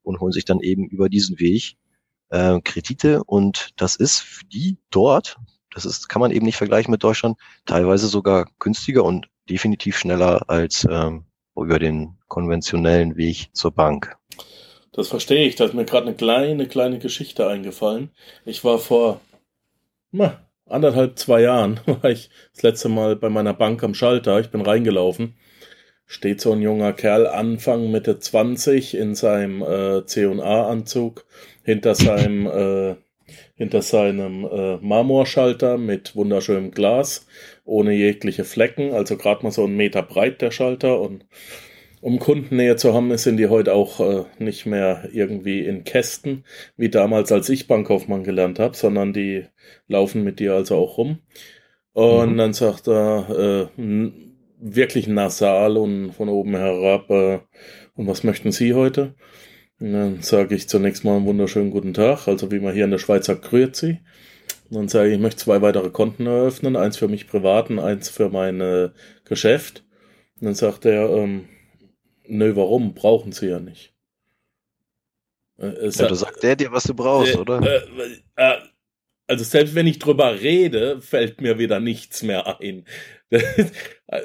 und 0.02 0.20
holen 0.20 0.32
sich 0.32 0.46
dann 0.46 0.62
eben 0.62 0.88
über 0.88 1.10
diesen 1.10 1.40
Weg 1.40 1.76
äh, 2.30 2.60
Kredite 2.62 3.24
und 3.24 3.70
das 3.78 3.96
ist 3.98 4.20
für 4.20 4.46
die 4.46 4.80
dort, 4.90 5.38
das 5.76 5.86
ist, 5.86 6.10
kann 6.10 6.22
man 6.22 6.32
eben 6.32 6.46
nicht 6.48 6.58
vergleichen 6.58 6.90
mit 6.90 7.04
Deutschland, 7.04 7.38
teilweise 7.68 8.08
sogar 8.08 8.48
günstiger 8.58 9.04
und 9.04 9.28
definitiv 9.52 9.98
schneller 9.98 10.50
als 10.50 10.88
ähm, 10.90 11.26
über 11.56 11.78
den 11.78 12.18
konventionellen 12.28 13.18
Weg 13.18 13.50
zur 13.54 13.72
Bank. 13.72 14.16
Das 14.94 15.10
verstehe 15.10 15.46
ich. 15.46 15.56
Da 15.56 15.66
ist 15.66 15.74
mir 15.74 15.86
gerade 15.86 16.08
eine 16.08 16.16
kleine, 16.16 16.68
kleine 16.68 17.00
Geschichte 17.00 17.48
eingefallen. 17.48 18.12
Ich 18.46 18.64
war 18.64 18.80
vor 18.80 19.20
na, 20.12 20.42
anderthalb, 20.66 21.20
zwei 21.20 21.42
Jahren, 21.42 21.80
war 21.86 22.10
ich 22.10 22.30
das 22.54 22.64
letzte 22.64 22.90
Mal 22.90 23.16
bei 23.16 23.30
meiner 23.30 23.54
Bank 23.54 23.84
am 23.84 23.94
Schalter. 23.94 24.40
Ich 24.40 24.50
bin 24.52 24.62
reingelaufen. 24.62 25.36
Steht 26.06 26.42
so 26.42 26.52
ein 26.52 26.62
junger 26.62 26.92
Kerl 26.94 27.28
Anfang 27.28 27.92
Mitte 27.92 28.20
20 28.20 28.96
in 28.96 29.16
seinem 29.16 29.62
äh, 29.62 30.06
C&A-Anzug 30.06 31.26
hinter 31.64 31.96
seinem 31.96 32.48
äh, 32.48 32.96
hinter 33.56 33.82
seinem 33.82 34.44
äh, 34.46 34.78
Marmorschalter 34.78 35.78
mit 35.78 36.16
wunderschönem 36.16 36.72
Glas, 36.72 37.28
ohne 37.72 37.94
jegliche 37.94 38.44
Flecken, 38.44 38.94
also 38.94 39.16
gerade 39.18 39.44
mal 39.44 39.52
so 39.52 39.64
einen 39.64 39.78
Meter 39.78 40.04
breit 40.04 40.42
der 40.42 40.52
Schalter 40.52 41.00
und 41.00 41.26
um 42.02 42.20
Kundennähe 42.20 42.76
zu 42.76 42.94
haben, 42.94 43.16
sind 43.18 43.38
die 43.38 43.48
heute 43.48 43.74
auch 43.74 44.00
äh, 44.00 44.26
nicht 44.40 44.66
mehr 44.66 45.08
irgendwie 45.14 45.66
in 45.66 45.84
Kästen, 45.84 46.44
wie 46.76 46.90
damals, 46.90 47.32
als 47.32 47.48
ich 47.48 47.68
Bankkaufmann 47.68 48.24
gelernt 48.24 48.60
habe, 48.60 48.76
sondern 48.76 49.14
die 49.14 49.46
laufen 49.88 50.24
mit 50.24 50.40
dir 50.40 50.54
also 50.54 50.76
auch 50.76 50.98
rum. 50.98 51.20
Und 51.94 52.34
mhm. 52.34 52.38
dann 52.38 52.54
sagt 52.54 52.88
er, 52.88 53.70
äh, 53.78 54.12
wirklich 54.60 55.08
nasal 55.08 55.78
und 55.78 56.12
von 56.12 56.28
oben 56.28 56.56
herab, 56.56 57.10
äh, 57.10 57.40
und 57.96 58.08
was 58.08 58.24
möchten 58.24 58.52
Sie 58.52 58.74
heute? 58.74 59.14
Und 59.80 59.94
dann 59.94 60.22
sage 60.22 60.56
ich 60.56 60.68
zunächst 60.68 61.04
mal 61.04 61.18
einen 61.18 61.26
wunderschönen 61.26 61.72
guten 61.72 61.94
Tag, 61.94 62.28
also 62.28 62.52
wie 62.52 62.60
man 62.60 62.74
hier 62.74 62.86
in 62.86 62.92
der 62.92 62.98
Schweiz 62.98 63.28
sagt, 63.28 63.44
Grüezi. 63.44 64.00
Und 64.72 64.78
dann 64.78 64.88
sage 64.88 65.10
ich, 65.10 65.16
ich 65.16 65.20
möchte 65.20 65.42
zwei 65.42 65.62
weitere 65.62 65.90
Konten 65.90 66.28
eröffnen, 66.28 66.78
eins 66.78 66.96
für 66.96 67.10
mich 67.10 67.28
privat 67.28 67.70
und 67.70 67.80
eins 67.80 68.08
für 68.08 68.30
mein 68.30 68.62
äh, 68.62 68.92
Geschäft. 69.26 69.84
Und 70.40 70.46
dann 70.46 70.56
sagt 70.56 70.86
er, 70.86 71.10
ähm, 71.10 71.50
nö, 72.26 72.56
warum? 72.56 72.94
Brauchen 72.94 73.34
Sie 73.34 73.48
ja 73.48 73.60
nicht. 73.60 73.94
Äh, 75.58 75.90
ja, 75.90 76.08
du 76.08 76.16
sagt 76.16 76.42
der 76.42 76.56
dir, 76.56 76.72
was 76.72 76.86
du 76.86 76.94
brauchst, 76.94 77.36
äh, 77.36 77.38
oder? 77.38 77.62
Äh, 77.62 78.22
äh, 78.38 78.58
also 79.28 79.44
selbst 79.44 79.76
wenn 79.76 79.88
ich 79.88 80.00
drüber 80.00 80.40
rede, 80.40 81.02
fällt 81.02 81.42
mir 81.42 81.60
wieder 81.60 81.82
nichts 81.82 82.24
mehr 82.24 82.62
ein. 82.62 82.86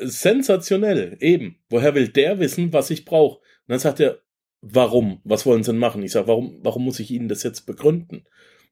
sensationell, 0.02 1.16
eben. 1.18 1.58
Woher 1.70 1.96
will 1.96 2.06
der 2.06 2.38
wissen, 2.38 2.72
was 2.72 2.90
ich 2.90 3.04
brauche? 3.04 3.38
Und 3.38 3.42
dann 3.66 3.80
sagt 3.80 3.98
er, 3.98 4.20
warum? 4.60 5.20
Was 5.24 5.44
wollen 5.44 5.64
sie 5.64 5.72
denn 5.72 5.80
machen? 5.80 6.04
Ich 6.04 6.12
sage, 6.12 6.28
warum, 6.28 6.60
warum 6.62 6.84
muss 6.84 7.00
ich 7.00 7.10
Ihnen 7.10 7.28
das 7.28 7.42
jetzt 7.42 7.66
begründen? 7.66 8.26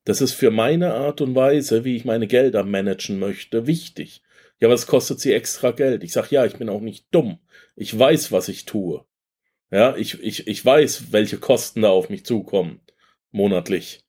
Das 0.05 0.21
ist 0.21 0.33
für 0.35 0.51
meine 0.51 0.95
Art 0.95 1.21
und 1.21 1.35
Weise, 1.35 1.85
wie 1.85 1.97
ich 1.97 2.05
meine 2.05 2.27
Gelder 2.27 2.63
managen 2.63 3.19
möchte, 3.19 3.67
wichtig. 3.67 4.23
Ja, 4.61 4.69
was 4.69 4.87
kostet 4.87 5.21
sie 5.21 5.33
extra 5.33 5.71
Geld? 5.71 6.05
Ich 6.05 6.13
sage, 6.13 6.29
ja, 6.31 6.45
ich 6.45 6.57
bin 6.57 6.69
auch 6.69 6.81
nicht 6.81 7.07
dumm. 7.11 7.39
Ich 7.75 7.99
weiß, 7.99 8.31
was 8.31 8.49
ich 8.49 8.67
tue. 8.67 9.05
Ja, 9.71 9.97
ich, 9.97 10.23
ich, 10.23 10.47
ich 10.47 10.65
weiß, 10.65 11.13
welche 11.13 11.39
Kosten 11.39 11.83
da 11.83 11.91
auf 11.91 12.11
mich 12.11 12.25
zukommen. 12.25 12.81
Monatlich. 13.31 14.05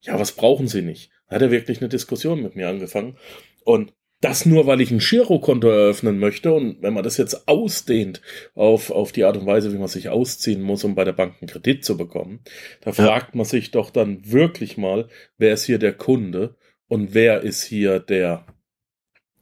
Ja, 0.00 0.18
was 0.18 0.32
brauchen 0.32 0.68
sie 0.68 0.82
nicht? 0.82 1.10
Hat 1.28 1.42
er 1.42 1.50
wirklich 1.50 1.80
eine 1.80 1.88
Diskussion 1.88 2.42
mit 2.42 2.56
mir 2.56 2.68
angefangen. 2.68 3.18
Und 3.64 3.92
das 4.22 4.46
nur, 4.46 4.66
weil 4.66 4.80
ich 4.80 4.92
ein 4.92 5.00
Girokonto 5.00 5.68
eröffnen 5.68 6.18
möchte 6.18 6.52
und 6.54 6.80
wenn 6.80 6.94
man 6.94 7.02
das 7.02 7.16
jetzt 7.16 7.48
ausdehnt 7.48 8.22
auf, 8.54 8.90
auf 8.90 9.10
die 9.10 9.24
Art 9.24 9.36
und 9.36 9.46
Weise, 9.46 9.72
wie 9.72 9.78
man 9.78 9.88
sich 9.88 10.08
ausziehen 10.08 10.62
muss, 10.62 10.84
um 10.84 10.94
bei 10.94 11.04
der 11.04 11.12
Bank 11.12 11.34
einen 11.40 11.48
Kredit 11.48 11.84
zu 11.84 11.96
bekommen, 11.96 12.40
da 12.80 12.90
ja. 12.90 13.04
fragt 13.04 13.34
man 13.34 13.44
sich 13.44 13.72
doch 13.72 13.90
dann 13.90 14.30
wirklich 14.30 14.78
mal, 14.78 15.08
wer 15.38 15.52
ist 15.52 15.64
hier 15.64 15.78
der 15.78 15.92
Kunde 15.92 16.56
und 16.86 17.14
wer 17.14 17.42
ist 17.42 17.64
hier 17.64 17.98
der 17.98 18.46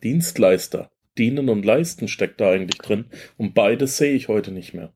Dienstleister? 0.03 0.91
Dienen 1.19 1.51
und 1.51 1.65
Leisten 1.65 2.09
steckt 2.09 2.41
da 2.41 2.51
eigentlich 2.51 2.79
drin 2.79 3.05
und 3.37 3.55
beides 3.55 3.99
sehe 3.99 4.15
ich 4.15 4.29
heute 4.29 4.51
nicht 4.51 4.73
mehr. 4.73 4.95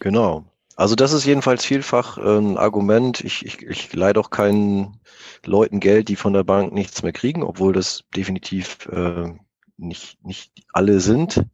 Genau. 0.00 0.51
Also 0.76 0.94
das 0.94 1.12
ist 1.12 1.26
jedenfalls 1.26 1.64
vielfach 1.64 2.18
äh, 2.18 2.38
ein 2.38 2.56
Argument. 2.56 3.20
Ich, 3.22 3.44
ich, 3.44 3.62
ich 3.62 3.92
leihe 3.92 4.14
doch 4.14 4.30
keinen 4.30 5.00
Leuten 5.44 5.80
Geld, 5.80 6.08
die 6.08 6.16
von 6.16 6.32
der 6.32 6.44
Bank 6.44 6.72
nichts 6.72 7.02
mehr 7.02 7.12
kriegen, 7.12 7.42
obwohl 7.42 7.72
das 7.72 8.04
definitiv 8.16 8.86
äh, 8.86 9.32
nicht, 9.76 10.24
nicht 10.24 10.52
alle 10.72 11.00
sind. 11.00 11.44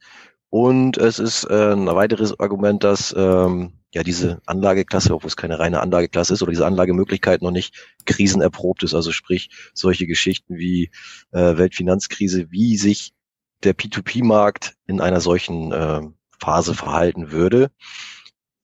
Und 0.51 0.97
es 0.97 1.19
ist 1.19 1.45
äh, 1.45 1.73
ein 1.73 1.87
weiteres 1.87 2.39
Argument, 2.39 2.83
dass 2.85 3.15
ähm, 3.17 3.73
ja 3.93 4.03
diese 4.03 4.41
Anlageklasse, 4.47 5.15
obwohl 5.15 5.29
es 5.29 5.37
keine 5.37 5.59
reine 5.59 5.81
Anlageklasse 5.81 6.35
ist, 6.35 6.43
oder 6.43 6.53
diese 6.53 6.67
Anlagemöglichkeit 6.67 7.43
noch 7.43 7.51
nicht 7.51 7.75
krisenerprobt 8.07 8.83
ist. 8.83 8.95
Also 8.95 9.13
sprich 9.13 9.51
solche 9.75 10.07
Geschichten 10.07 10.57
wie 10.57 10.91
äh, 11.33 11.57
Weltfinanzkrise, 11.57 12.51
wie 12.51 12.77
sich 12.77 13.13
der 13.65 13.75
P2P-Markt 13.75 14.75
in 14.87 15.01
einer 15.01 15.21
solchen 15.21 15.73
äh, 15.73 16.03
Phase 16.41 16.75
verhalten 16.75 17.33
würde 17.33 17.71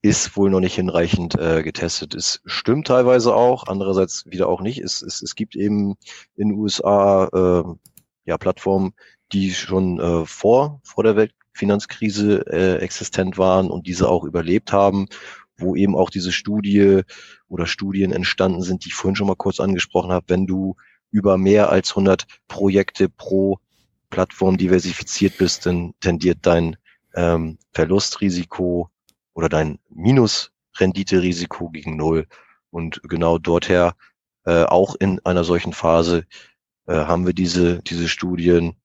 ist 0.05 0.37
wohl 0.37 0.51
noch 0.51 0.61
nicht 0.61 0.75
hinreichend 0.75 1.35
äh, 1.41 1.63
getestet. 1.63 2.15
Es 2.15 2.43
stimmt 2.45 2.89
teilweise 2.89 3.35
auch, 3.35 3.69
andererseits 3.69 4.27
wieder 4.27 4.51
auch 4.51 4.61
nicht. 4.61 4.79
Es, 4.81 5.01
es, 5.01 5.23
es 5.23 5.35
gibt 5.35 5.57
eben 5.57 5.95
in 6.37 6.51
den 6.51 6.59
USA 6.59 7.25
äh, 7.33 7.75
ja, 8.27 8.37
Plattformen, 8.37 8.93
die 9.33 9.55
schon 9.55 9.99
äh, 9.99 10.27
vor, 10.27 10.83
vor 10.85 11.05
der 11.05 11.17
Weltfinanzkrise 11.17 12.47
äh, 12.49 12.77
existent 12.83 13.39
waren 13.39 13.71
und 13.71 13.87
diese 13.87 14.11
auch 14.11 14.25
überlebt 14.25 14.75
haben, 14.75 15.07
wo 15.57 15.75
eben 15.75 15.97
auch 15.97 16.11
diese 16.11 16.33
Studie 16.33 17.01
oder 17.49 17.67
Studien 17.67 18.13
entstanden 18.13 18.61
sind, 18.61 18.85
die 18.85 18.89
ich 18.89 18.95
vorhin 18.95 19.17
schon 19.17 19.29
mal 19.29 19.37
kurz 19.37 19.59
angesprochen 19.59 20.13
habe, 20.13 20.27
wenn 20.29 20.47
du 20.47 20.77
über 21.13 21.39
mehr 21.39 21.71
als 21.71 21.93
100 21.93 22.27
Projekte 22.47 23.09
pro 23.09 23.59
Plattform 24.11 24.59
diversifiziert 24.59 25.39
bist, 25.39 25.65
dann 25.65 25.95
tendiert 26.01 26.41
dein 26.43 26.77
ähm, 27.15 27.57
Verlustrisiko 27.73 28.91
oder 29.35 29.49
dein 29.49 29.79
Minus-Rendite-Risiko 29.91 31.71
gegen 31.71 31.97
Null. 31.97 32.27
Und 32.71 33.03
genau 33.05 33.39
dorther, 33.39 33.95
äh, 34.45 34.65
auch 34.65 34.95
in 34.97 35.21
einer 35.25 35.45
solchen 35.45 35.73
Phase, 35.73 36.27
äh, 36.87 36.95
haben 36.95 37.27
wir 37.27 37.35
diese, 37.35 37.83
diese 37.83 38.09
Studien. 38.09 38.77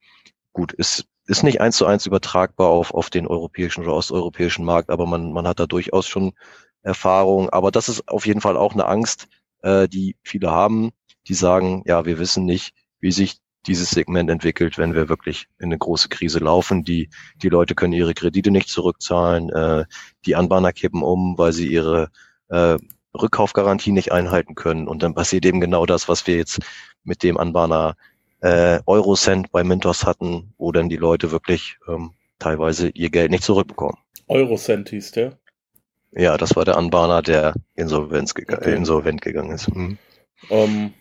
Gut, 0.54 0.74
ist, 0.74 1.06
ist 1.26 1.44
nicht 1.44 1.62
eins 1.62 1.78
zu 1.78 1.86
eins 1.86 2.06
übertragbar 2.06 2.70
auf, 2.70 2.94
auf 2.94 3.10
den 3.10 3.28
europäischen 3.28 3.84
oder 3.84 3.94
osteuropäischen 3.94 4.66
Markt, 4.66 4.90
aber 4.90 5.06
man, 5.06 5.32
man 5.32 5.48
hat 5.48 5.60
da 5.60 5.68
durchaus 5.68 6.08
schon 6.08 6.34
Erfahrung. 6.82 7.50
Aber 7.50 7.72
das 7.72 7.90
ist 7.90 8.08
auf 8.08 8.26
jeden 8.26 8.42
Fall 8.42 8.58
auch 8.58 8.74
eine 8.74 8.86
Angst, 8.86 9.28
äh, 9.62 9.88
die 9.88 10.18
viele 10.24 10.52
haben, 10.52 10.92
die 11.28 11.34
sagen, 11.34 11.84
ja, 11.86 12.06
wir 12.06 12.20
wissen 12.20 12.46
nicht, 12.46 12.74
wie 13.00 13.12
sich 13.12 13.40
dieses 13.68 13.90
Segment 13.90 14.30
entwickelt, 14.30 14.78
wenn 14.78 14.94
wir 14.94 15.10
wirklich 15.10 15.48
in 15.60 15.66
eine 15.66 15.78
große 15.78 16.10
Krise 16.10 16.40
laufen. 16.40 16.84
Die, 16.84 17.10
die 17.42 17.50
Leute 17.50 17.76
können 17.76 17.94
ihre 17.94 18.14
Kredite 18.14 18.52
nicht 18.52 18.70
zurückzahlen, 18.70 19.50
äh, 19.50 19.86
die 20.26 20.36
Anbahner 20.36 20.72
kippen 20.72 21.04
um, 21.04 21.38
weil 21.38 21.54
sie 21.54 21.68
ihre 21.68 22.10
äh, 22.50 22.78
Rückkaufgarantie 23.14 23.92
nicht 23.92 24.12
einhalten 24.12 24.56
können. 24.56 24.88
Und 24.88 25.04
dann 25.04 25.14
passiert 25.14 25.46
eben 25.46 25.60
genau 25.60 25.86
das, 25.86 26.08
was 26.08 26.26
wir 26.28 26.38
jetzt 26.38 26.60
mit 27.04 27.24
dem 27.24 27.38
Anbahner 27.38 27.96
äh, 28.42 28.80
Eurocent 28.86 29.52
bei 29.52 29.64
Mintos 29.64 30.06
hatten, 30.06 30.54
wo 30.58 30.72
dann 30.72 30.90
die 30.90 30.98
Leute 30.98 31.32
wirklich 31.32 31.78
ähm, 31.88 32.12
teilweise 32.40 32.90
ihr 32.90 33.10
Geld 33.10 33.32
nicht 33.32 33.44
zurückbekommen. 33.44 33.98
Eurocent 34.28 34.90
hieß 34.90 35.12
der? 35.12 35.38
Ja, 36.12 36.38
das 36.38 36.56
war 36.56 36.66
der 36.66 36.78
Anbahner, 36.78 37.22
der 37.22 37.54
Insolvenz 37.76 38.34
geg 38.34 38.52
okay. 38.52 38.76
insolvent 38.76 39.22
gegangen 39.22 39.52
ist. 39.52 39.74
Mhm. 39.76 39.98
Um, 40.50 40.60
ähm, 40.60 40.94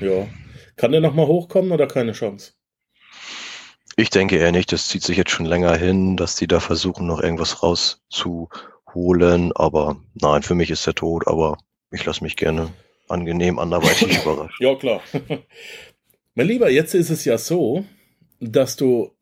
ja, 0.00 0.26
kann 0.76 0.92
der 0.92 1.00
nochmal 1.00 1.26
hochkommen 1.26 1.72
oder 1.72 1.86
keine 1.86 2.12
Chance? 2.12 2.52
Ich 3.96 4.10
denke 4.10 4.36
eher 4.36 4.52
nicht. 4.52 4.72
Das 4.72 4.88
zieht 4.88 5.02
sich 5.02 5.16
jetzt 5.16 5.30
schon 5.30 5.46
länger 5.46 5.74
hin, 5.76 6.16
dass 6.16 6.36
die 6.36 6.46
da 6.46 6.60
versuchen, 6.60 7.06
noch 7.06 7.20
irgendwas 7.20 7.62
rauszuholen. 7.62 9.52
Aber 9.54 9.96
nein, 10.14 10.42
für 10.42 10.54
mich 10.54 10.70
ist 10.70 10.86
der 10.86 10.94
tot. 10.94 11.26
Aber 11.26 11.56
ich 11.90 12.04
lasse 12.04 12.22
mich 12.22 12.36
gerne 12.36 12.72
angenehm 13.08 13.58
anderweitig 13.58 14.18
überraschen. 14.22 14.56
Ja, 14.60 14.74
klar. 14.74 15.00
mein 16.34 16.46
Lieber, 16.46 16.70
jetzt 16.70 16.94
ist 16.94 17.10
es 17.10 17.24
ja 17.24 17.38
so, 17.38 17.84
dass 18.40 18.76
du 18.76 19.12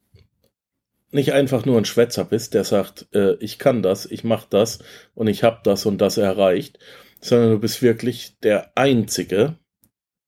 nicht 1.13 1.33
einfach 1.33 1.65
nur 1.65 1.79
ein 1.79 1.85
Schwätzer 1.85 2.25
bist, 2.25 2.55
der 2.55 2.65
sagt, 2.65 3.07
äh, 3.15 3.35
ich 3.35 3.61
kann 3.61 3.83
das, 3.83 4.05
ich 4.05 4.25
mache 4.25 4.49
das 4.51 4.81
und 5.15 5.29
ich 5.29 5.45
habe 5.45 5.61
das 5.63 5.87
und 5.87 5.99
das 5.99 6.17
erreicht, 6.17 6.81
sondern 7.21 7.51
du 7.51 7.59
bist 7.61 7.83
wirklich 7.83 8.41
der 8.41 8.77
Einzige, 8.77 9.57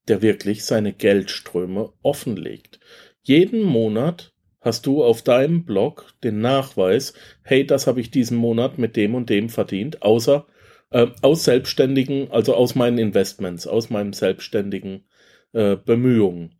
der 0.07 0.21
wirklich 0.21 0.65
seine 0.65 0.93
Geldströme 0.93 1.91
offenlegt. 2.01 2.79
Jeden 3.21 3.63
Monat 3.63 4.33
hast 4.61 4.85
du 4.85 5.03
auf 5.03 5.21
deinem 5.21 5.65
Blog 5.65 6.13
den 6.23 6.39
Nachweis, 6.39 7.13
hey, 7.43 7.65
das 7.65 7.87
habe 7.87 8.01
ich 8.01 8.11
diesen 8.11 8.37
Monat 8.37 8.77
mit 8.77 8.95
dem 8.95 9.15
und 9.15 9.29
dem 9.29 9.49
verdient, 9.49 10.01
außer 10.01 10.45
äh, 10.91 11.07
aus 11.21 11.43
selbstständigen, 11.43 12.31
also 12.31 12.55
aus 12.55 12.75
meinen 12.75 12.97
Investments, 12.97 13.67
aus 13.67 13.89
meinen 13.89 14.13
selbstständigen 14.13 15.05
äh, 15.53 15.75
Bemühungen. 15.75 16.55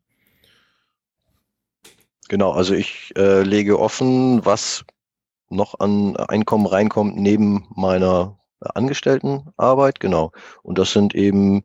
Genau, 2.29 2.51
also 2.51 2.73
ich 2.73 3.13
äh, 3.17 3.43
lege 3.43 3.79
offen, 3.79 4.45
was 4.45 4.83
noch 5.49 5.79
an 5.79 6.17
Einkommen 6.17 6.65
reinkommt 6.65 7.15
neben 7.15 7.67
meiner 7.75 8.37
Angestelltenarbeit, 8.59 9.99
genau. 9.99 10.31
Und 10.63 10.77
das 10.77 10.91
sind 10.91 11.15
eben 11.15 11.63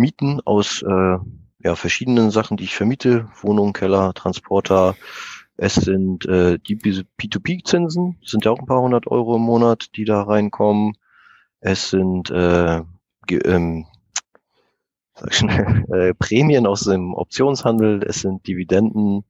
Mieten 0.00 0.40
aus 0.40 0.82
äh, 0.82 1.18
ja, 1.62 1.76
verschiedenen 1.76 2.30
Sachen, 2.30 2.56
die 2.56 2.64
ich 2.64 2.74
vermiete, 2.74 3.28
Wohnung, 3.40 3.72
Keller, 3.72 4.14
Transporter. 4.14 4.96
Es 5.56 5.74
sind 5.74 6.24
äh, 6.26 6.58
die 6.58 6.76
P2P-Zinsen, 6.76 8.18
sind 8.24 8.44
ja 8.46 8.50
auch 8.50 8.58
ein 8.58 8.66
paar 8.66 8.80
hundert 8.80 9.06
Euro 9.06 9.36
im 9.36 9.42
Monat, 9.42 9.90
die 9.94 10.06
da 10.06 10.22
reinkommen. 10.22 10.94
Es 11.60 11.90
sind 11.90 12.30
äh, 12.30 12.80
ähm, 13.30 13.86
äh, 15.92 16.14
Prämien 16.14 16.66
aus 16.66 16.80
dem 16.80 17.12
Optionshandel, 17.12 18.02
es 18.04 18.22
sind 18.22 18.46
Dividenden 18.46 19.24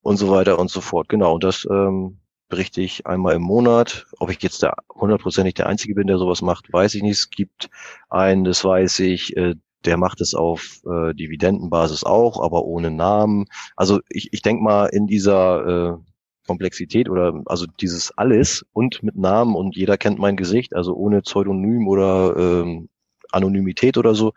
und 0.00 0.16
so 0.16 0.30
weiter 0.30 0.60
und 0.60 0.70
so 0.70 0.80
fort. 0.80 1.08
Genau, 1.08 1.34
und 1.34 1.42
das 1.42 1.66
ähm, 1.68 2.20
berichte 2.48 2.80
ich 2.80 3.06
einmal 3.08 3.34
im 3.34 3.42
Monat. 3.42 4.06
Ob 4.20 4.30
ich 4.30 4.40
jetzt 4.42 4.62
der 4.62 4.74
hundertprozentig 4.94 5.54
der 5.54 5.66
Einzige 5.66 5.94
bin, 5.94 6.06
der 6.06 6.18
sowas 6.18 6.40
macht, 6.40 6.72
weiß 6.72 6.94
ich 6.94 7.02
nicht. 7.02 7.18
Es 7.18 7.30
gibt 7.30 7.68
einen, 8.08 8.44
das 8.44 8.64
weiß 8.64 9.00
ich, 9.00 9.36
äh, 9.36 9.56
der 9.84 9.96
macht 9.96 10.20
es 10.20 10.34
auf 10.34 10.80
äh, 10.86 11.14
Dividendenbasis 11.14 12.04
auch, 12.04 12.42
aber 12.42 12.64
ohne 12.64 12.90
Namen. 12.90 13.46
Also 13.76 14.00
ich, 14.08 14.32
ich 14.32 14.42
denke 14.42 14.62
mal, 14.62 14.86
in 14.86 15.06
dieser 15.06 15.66
äh, 15.66 16.08
Komplexität 16.46 17.08
oder 17.08 17.42
also 17.46 17.66
dieses 17.80 18.16
alles 18.16 18.64
und 18.72 19.02
mit 19.02 19.16
Namen 19.16 19.54
und 19.54 19.76
jeder 19.76 19.98
kennt 19.98 20.18
mein 20.18 20.36
Gesicht, 20.36 20.74
also 20.74 20.94
ohne 20.94 21.22
Pseudonym 21.22 21.86
oder 21.86 22.34
ähm, 22.36 22.88
Anonymität 23.30 23.98
oder 23.98 24.14
so. 24.14 24.32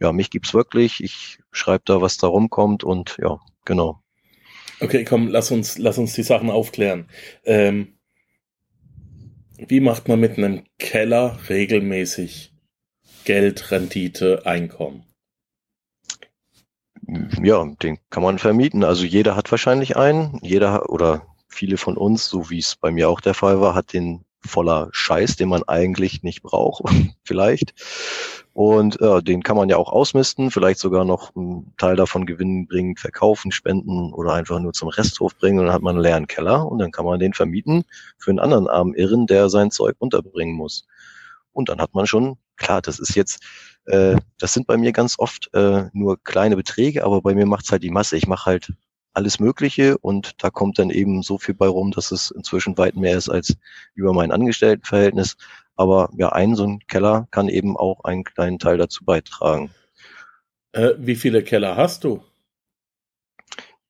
Ja, 0.00 0.12
mich 0.12 0.30
gibt's 0.30 0.54
wirklich. 0.54 1.02
Ich 1.02 1.38
schreibe 1.50 1.82
da, 1.86 2.00
was 2.00 2.18
da 2.18 2.26
rumkommt 2.26 2.84
und 2.84 3.16
ja, 3.20 3.38
genau. 3.64 4.02
Okay, 4.80 5.04
komm, 5.04 5.28
lass 5.28 5.50
uns, 5.50 5.78
lass 5.78 5.98
uns 5.98 6.14
die 6.14 6.22
Sachen 6.22 6.50
aufklären. 6.50 7.08
Ähm, 7.44 7.98
wie 9.58 9.80
macht 9.80 10.08
man 10.08 10.20
mit 10.20 10.38
einem 10.38 10.64
Keller 10.78 11.38
regelmäßig 11.48 12.49
Geld, 13.24 13.70
Rendite, 13.70 14.46
Einkommen? 14.46 15.04
Ja, 17.42 17.64
den 17.82 17.98
kann 18.10 18.22
man 18.22 18.38
vermieten. 18.38 18.84
Also 18.84 19.04
jeder 19.04 19.36
hat 19.36 19.50
wahrscheinlich 19.50 19.96
einen. 19.96 20.38
Jeder 20.42 20.90
oder 20.90 21.26
viele 21.48 21.76
von 21.76 21.96
uns, 21.96 22.26
so 22.26 22.50
wie 22.50 22.58
es 22.58 22.76
bei 22.76 22.90
mir 22.90 23.08
auch 23.08 23.20
der 23.20 23.34
Fall 23.34 23.60
war, 23.60 23.74
hat 23.74 23.92
den 23.92 24.24
voller 24.44 24.88
Scheiß, 24.92 25.36
den 25.36 25.48
man 25.48 25.62
eigentlich 25.64 26.22
nicht 26.22 26.42
braucht, 26.42 26.84
vielleicht. 27.24 27.74
Und 28.52 29.00
äh, 29.00 29.22
den 29.22 29.42
kann 29.42 29.56
man 29.56 29.68
ja 29.68 29.76
auch 29.76 29.90
ausmisten, 29.92 30.50
vielleicht 30.50 30.80
sogar 30.80 31.04
noch 31.04 31.34
einen 31.36 31.72
Teil 31.76 31.96
davon 31.96 32.26
gewinnen 32.26 32.66
bringen, 32.66 32.96
verkaufen, 32.96 33.52
spenden 33.52 34.12
oder 34.12 34.32
einfach 34.32 34.58
nur 34.58 34.72
zum 34.72 34.88
Resthof 34.88 35.36
bringen 35.36 35.58
und 35.60 35.66
dann 35.66 35.74
hat 35.74 35.82
man 35.82 35.96
einen 35.96 36.02
leeren 36.02 36.26
Keller 36.26 36.66
und 36.66 36.78
dann 36.78 36.90
kann 36.90 37.04
man 37.04 37.20
den 37.20 37.32
vermieten 37.32 37.84
für 38.18 38.30
einen 38.30 38.40
anderen 38.40 38.68
armen 38.68 38.94
Irren, 38.94 39.26
der 39.26 39.48
sein 39.48 39.70
Zeug 39.70 39.96
unterbringen 39.98 40.56
muss. 40.56 40.86
Und 41.52 41.68
dann 41.68 41.80
hat 41.80 41.94
man 41.94 42.06
schon 42.06 42.38
klar, 42.60 42.80
das 42.80 43.00
ist 43.00 43.16
jetzt, 43.16 43.42
äh, 43.86 44.16
das 44.38 44.52
sind 44.52 44.68
bei 44.68 44.76
mir 44.76 44.92
ganz 44.92 45.18
oft 45.18 45.52
äh, 45.54 45.86
nur 45.92 46.22
kleine 46.22 46.56
Beträge, 46.56 47.04
aber 47.04 47.22
bei 47.22 47.34
mir 47.34 47.46
macht's 47.46 47.72
halt 47.72 47.82
die 47.82 47.90
Masse. 47.90 48.16
Ich 48.16 48.28
mache 48.28 48.46
halt 48.46 48.72
alles 49.12 49.40
Mögliche 49.40 49.98
und 49.98 50.42
da 50.42 50.50
kommt 50.50 50.78
dann 50.78 50.90
eben 50.90 51.22
so 51.22 51.38
viel 51.38 51.54
bei 51.54 51.66
rum, 51.66 51.90
dass 51.90 52.12
es 52.12 52.30
inzwischen 52.30 52.78
weit 52.78 52.94
mehr 52.94 53.16
ist 53.16 53.28
als 53.28 53.56
über 53.94 54.12
mein 54.12 54.30
Angestelltenverhältnis. 54.30 55.36
Aber 55.74 56.10
ja, 56.16 56.28
ein 56.30 56.54
so 56.54 56.64
ein 56.64 56.80
Keller 56.86 57.26
kann 57.32 57.48
eben 57.48 57.76
auch 57.76 58.04
einen 58.04 58.22
kleinen 58.22 58.58
Teil 58.58 58.78
dazu 58.78 59.04
beitragen. 59.04 59.70
Äh, 60.72 60.90
wie 60.98 61.16
viele 61.16 61.42
Keller 61.42 61.76
hast 61.76 62.04
du? 62.04 62.22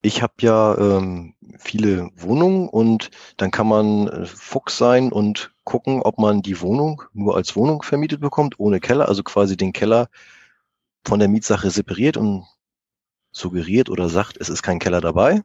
Ich 0.03 0.23
habe 0.23 0.35
ja 0.41 0.77
ähm, 0.79 1.35
viele 1.59 2.11
Wohnungen 2.17 2.69
und 2.69 3.11
dann 3.37 3.51
kann 3.51 3.69
man 3.69 4.09
äh, 4.09 4.27
Fuchs 4.27 4.79
sein 4.79 5.13
und 5.13 5.53
gucken, 5.65 6.03
ob 6.03 6.19
man 6.19 6.43
die 6.43 6.61
Wohnung 6.61 7.03
nur 7.13 7.37
als 7.37 7.55
Wohnung 7.57 7.83
vermietet 7.83 8.21
bekommt, 8.21 8.59
ohne 8.59 8.81
Keller, 8.81 9.09
also 9.09 9.23
quasi 9.23 9.57
den 9.57 9.73
Keller 9.73 10.09
von 11.07 11.19
der 11.19 11.29
Mietsache 11.29 11.71
separiert 11.71 12.17
und 12.17 12.47
suggeriert 13.33 13.91
oder 13.91 14.09
sagt, 14.09 14.39
es 14.39 14.49
ist 14.49 14.63
kein 14.63 14.79
Keller 14.79 15.01
dabei. 15.01 15.43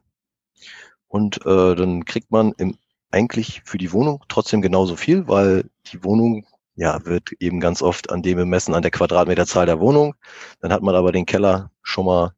Und 1.08 1.44
äh, 1.46 1.74
dann 1.74 2.04
kriegt 2.04 2.30
man 2.30 2.52
im, 2.58 2.78
eigentlich 3.10 3.62
für 3.64 3.78
die 3.78 3.92
Wohnung 3.92 4.24
trotzdem 4.28 4.62
genauso 4.62 4.96
viel, 4.96 5.28
weil 5.28 5.70
die 5.92 6.02
Wohnung 6.02 6.46
ja 6.74 7.04
wird 7.04 7.32
eben 7.40 7.60
ganz 7.60 7.82
oft 7.82 8.10
an 8.10 8.22
dem 8.22 8.36
bemessen, 8.38 8.74
an 8.74 8.82
der 8.82 8.90
Quadratmeterzahl 8.90 9.66
der 9.66 9.80
Wohnung. 9.80 10.14
Dann 10.60 10.72
hat 10.72 10.82
man 10.82 10.94
aber 10.94 11.12
den 11.12 11.26
Keller 11.26 11.70
schon 11.82 12.06
mal 12.06 12.34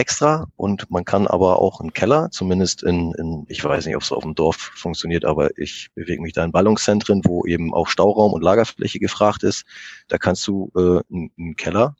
extra 0.00 0.48
und 0.56 0.90
man 0.90 1.04
kann 1.04 1.26
aber 1.26 1.60
auch 1.60 1.80
im 1.80 1.92
Keller, 1.92 2.30
zumindest 2.30 2.82
in, 2.82 3.12
in 3.18 3.44
ich 3.48 3.62
weiß 3.62 3.84
nicht, 3.84 3.96
ob 3.96 4.02
es 4.02 4.12
auf 4.12 4.22
dem 4.22 4.34
Dorf 4.34 4.56
funktioniert, 4.56 5.26
aber 5.26 5.56
ich 5.58 5.90
bewege 5.94 6.22
mich 6.22 6.32
da 6.32 6.42
in 6.42 6.52
Ballungszentren, 6.52 7.20
wo 7.24 7.44
eben 7.44 7.74
auch 7.74 7.86
Stauraum 7.86 8.32
und 8.32 8.42
Lagerfläche 8.42 8.98
gefragt 8.98 9.42
ist. 9.42 9.64
Da 10.08 10.16
kannst 10.16 10.46
du 10.46 10.72
äh, 10.74 11.02
einen 11.12 11.54
Keller 11.56 11.96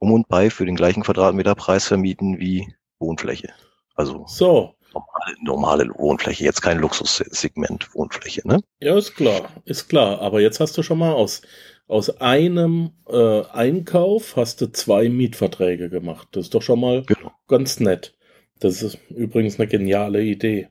um 0.00 0.12
und 0.12 0.28
bei 0.28 0.50
für 0.50 0.66
den 0.66 0.76
gleichen 0.76 1.04
Quadratmeterpreis 1.04 1.86
vermieten 1.86 2.40
wie 2.40 2.74
Wohnfläche. 2.98 3.52
Also 3.94 4.24
so. 4.26 4.74
normale, 4.92 5.36
normale 5.42 5.88
Wohnfläche, 5.98 6.42
jetzt 6.42 6.62
kein 6.62 6.78
Luxussegment 6.78 7.94
Wohnfläche, 7.94 8.46
ne? 8.48 8.60
Ja, 8.80 8.96
ist 8.96 9.14
klar, 9.14 9.50
ist 9.66 9.88
klar. 9.88 10.20
Aber 10.20 10.40
jetzt 10.40 10.58
hast 10.58 10.76
du 10.76 10.82
schon 10.82 10.98
mal 10.98 11.12
aus 11.12 11.42
aus 11.90 12.20
einem 12.20 12.92
äh, 13.08 13.42
Einkauf 13.52 14.36
hast 14.36 14.60
du 14.60 14.70
zwei 14.70 15.08
Mietverträge 15.08 15.90
gemacht. 15.90 16.28
Das 16.32 16.44
ist 16.44 16.54
doch 16.54 16.62
schon 16.62 16.80
mal 16.80 17.02
genau. 17.02 17.32
ganz 17.48 17.80
nett. 17.80 18.14
Das 18.60 18.82
ist 18.82 18.98
übrigens 19.10 19.58
eine 19.58 19.66
geniale 19.66 20.22
Idee. 20.22 20.68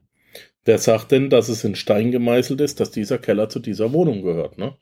Wer 0.64 0.78
sagt 0.78 1.12
denn, 1.12 1.30
dass 1.30 1.50
es 1.50 1.64
in 1.64 1.76
Stein 1.76 2.12
gemeißelt 2.12 2.62
ist, 2.62 2.80
dass 2.80 2.92
dieser 2.92 3.18
Keller 3.18 3.50
zu 3.50 3.60
dieser 3.60 3.92
Wohnung 3.92 4.22
gehört, 4.22 4.58
ne? 4.58 4.78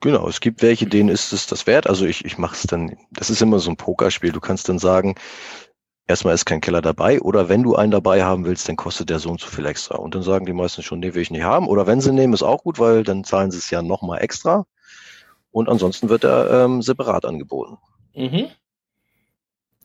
Genau, 0.00 0.28
es 0.28 0.40
gibt 0.40 0.62
welche, 0.62 0.86
denen 0.86 1.08
ist 1.08 1.32
es 1.32 1.48
das 1.48 1.66
wert. 1.66 1.88
Also 1.88 2.06
ich, 2.06 2.24
ich 2.24 2.38
mache 2.38 2.54
es 2.54 2.62
dann, 2.62 2.96
das 3.10 3.30
ist 3.30 3.42
immer 3.42 3.58
so 3.58 3.70
ein 3.70 3.76
Pokerspiel. 3.76 4.32
Du 4.32 4.40
kannst 4.40 4.68
dann 4.68 4.78
sagen, 4.78 5.16
erstmal 6.06 6.34
ist 6.34 6.46
kein 6.46 6.60
Keller 6.60 6.80
dabei 6.80 7.20
oder 7.20 7.48
wenn 7.48 7.64
du 7.64 7.74
einen 7.74 7.90
dabei 7.90 8.22
haben 8.22 8.46
willst, 8.46 8.68
dann 8.68 8.76
kostet 8.76 9.10
der 9.10 9.18
so 9.18 9.28
und 9.28 9.40
so 9.40 9.48
viel 9.48 9.66
extra. 9.66 9.96
Und 9.96 10.14
dann 10.14 10.22
sagen 10.22 10.46
die 10.46 10.52
meisten 10.52 10.82
schon, 10.82 11.00
nee, 11.00 11.14
will 11.14 11.22
ich 11.22 11.32
nicht 11.32 11.42
haben. 11.42 11.66
Oder 11.66 11.86
wenn 11.88 12.00
sie 12.00 12.12
nehmen, 12.12 12.32
ist 12.32 12.42
auch 12.44 12.62
gut, 12.62 12.78
weil 12.78 13.02
dann 13.02 13.24
zahlen 13.24 13.50
sie 13.50 13.58
es 13.58 13.70
ja 13.70 13.82
nochmal 13.82 14.22
extra. 14.22 14.66
Und 15.50 15.68
ansonsten 15.68 16.08
wird 16.08 16.24
er 16.24 16.64
ähm, 16.64 16.82
separat 16.82 17.24
angeboten. 17.24 17.78
Mhm. 18.14 18.48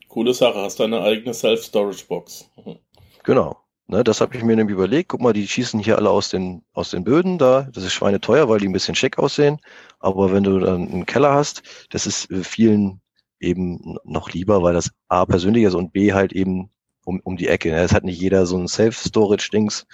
Coole 0.08 0.34
Sache, 0.34 0.60
hast 0.60 0.80
deine 0.80 1.02
eigene 1.02 1.34
Self-Storage-Box. 1.34 2.50
Mhm. 2.64 2.78
Genau. 3.24 3.58
Ne, 3.88 4.04
das 4.04 4.22
habe 4.22 4.36
ich 4.38 4.44
mir 4.44 4.56
nämlich 4.56 4.76
überlegt. 4.76 5.10
Guck 5.10 5.22
mal, 5.22 5.34
die 5.34 5.48
schießen 5.48 5.80
hier 5.80 5.98
alle 5.98 6.10
aus 6.10 6.30
den, 6.30 6.64
aus 6.74 6.92
den 6.92 7.04
Böden 7.04 7.38
da. 7.38 7.68
Das 7.74 7.84
ist 7.84 7.94
schweineteuer, 7.94 8.48
weil 8.48 8.60
die 8.60 8.68
ein 8.68 8.74
bisschen 8.74 8.96
schick 8.96 9.20
aussehen. 9.20 9.60
Aber 10.00 10.32
wenn 10.32 10.44
du 10.44 10.60
dann 10.60 10.88
einen 10.88 11.06
Keller 11.06 11.34
hast, 11.34 11.64
das 11.90 12.08
ist 12.08 12.32
äh, 12.32 12.44
vielen 12.44 13.02
eben 13.40 13.98
noch 14.06 14.32
lieber, 14.32 14.64
weil 14.64 14.74
das 14.74 14.92
A 15.10 15.26
persönlicher 15.26 15.68
ist 15.68 15.76
und 15.76 15.92
B 15.92 16.14
halt 16.14 16.32
eben 16.32 16.70
um, 17.06 17.20
um 17.24 17.38
die 17.38 17.48
Ecke. 17.48 17.72
Es 17.72 17.94
hat 17.94 18.04
nicht 18.04 18.20
jeder 18.20 18.46
so 18.46 18.58
ein 18.58 18.68
Self-Storage-Dings 18.68 19.86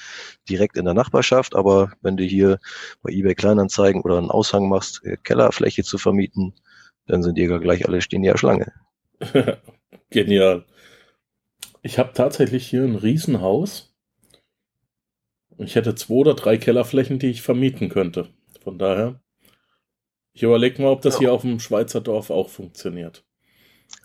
direkt 0.48 0.78
in 0.78 0.86
der 0.86 0.94
Nachbarschaft, 0.94 1.56
aber 1.56 1.92
wenn 2.02 2.18
du 2.18 2.24
hier 2.24 2.60
bei 3.02 3.12
eBay 3.12 3.36
Kleinanzeigen 3.36 4.02
oder 4.02 4.18
einen 4.18 4.32
Aushang 4.32 4.70
machst, 4.70 5.04
äh, 5.04 5.18
Kellerfläche 5.24 5.84
zu 5.84 5.98
vermieten, 5.98 6.54
dann 7.06 7.24
sind 7.24 7.38
die 7.38 7.44
ja 7.44 7.58
gleich 7.58 7.88
alle 7.88 8.02
stehen 8.02 8.24
ja 8.24 8.38
Schlange. 8.38 8.72
Genial. 10.10 10.66
Ich 11.82 11.98
habe 11.98 12.14
tatsächlich 12.14 12.68
hier 12.68 12.84
ein 12.84 12.96
Riesenhaus. 12.96 13.94
Ich 15.58 15.76
hätte 15.76 15.96
zwei 15.96 16.14
oder 16.16 16.36
drei 16.36 16.58
Kellerflächen, 16.58 17.20
die 17.20 17.30
ich 17.30 17.42
vermieten 17.42 17.90
könnte. 17.90 18.30
Von 18.64 18.78
daher, 18.78 19.20
ich 20.34 20.44
überlege 20.44 20.82
mal, 20.82 20.90
ob 20.90 21.02
das 21.02 21.18
hier 21.18 21.34
auf 21.34 21.42
dem 21.42 21.60
Schweizer 21.60 22.02
Dorf 22.02 22.30
auch 22.30 22.50
funktioniert. 22.50 23.26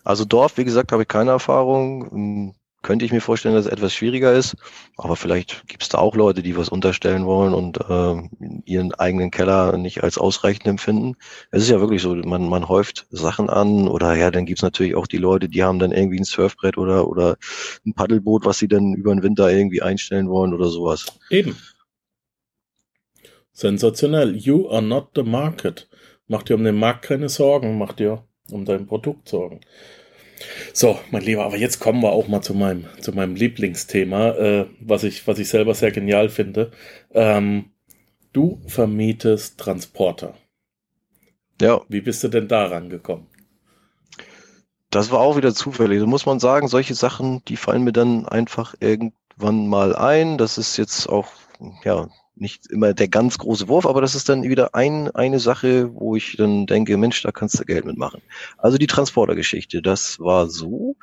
Also 0.03 0.25
Dorf, 0.25 0.57
wie 0.57 0.65
gesagt, 0.65 0.91
habe 0.91 1.03
ich 1.03 1.07
keine 1.07 1.31
Erfahrung. 1.31 2.55
Könnte 2.85 3.03
ich 3.03 3.11
mir 3.11 3.19
vorstellen, 3.19 3.55
dass 3.55 3.65
es 3.65 3.71
etwas 3.71 3.95
schwieriger 3.95 4.31
ist. 4.33 4.55
Aber 4.95 5.15
vielleicht 5.15 5.67
gibt 5.67 5.81
es 5.81 5.89
da 5.89 5.97
auch 5.97 6.15
Leute, 6.15 6.43
die 6.43 6.55
was 6.55 6.69
unterstellen 6.69 7.25
wollen 7.25 7.55
und 7.55 7.79
äh, 7.89 8.61
ihren 8.65 8.93
eigenen 8.93 9.31
Keller 9.31 9.75
nicht 9.75 10.03
als 10.03 10.19
ausreichend 10.19 10.67
empfinden. 10.67 11.15
Es 11.49 11.63
ist 11.63 11.71
ja 11.71 11.79
wirklich 11.79 12.03
so, 12.03 12.13
man, 12.13 12.47
man 12.47 12.69
häuft 12.69 13.07
Sachen 13.09 13.49
an 13.49 13.87
oder 13.87 14.13
ja, 14.13 14.29
dann 14.29 14.45
gibt's 14.45 14.61
natürlich 14.61 14.93
auch 14.93 15.07
die 15.07 15.17
Leute, 15.17 15.49
die 15.49 15.63
haben 15.63 15.79
dann 15.79 15.91
irgendwie 15.91 16.19
ein 16.19 16.25
Surfbrett 16.25 16.77
oder, 16.77 17.07
oder 17.07 17.37
ein 17.87 17.95
Paddelboot, 17.95 18.45
was 18.45 18.59
sie 18.59 18.67
dann 18.67 18.93
über 18.93 19.15
den 19.15 19.23
Winter 19.23 19.51
irgendwie 19.51 19.81
einstellen 19.81 20.29
wollen 20.29 20.53
oder 20.53 20.67
sowas. 20.67 21.07
Eben. 21.31 21.57
Sensationell. 23.51 24.35
You 24.35 24.69
are 24.69 24.83
not 24.83 25.09
the 25.15 25.23
market. 25.23 25.89
Mach 26.27 26.43
dir 26.43 26.53
um 26.53 26.63
den 26.63 26.77
Markt 26.77 27.05
keine 27.05 27.29
Sorgen, 27.29 27.79
mach 27.79 27.93
dir 27.93 28.23
um 28.51 28.63
dein 28.63 28.85
Produkt 28.85 29.27
Sorgen. 29.27 29.61
So, 30.73 30.99
mein 31.11 31.23
Lieber, 31.23 31.45
aber 31.45 31.57
jetzt 31.57 31.79
kommen 31.79 32.01
wir 32.01 32.11
auch 32.11 32.27
mal 32.27 32.41
zu 32.41 32.53
meinem, 32.53 32.85
zu 32.99 33.13
meinem 33.13 33.35
Lieblingsthema, 33.35 34.29
äh, 34.31 34.65
was, 34.79 35.03
ich, 35.03 35.27
was 35.27 35.39
ich 35.39 35.49
selber 35.49 35.73
sehr 35.73 35.91
genial 35.91 36.29
finde. 36.29 36.71
Ähm, 37.13 37.71
du 38.33 38.61
vermietest 38.67 39.59
Transporter. 39.59 40.35
Ja. 41.61 41.81
Wie 41.87 42.01
bist 42.01 42.23
du 42.23 42.27
denn 42.27 42.47
daran 42.47 42.89
gekommen? 42.89 43.27
Das 44.89 45.11
war 45.11 45.19
auch 45.19 45.37
wieder 45.37 45.53
zufällig. 45.53 45.99
So 45.99 46.07
muss 46.07 46.25
man 46.25 46.39
sagen, 46.39 46.67
solche 46.67 46.93
Sachen, 46.93 47.43
die 47.47 47.57
fallen 47.57 47.83
mir 47.83 47.93
dann 47.93 48.27
einfach 48.27 48.75
irgendwann 48.79 49.67
mal 49.67 49.95
ein. 49.95 50.37
Das 50.37 50.57
ist 50.57 50.77
jetzt 50.77 51.07
auch, 51.07 51.27
ja, 51.83 52.09
nicht 52.35 52.67
immer 52.67 52.93
der 52.93 53.07
ganz 53.07 53.37
große 53.37 53.67
Wurf, 53.67 53.85
aber 53.85 54.01
das 54.01 54.15
ist 54.15 54.29
dann 54.29 54.43
wieder 54.43 54.75
ein, 54.75 55.09
eine 55.11 55.39
Sache, 55.39 55.93
wo 55.93 56.15
ich 56.15 56.35
dann 56.37 56.65
denke, 56.65 56.97
Mensch, 56.97 57.21
da 57.21 57.31
kannst 57.31 57.59
du 57.59 57.65
Geld 57.65 57.85
mitmachen. 57.85 58.21
Also 58.57 58.77
die 58.77 58.87
Transportergeschichte, 58.87 59.81
das 59.81 60.19
war 60.19 60.49
so. 60.49 60.95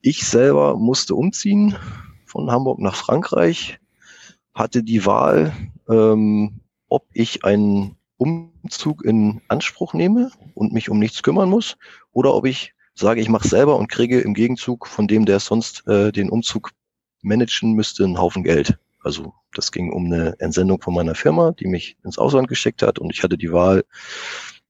Ich 0.00 0.26
selber 0.26 0.76
musste 0.76 1.14
umziehen 1.14 1.76
von 2.24 2.50
Hamburg 2.50 2.80
nach 2.80 2.96
Frankreich, 2.96 3.78
hatte 4.54 4.82
die 4.82 5.04
Wahl, 5.06 5.52
ähm, 5.88 6.60
ob 6.88 7.06
ich 7.12 7.44
einen 7.44 7.96
Umzug 8.16 9.04
in 9.04 9.40
Anspruch 9.48 9.94
nehme 9.94 10.30
und 10.54 10.72
mich 10.72 10.88
um 10.88 10.98
nichts 10.98 11.22
kümmern 11.22 11.50
muss, 11.50 11.76
oder 12.12 12.34
ob 12.34 12.46
ich 12.46 12.74
sage, 12.94 13.20
ich 13.20 13.28
mache 13.28 13.48
selber 13.48 13.76
und 13.76 13.88
kriege 13.88 14.20
im 14.20 14.34
Gegenzug 14.34 14.86
von 14.86 15.08
dem, 15.08 15.26
der 15.26 15.40
sonst 15.40 15.86
äh, 15.88 16.12
den 16.12 16.30
Umzug 16.30 16.70
managen 17.22 17.72
müsste, 17.72 18.04
einen 18.04 18.18
Haufen 18.18 18.44
Geld. 18.44 18.78
Also 19.04 19.34
das 19.52 19.70
ging 19.70 19.92
um 19.92 20.06
eine 20.06 20.34
Entsendung 20.40 20.80
von 20.80 20.94
meiner 20.94 21.14
Firma, 21.14 21.52
die 21.52 21.66
mich 21.66 21.96
ins 22.04 22.18
Ausland 22.18 22.48
geschickt 22.48 22.82
hat 22.82 22.98
und 22.98 23.10
ich 23.12 23.22
hatte 23.22 23.36
die 23.36 23.52
Wahl, 23.52 23.84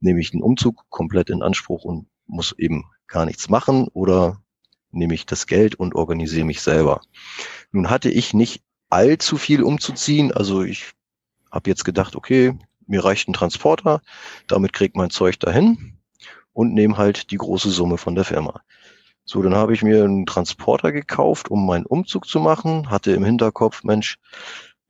nehme 0.01 0.21
ich 0.21 0.33
den 0.33 0.43
Umzug 0.43 0.85
komplett 0.91 1.31
in 1.31 1.43
Anspruch 1.43 1.85
und 1.85 2.09
muss 2.27 2.53
eben 2.59 2.85
gar 3.07 3.27
nichts 3.27 3.49
machen 3.49 3.89
oder 3.93 4.43
nehme 4.91 5.15
ich 5.15 5.25
das 5.25 5.47
Geld 5.47 5.77
und 5.77 5.95
organisiere 5.95 6.45
mich 6.45 6.63
selber. 6.63 7.01
Nun 7.71 7.91
hatte 7.91 8.11
ich 8.11 8.35
nicht 8.35 8.63
allzu 8.91 9.37
viel 9.37 9.63
umzuziehen, 9.63 10.33
also 10.33 10.63
ich 10.63 10.93
habe 11.51 11.71
jetzt 11.71 11.85
gedacht, 11.85 12.17
okay, 12.17 12.59
mir 12.87 13.05
reicht 13.05 13.29
ein 13.29 13.33
Transporter, 13.33 14.03
damit 14.49 14.73
kriegt 14.73 14.97
mein 14.97 15.11
Zeug 15.11 15.39
dahin 15.39 15.97
und 16.53 16.75
nehme 16.75 16.97
halt 16.97 17.31
die 17.31 17.37
große 17.37 17.71
Summe 17.71 17.99
von 17.99 18.15
der 18.15 18.25
Firma. 18.25 18.63
So, 19.25 19.43
dann 19.43 19.55
habe 19.55 19.73
ich 19.73 19.83
mir 19.83 20.05
einen 20.05 20.27
Transporter 20.27 20.93
gekauft, 20.93 21.51
um 21.51 21.67
meinen 21.67 21.87
Umzug 21.87 22.27
zu 22.27 22.41
machen, 22.41 22.91
hatte 22.91 23.13
im 23.13 23.25
Hinterkopf, 23.25 23.83
Mensch, 23.85 24.19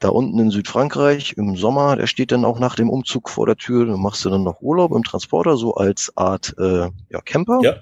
da 0.01 0.09
unten 0.09 0.39
in 0.39 0.51
Südfrankreich 0.51 1.35
im 1.37 1.57
Sommer, 1.57 1.97
der 1.97 2.07
steht 2.07 2.33
dann 2.33 2.45
auch 2.45 2.59
nach 2.59 2.75
dem 2.75 2.91
Umzug 2.91 3.31
vor 3.31 3.47
der 3.47 3.57
Tür, 3.57 3.87
dann 3.87 4.01
machst 4.01 4.25
du 4.25 4.31
dann 4.31 4.43
noch 4.43 4.61
Urlaub 4.61 4.93
im 4.93 5.05
Transporter, 5.05 5.57
so 5.57 5.75
als 5.75 6.13
Art 6.17 6.55
äh, 6.59 6.91
ja, 7.11 7.21
Camper. 7.25 7.61
Ja. 7.63 7.77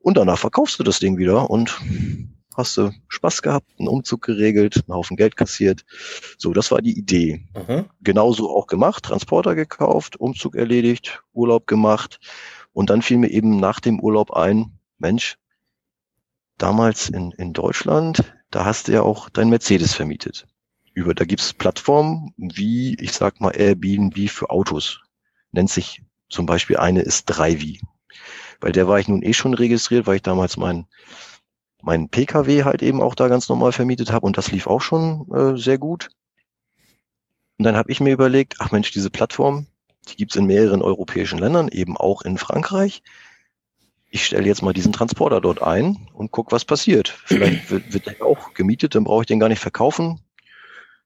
Und 0.00 0.16
danach 0.16 0.38
verkaufst 0.38 0.78
du 0.78 0.84
das 0.84 1.00
Ding 1.00 1.18
wieder 1.18 1.50
und 1.50 1.78
hast 2.56 2.76
du 2.76 2.92
Spaß 3.08 3.42
gehabt, 3.42 3.70
einen 3.78 3.88
Umzug 3.88 4.22
geregelt, 4.22 4.84
einen 4.86 4.96
Haufen 4.96 5.16
Geld 5.16 5.36
kassiert. 5.36 5.84
So, 6.38 6.52
das 6.52 6.70
war 6.70 6.80
die 6.80 6.98
Idee. 6.98 7.46
Mhm. 7.54 7.86
Genauso 8.00 8.50
auch 8.50 8.66
gemacht, 8.66 9.04
Transporter 9.04 9.54
gekauft, 9.54 10.18
Umzug 10.18 10.56
erledigt, 10.56 11.22
Urlaub 11.32 11.66
gemacht. 11.66 12.18
Und 12.72 12.90
dann 12.90 13.02
fiel 13.02 13.18
mir 13.18 13.30
eben 13.30 13.60
nach 13.60 13.80
dem 13.80 14.00
Urlaub 14.00 14.32
ein, 14.32 14.77
Mensch, 14.98 15.38
damals 16.58 17.08
in, 17.08 17.30
in 17.32 17.52
Deutschland, 17.52 18.34
da 18.50 18.64
hast 18.64 18.88
du 18.88 18.92
ja 18.92 19.02
auch 19.02 19.28
dein 19.30 19.48
Mercedes 19.48 19.94
vermietet. 19.94 20.46
Über, 20.92 21.14
da 21.14 21.24
gibt's 21.24 21.54
Plattformen 21.54 22.34
wie, 22.36 22.96
ich 23.00 23.12
sag 23.12 23.40
mal, 23.40 23.52
Airbnb 23.56 24.28
für 24.28 24.50
Autos. 24.50 25.00
Nennt 25.52 25.70
sich 25.70 26.02
zum 26.28 26.46
Beispiel 26.46 26.76
eine 26.76 27.02
ist 27.02 27.26
3 27.26 27.78
Weil 28.60 28.72
der 28.72 28.88
war 28.88 28.98
ich 28.98 29.08
nun 29.08 29.22
eh 29.22 29.32
schon 29.32 29.54
registriert, 29.54 30.06
weil 30.06 30.16
ich 30.16 30.22
damals 30.22 30.56
mein, 30.56 30.86
mein 31.82 32.08
Pkw 32.08 32.64
halt 32.64 32.82
eben 32.82 33.00
auch 33.00 33.14
da 33.14 33.28
ganz 33.28 33.48
normal 33.48 33.72
vermietet 33.72 34.10
habe 34.10 34.26
und 34.26 34.36
das 34.36 34.50
lief 34.50 34.66
auch 34.66 34.80
schon 34.80 35.28
äh, 35.32 35.56
sehr 35.56 35.78
gut. 35.78 36.10
Und 37.58 37.64
dann 37.64 37.76
habe 37.76 37.90
ich 37.92 38.00
mir 38.00 38.12
überlegt, 38.12 38.56
ach 38.58 38.72
Mensch, 38.72 38.90
diese 38.90 39.10
Plattform, 39.10 39.66
die 40.08 40.16
gibt's 40.16 40.36
in 40.36 40.46
mehreren 40.46 40.82
europäischen 40.82 41.38
Ländern, 41.38 41.68
eben 41.68 41.96
auch 41.96 42.22
in 42.22 42.38
Frankreich 42.38 43.02
ich 44.10 44.24
stelle 44.24 44.46
jetzt 44.46 44.62
mal 44.62 44.72
diesen 44.72 44.92
Transporter 44.92 45.40
dort 45.40 45.62
ein 45.62 46.08
und 46.14 46.30
guck, 46.30 46.52
was 46.52 46.64
passiert. 46.64 47.08
Vielleicht 47.08 47.70
wird, 47.70 47.92
wird 47.92 48.06
der 48.06 48.22
auch 48.24 48.54
gemietet, 48.54 48.94
dann 48.94 49.04
brauche 49.04 49.22
ich 49.22 49.26
den 49.26 49.40
gar 49.40 49.48
nicht 49.48 49.60
verkaufen. 49.60 50.20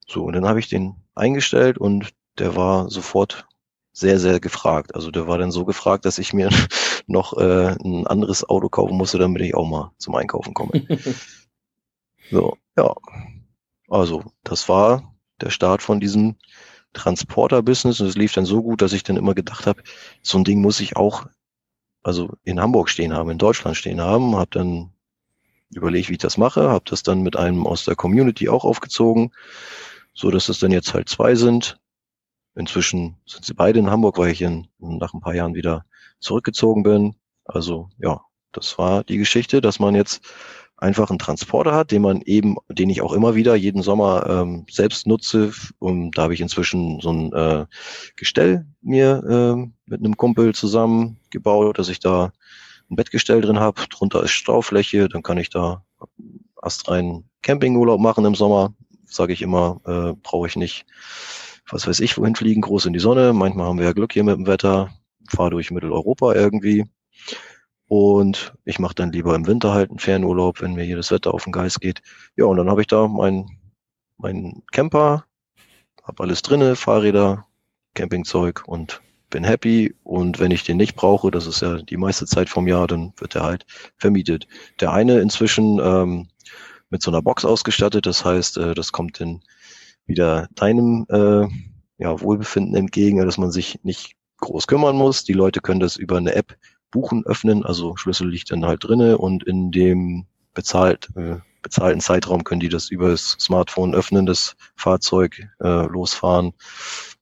So, 0.06 0.24
und 0.24 0.34
dann 0.34 0.46
habe 0.46 0.60
ich 0.60 0.68
den 0.68 0.96
eingestellt 1.14 1.78
und 1.78 2.10
der 2.38 2.56
war 2.56 2.90
sofort 2.90 3.46
sehr, 3.92 4.18
sehr 4.18 4.40
gefragt. 4.40 4.94
Also 4.94 5.10
der 5.10 5.26
war 5.26 5.38
dann 5.38 5.50
so 5.50 5.64
gefragt, 5.64 6.04
dass 6.04 6.18
ich 6.18 6.32
mir 6.32 6.48
noch 7.06 7.36
äh, 7.36 7.76
ein 7.84 8.06
anderes 8.06 8.48
Auto 8.48 8.68
kaufen 8.68 8.96
musste, 8.96 9.18
damit 9.18 9.42
ich 9.42 9.54
auch 9.54 9.68
mal 9.68 9.92
zum 9.98 10.14
Einkaufen 10.14 10.54
komme. 10.54 10.86
so, 12.30 12.56
ja. 12.76 12.94
Also, 13.88 14.24
das 14.42 14.68
war 14.70 15.14
der 15.42 15.50
Start 15.50 15.82
von 15.82 16.00
diesem 16.00 16.36
Transporter-Business 16.94 18.00
und 18.00 18.06
es 18.06 18.16
lief 18.16 18.32
dann 18.32 18.46
so 18.46 18.62
gut, 18.62 18.80
dass 18.80 18.94
ich 18.94 19.02
dann 19.02 19.16
immer 19.16 19.34
gedacht 19.34 19.66
habe, 19.66 19.82
so 20.22 20.38
ein 20.38 20.44
Ding 20.44 20.62
muss 20.62 20.80
ich 20.80 20.96
auch 20.96 21.26
also 22.02 22.30
in 22.44 22.60
Hamburg 22.60 22.88
stehen 22.88 23.12
haben, 23.12 23.30
in 23.30 23.38
Deutschland 23.38 23.76
stehen 23.76 24.00
haben, 24.00 24.36
habe 24.36 24.50
dann 24.50 24.92
überlegt, 25.70 26.08
wie 26.08 26.14
ich 26.14 26.18
das 26.18 26.36
mache, 26.36 26.68
habe 26.68 26.84
das 26.86 27.02
dann 27.02 27.22
mit 27.22 27.36
einem 27.36 27.66
aus 27.66 27.84
der 27.84 27.94
Community 27.94 28.48
auch 28.48 28.64
aufgezogen, 28.64 29.32
so 30.12 30.30
dass 30.30 30.48
es 30.48 30.58
dann 30.58 30.72
jetzt 30.72 30.94
halt 30.94 31.08
zwei 31.08 31.34
sind. 31.34 31.78
Inzwischen 32.54 33.16
sind 33.26 33.44
sie 33.44 33.54
beide 33.54 33.78
in 33.78 33.90
Hamburg, 33.90 34.18
weil 34.18 34.30
ich 34.30 34.42
in, 34.42 34.68
nach 34.78 35.14
ein 35.14 35.20
paar 35.20 35.34
Jahren 35.34 35.54
wieder 35.54 35.86
zurückgezogen 36.20 36.82
bin. 36.82 37.16
Also 37.44 37.88
ja, 37.98 38.20
das 38.52 38.76
war 38.78 39.04
die 39.04 39.16
Geschichte, 39.16 39.60
dass 39.60 39.78
man 39.78 39.94
jetzt 39.94 40.22
einfach 40.82 41.10
einen 41.10 41.18
Transporter 41.18 41.74
hat, 41.74 41.92
den 41.92 42.02
man 42.02 42.20
eben, 42.22 42.56
den 42.68 42.90
ich 42.90 43.00
auch 43.02 43.12
immer 43.12 43.34
wieder 43.34 43.54
jeden 43.54 43.82
Sommer 43.82 44.26
ähm, 44.28 44.66
selbst 44.68 45.06
nutze. 45.06 45.52
Und 45.78 46.18
da 46.18 46.22
habe 46.22 46.34
ich 46.34 46.40
inzwischen 46.40 47.00
so 47.00 47.10
ein 47.10 47.32
äh, 47.32 47.66
Gestell 48.16 48.66
mir 48.82 49.22
äh, 49.24 49.70
mit 49.86 50.00
einem 50.00 50.16
Kumpel 50.16 50.54
zusammen 50.54 51.18
gebaut, 51.30 51.78
dass 51.78 51.88
ich 51.88 52.00
da 52.00 52.32
ein 52.90 52.96
Bettgestell 52.96 53.40
drin 53.40 53.60
habe. 53.60 53.80
Drunter 53.88 54.22
ist 54.24 54.32
Staufläche, 54.32 55.08
dann 55.08 55.22
kann 55.22 55.38
ich 55.38 55.50
da 55.50 55.84
astrein 56.56 57.24
Campingurlaub 57.42 58.00
machen 58.00 58.24
im 58.24 58.34
Sommer. 58.34 58.74
Sage 59.06 59.32
ich 59.32 59.42
immer, 59.42 59.80
äh, 59.86 60.18
brauche 60.22 60.48
ich 60.48 60.56
nicht, 60.56 60.86
was 61.70 61.86
weiß 61.86 62.00
ich, 62.00 62.18
wohin 62.18 62.34
fliegen, 62.34 62.60
groß 62.60 62.86
in 62.86 62.92
die 62.92 62.98
Sonne. 62.98 63.32
Manchmal 63.32 63.66
haben 63.66 63.78
wir 63.78 63.86
ja 63.86 63.92
Glück 63.92 64.12
hier 64.12 64.24
mit 64.24 64.36
dem 64.36 64.46
Wetter, 64.46 64.90
fahre 65.28 65.50
durch 65.50 65.70
Mitteleuropa 65.70 66.34
irgendwie. 66.34 66.86
Und 67.92 68.54
ich 68.64 68.78
mache 68.78 68.94
dann 68.94 69.12
lieber 69.12 69.34
im 69.34 69.46
Winter 69.46 69.74
halt 69.74 69.90
einen 69.90 69.98
Fernurlaub, 69.98 70.62
wenn 70.62 70.72
mir 70.72 70.82
hier 70.82 70.96
das 70.96 71.10
Wetter 71.10 71.34
auf 71.34 71.44
den 71.44 71.52
Geist 71.52 71.82
geht. 71.82 72.00
Ja, 72.36 72.46
und 72.46 72.56
dann 72.56 72.70
habe 72.70 72.80
ich 72.80 72.86
da 72.86 73.06
meinen 73.06 73.58
mein 74.16 74.62
Camper, 74.72 75.26
habe 76.02 76.22
alles 76.22 76.40
drinne, 76.40 76.74
Fahrräder, 76.74 77.46
Campingzeug 77.92 78.62
und 78.66 79.02
bin 79.28 79.44
happy. 79.44 79.94
Und 80.04 80.40
wenn 80.40 80.52
ich 80.52 80.64
den 80.64 80.78
nicht 80.78 80.96
brauche, 80.96 81.30
das 81.30 81.46
ist 81.46 81.60
ja 81.60 81.82
die 81.82 81.98
meiste 81.98 82.24
Zeit 82.24 82.48
vom 82.48 82.66
Jahr, 82.66 82.86
dann 82.86 83.12
wird 83.18 83.34
er 83.34 83.42
halt 83.42 83.66
vermietet. 83.98 84.48
Der 84.80 84.94
eine 84.94 85.20
inzwischen 85.20 85.78
ähm, 85.78 86.28
mit 86.88 87.02
so 87.02 87.10
einer 87.10 87.20
Box 87.20 87.44
ausgestattet, 87.44 88.06
das 88.06 88.24
heißt, 88.24 88.56
äh, 88.56 88.72
das 88.72 88.92
kommt 88.92 89.20
dann 89.20 89.42
wieder 90.06 90.48
deinem 90.54 91.04
äh, 91.10 91.46
ja, 91.98 92.18
Wohlbefinden 92.22 92.74
entgegen, 92.74 93.18
dass 93.18 93.36
man 93.36 93.50
sich 93.50 93.80
nicht 93.82 94.16
groß 94.38 94.66
kümmern 94.66 94.96
muss. 94.96 95.24
Die 95.24 95.34
Leute 95.34 95.60
können 95.60 95.80
das 95.80 95.96
über 95.96 96.16
eine 96.16 96.34
App 96.34 96.56
Buchen 96.92 97.26
öffnen, 97.26 97.64
also 97.64 97.96
Schlüssel 97.96 98.28
liegt 98.28 98.52
dann 98.52 98.64
halt 98.64 98.84
drinne 98.84 99.18
und 99.18 99.42
in 99.42 99.72
dem 99.72 100.26
bezahlt, 100.54 101.08
äh, 101.16 101.36
bezahlten 101.62 102.00
Zeitraum 102.00 102.44
können 102.44 102.60
die 102.60 102.68
das 102.68 102.90
über 102.90 103.10
das 103.10 103.36
Smartphone 103.40 103.94
öffnen, 103.94 104.26
das 104.26 104.54
Fahrzeug 104.76 105.48
äh, 105.60 105.86
losfahren. 105.86 106.52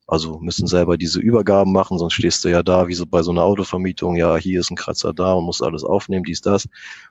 Also 0.07 0.41
müssen 0.41 0.67
selber 0.67 0.99
diese 0.99 1.21
Übergaben 1.21 1.73
machen, 1.73 1.99
sonst 1.99 2.15
stehst 2.15 2.45
du 2.45 2.49
ja 2.49 2.65
da 2.65 2.89
wie 2.89 2.95
so 2.95 3.07
bei 3.07 3.23
so 3.23 3.31
einer 3.31 3.45
Autovermietung, 3.45 4.17
ja, 4.17 4.37
hier 4.37 4.59
ist 4.59 4.71
ein 4.71 4.77
Kratzer 4.77 5.13
da 5.15 5.35
und 5.35 5.45
musst 5.45 5.63
alles 5.63 5.85
aufnehmen, 5.85 6.25
dies, 6.25 6.41
das. 6.41 6.69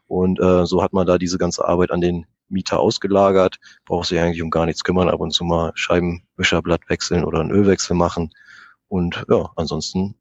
Und 0.07 0.39
äh, 0.41 0.65
so 0.65 0.83
hat 0.83 0.91
man 0.91 1.07
da 1.07 1.17
diese 1.17 1.37
ganze 1.37 1.65
Arbeit 1.65 1.91
an 1.91 2.01
den 2.01 2.25
Mieter 2.49 2.79
ausgelagert, 2.79 3.57
brauchst 3.85 4.09
sich 4.09 4.19
eigentlich 4.19 4.41
um 4.41 4.49
gar 4.49 4.65
nichts 4.65 4.83
kümmern, 4.83 5.09
ab 5.09 5.21
und 5.21 5.31
zu 5.31 5.45
mal 5.45 5.71
Scheibenwischerblatt 5.75 6.89
wechseln 6.89 7.23
oder 7.23 7.39
einen 7.39 7.51
Ölwechsel 7.51 7.95
machen. 7.95 8.33
Und 8.89 9.23
ja, 9.29 9.49
ansonsten 9.55 10.15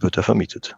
wird 0.00 0.16
er 0.16 0.24
vermietet. 0.24 0.74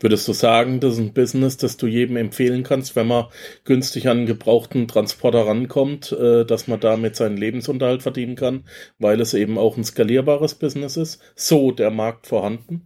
Würdest 0.00 0.26
du 0.26 0.32
sagen, 0.32 0.80
das 0.80 0.94
ist 0.94 1.00
ein 1.00 1.12
Business, 1.12 1.58
das 1.58 1.76
du 1.76 1.86
jedem 1.86 2.16
empfehlen 2.16 2.62
kannst, 2.62 2.96
wenn 2.96 3.06
man 3.06 3.26
günstig 3.64 4.08
an 4.08 4.18
einen 4.18 4.26
gebrauchten 4.26 4.88
Transporter 4.88 5.46
rankommt, 5.46 6.10
äh, 6.12 6.44
dass 6.46 6.66
man 6.66 6.80
damit 6.80 7.16
seinen 7.16 7.36
Lebensunterhalt 7.36 8.02
verdienen 8.02 8.34
kann, 8.34 8.64
weil 8.98 9.20
es 9.20 9.34
eben 9.34 9.58
auch 9.58 9.76
ein 9.76 9.84
skalierbares 9.84 10.54
Business 10.54 10.96
ist? 10.96 11.20
So 11.36 11.70
der 11.70 11.90
Markt 11.90 12.26
vorhanden? 12.26 12.82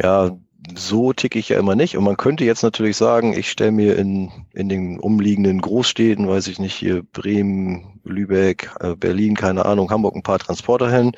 Ja, 0.00 0.36
so 0.76 1.12
ticke 1.12 1.38
ich 1.38 1.48
ja 1.48 1.58
immer 1.58 1.74
nicht. 1.74 1.96
Und 1.96 2.04
man 2.04 2.16
könnte 2.16 2.44
jetzt 2.44 2.62
natürlich 2.62 2.96
sagen, 2.96 3.32
ich 3.32 3.50
stelle 3.50 3.72
mir 3.72 3.96
in, 3.96 4.30
in 4.52 4.68
den 4.68 5.00
umliegenden 5.00 5.60
Großstädten, 5.60 6.28
weiß 6.28 6.46
ich 6.48 6.58
nicht, 6.58 6.74
hier 6.74 7.02
Bremen, 7.02 8.00
Lübeck, 8.04 8.70
äh, 8.80 8.94
Berlin, 8.96 9.34
keine 9.34 9.64
Ahnung, 9.64 9.90
Hamburg 9.90 10.14
ein 10.14 10.22
paar 10.22 10.38
Transporter 10.38 10.90
hin 10.90 11.12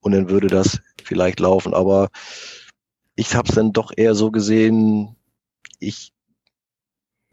und 0.00 0.12
dann 0.12 0.28
würde 0.28 0.48
das 0.48 0.80
vielleicht 1.02 1.40
laufen. 1.40 1.74
Aber 1.74 2.10
ich 3.16 3.34
habe 3.34 3.48
es 3.48 3.54
dann 3.54 3.72
doch 3.72 3.92
eher 3.96 4.14
so 4.14 4.30
gesehen, 4.30 5.16
ich 5.78 6.13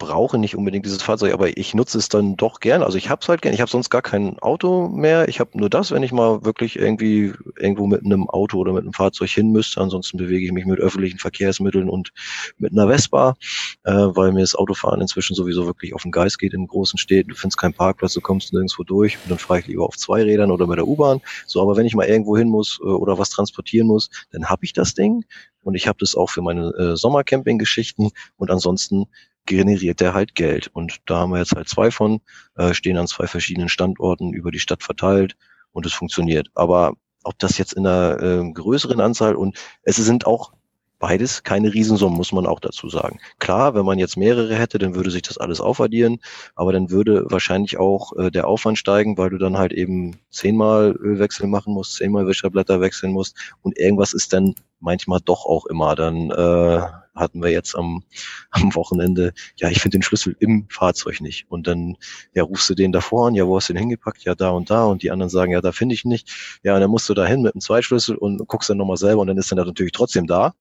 brauche 0.01 0.39
nicht 0.39 0.55
unbedingt 0.55 0.83
dieses 0.87 1.03
Fahrzeug, 1.03 1.31
aber 1.31 1.55
ich 1.55 1.75
nutze 1.75 1.99
es 1.99 2.09
dann 2.09 2.35
doch 2.35 2.59
gern. 2.59 2.81
Also 2.81 2.97
ich 2.97 3.11
habe 3.11 3.21
es 3.21 3.29
halt 3.29 3.43
gern. 3.43 3.53
Ich 3.53 3.61
habe 3.61 3.69
sonst 3.69 3.91
gar 3.91 4.01
kein 4.01 4.39
Auto 4.39 4.87
mehr. 4.87 5.29
Ich 5.29 5.39
habe 5.39 5.55
nur 5.55 5.69
das, 5.69 5.91
wenn 5.91 6.01
ich 6.01 6.11
mal 6.11 6.43
wirklich 6.43 6.79
irgendwie 6.79 7.33
irgendwo 7.55 7.85
mit 7.85 8.03
einem 8.03 8.27
Auto 8.27 8.57
oder 8.57 8.73
mit 8.73 8.81
einem 8.81 8.93
Fahrzeug 8.93 9.29
hin 9.29 9.51
müsste. 9.51 9.79
Ansonsten 9.79 10.17
bewege 10.17 10.43
ich 10.43 10.51
mich 10.51 10.65
mit 10.65 10.79
öffentlichen 10.79 11.19
Verkehrsmitteln 11.19 11.87
und 11.87 12.13
mit 12.57 12.71
einer 12.71 12.87
Vespa, 12.87 13.35
äh, 13.83 13.91
weil 13.91 14.31
mir 14.31 14.41
das 14.41 14.55
Autofahren 14.55 15.01
inzwischen 15.01 15.35
sowieso 15.35 15.67
wirklich 15.67 15.93
auf 15.93 16.01
den 16.01 16.11
Geist 16.11 16.39
geht 16.39 16.55
in 16.55 16.65
großen 16.65 16.97
Städten. 16.97 17.29
Du 17.29 17.35
findest 17.35 17.59
keinen 17.59 17.75
Parkplatz, 17.75 18.13
du 18.13 18.21
kommst 18.21 18.53
nirgendwo 18.53 18.83
durch 18.83 19.19
und 19.23 19.29
dann 19.29 19.37
fahre 19.37 19.59
ich 19.59 19.67
lieber 19.67 19.85
auf 19.85 19.97
zwei 19.97 20.23
Rädern 20.23 20.49
oder 20.49 20.65
mit 20.65 20.77
der 20.77 20.87
U-Bahn. 20.87 21.21
So, 21.45 21.61
aber 21.61 21.77
wenn 21.77 21.85
ich 21.85 21.93
mal 21.93 22.07
irgendwo 22.07 22.35
hin 22.35 22.49
muss 22.49 22.79
äh, 22.81 22.87
oder 22.87 23.19
was 23.19 23.29
transportieren 23.29 23.85
muss, 23.85 24.09
dann 24.31 24.45
habe 24.49 24.65
ich 24.65 24.73
das 24.73 24.95
Ding 24.95 25.25
und 25.63 25.75
ich 25.75 25.87
habe 25.87 25.97
das 25.99 26.15
auch 26.15 26.29
für 26.29 26.41
meine 26.41 26.73
äh, 26.75 26.95
Sommercamping-Geschichten 26.95 28.09
und 28.37 28.51
ansonsten 28.51 29.05
generiert 29.45 29.99
der 29.99 30.13
halt 30.13 30.35
Geld. 30.35 30.69
Und 30.73 31.01
da 31.05 31.19
haben 31.19 31.31
wir 31.31 31.39
jetzt 31.39 31.55
halt 31.55 31.69
zwei 31.69 31.91
von, 31.91 32.21
äh, 32.55 32.73
stehen 32.73 32.97
an 32.97 33.07
zwei 33.07 33.27
verschiedenen 33.27 33.69
Standorten 33.69 34.33
über 34.33 34.51
die 34.51 34.59
Stadt 34.59 34.83
verteilt 34.83 35.35
und 35.71 35.85
es 35.85 35.93
funktioniert. 35.93 36.49
Aber 36.53 36.93
ob 37.23 37.37
das 37.39 37.57
jetzt 37.57 37.73
in 37.73 37.85
einer 37.85 38.21
äh, 38.21 38.51
größeren 38.51 38.99
Anzahl 38.99 39.35
und 39.35 39.57
es 39.83 39.97
sind 39.97 40.25
auch 40.25 40.53
beides 41.01 41.43
keine 41.43 41.73
Riesensummen, 41.73 42.15
muss 42.15 42.31
man 42.31 42.45
auch 42.45 42.59
dazu 42.61 42.87
sagen. 42.87 43.19
Klar, 43.39 43.73
wenn 43.73 43.85
man 43.85 43.99
jetzt 43.99 44.15
mehrere 44.15 44.55
hätte, 44.55 44.77
dann 44.77 44.95
würde 44.95 45.09
sich 45.09 45.23
das 45.23 45.37
alles 45.37 45.59
aufaddieren, 45.59 46.19
aber 46.55 46.71
dann 46.71 46.91
würde 46.91 47.25
wahrscheinlich 47.29 47.77
auch 47.77 48.15
äh, 48.17 48.31
der 48.31 48.47
Aufwand 48.47 48.77
steigen, 48.77 49.17
weil 49.17 49.31
du 49.31 49.37
dann 49.37 49.57
halt 49.57 49.73
eben 49.73 50.19
zehnmal 50.29 50.91
Ölwechsel 50.91 51.47
machen 51.47 51.73
musst, 51.73 51.95
zehnmal 51.95 52.27
Wäscherblätter 52.27 52.79
wechseln 52.79 53.11
musst 53.11 53.35
und 53.63 53.77
irgendwas 53.77 54.13
ist 54.13 54.31
dann 54.31 54.53
manchmal 54.79 55.19
doch 55.25 55.45
auch 55.45 55.65
immer. 55.65 55.95
Dann 55.95 56.29
äh, 56.29 56.87
hatten 57.15 57.41
wir 57.41 57.49
jetzt 57.49 57.75
am, 57.75 58.03
am 58.51 58.73
Wochenende, 58.75 59.33
ja, 59.57 59.69
ich 59.69 59.81
finde 59.81 59.97
den 59.97 60.03
Schlüssel 60.03 60.35
im 60.39 60.67
Fahrzeug 60.69 61.21
nicht. 61.21 61.45
Und 61.49 61.67
dann, 61.67 61.97
ja, 62.33 62.43
rufst 62.43 62.69
du 62.69 62.75
den 62.75 62.91
davor 62.91 63.27
an, 63.27 63.35
ja, 63.35 63.45
wo 63.47 63.57
hast 63.57 63.69
du 63.69 63.73
den 63.73 63.79
hingepackt? 63.79 64.23
Ja, 64.23 64.35
da 64.35 64.49
und 64.49 64.69
da. 64.69 64.85
Und 64.85 65.03
die 65.03 65.11
anderen 65.11 65.29
sagen, 65.29 65.51
ja, 65.51 65.61
da 65.61 65.71
finde 65.71 65.95
ich 65.95 66.05
nicht. 66.05 66.59
Ja, 66.63 66.75
und 66.75 66.81
dann 66.81 66.91
musst 66.91 67.09
du 67.09 67.13
da 67.13 67.25
hin 67.25 67.41
mit 67.41 67.53
einem 67.53 67.61
Zweitschlüssel 67.61 68.15
und 68.15 68.47
guckst 68.47 68.69
dann 68.69 68.77
nochmal 68.77 68.97
selber 68.97 69.21
und 69.21 69.27
dann 69.27 69.37
ist 69.37 69.51
dann 69.51 69.57
natürlich 69.57 69.93
trotzdem 69.93 70.27
da. 70.27 70.53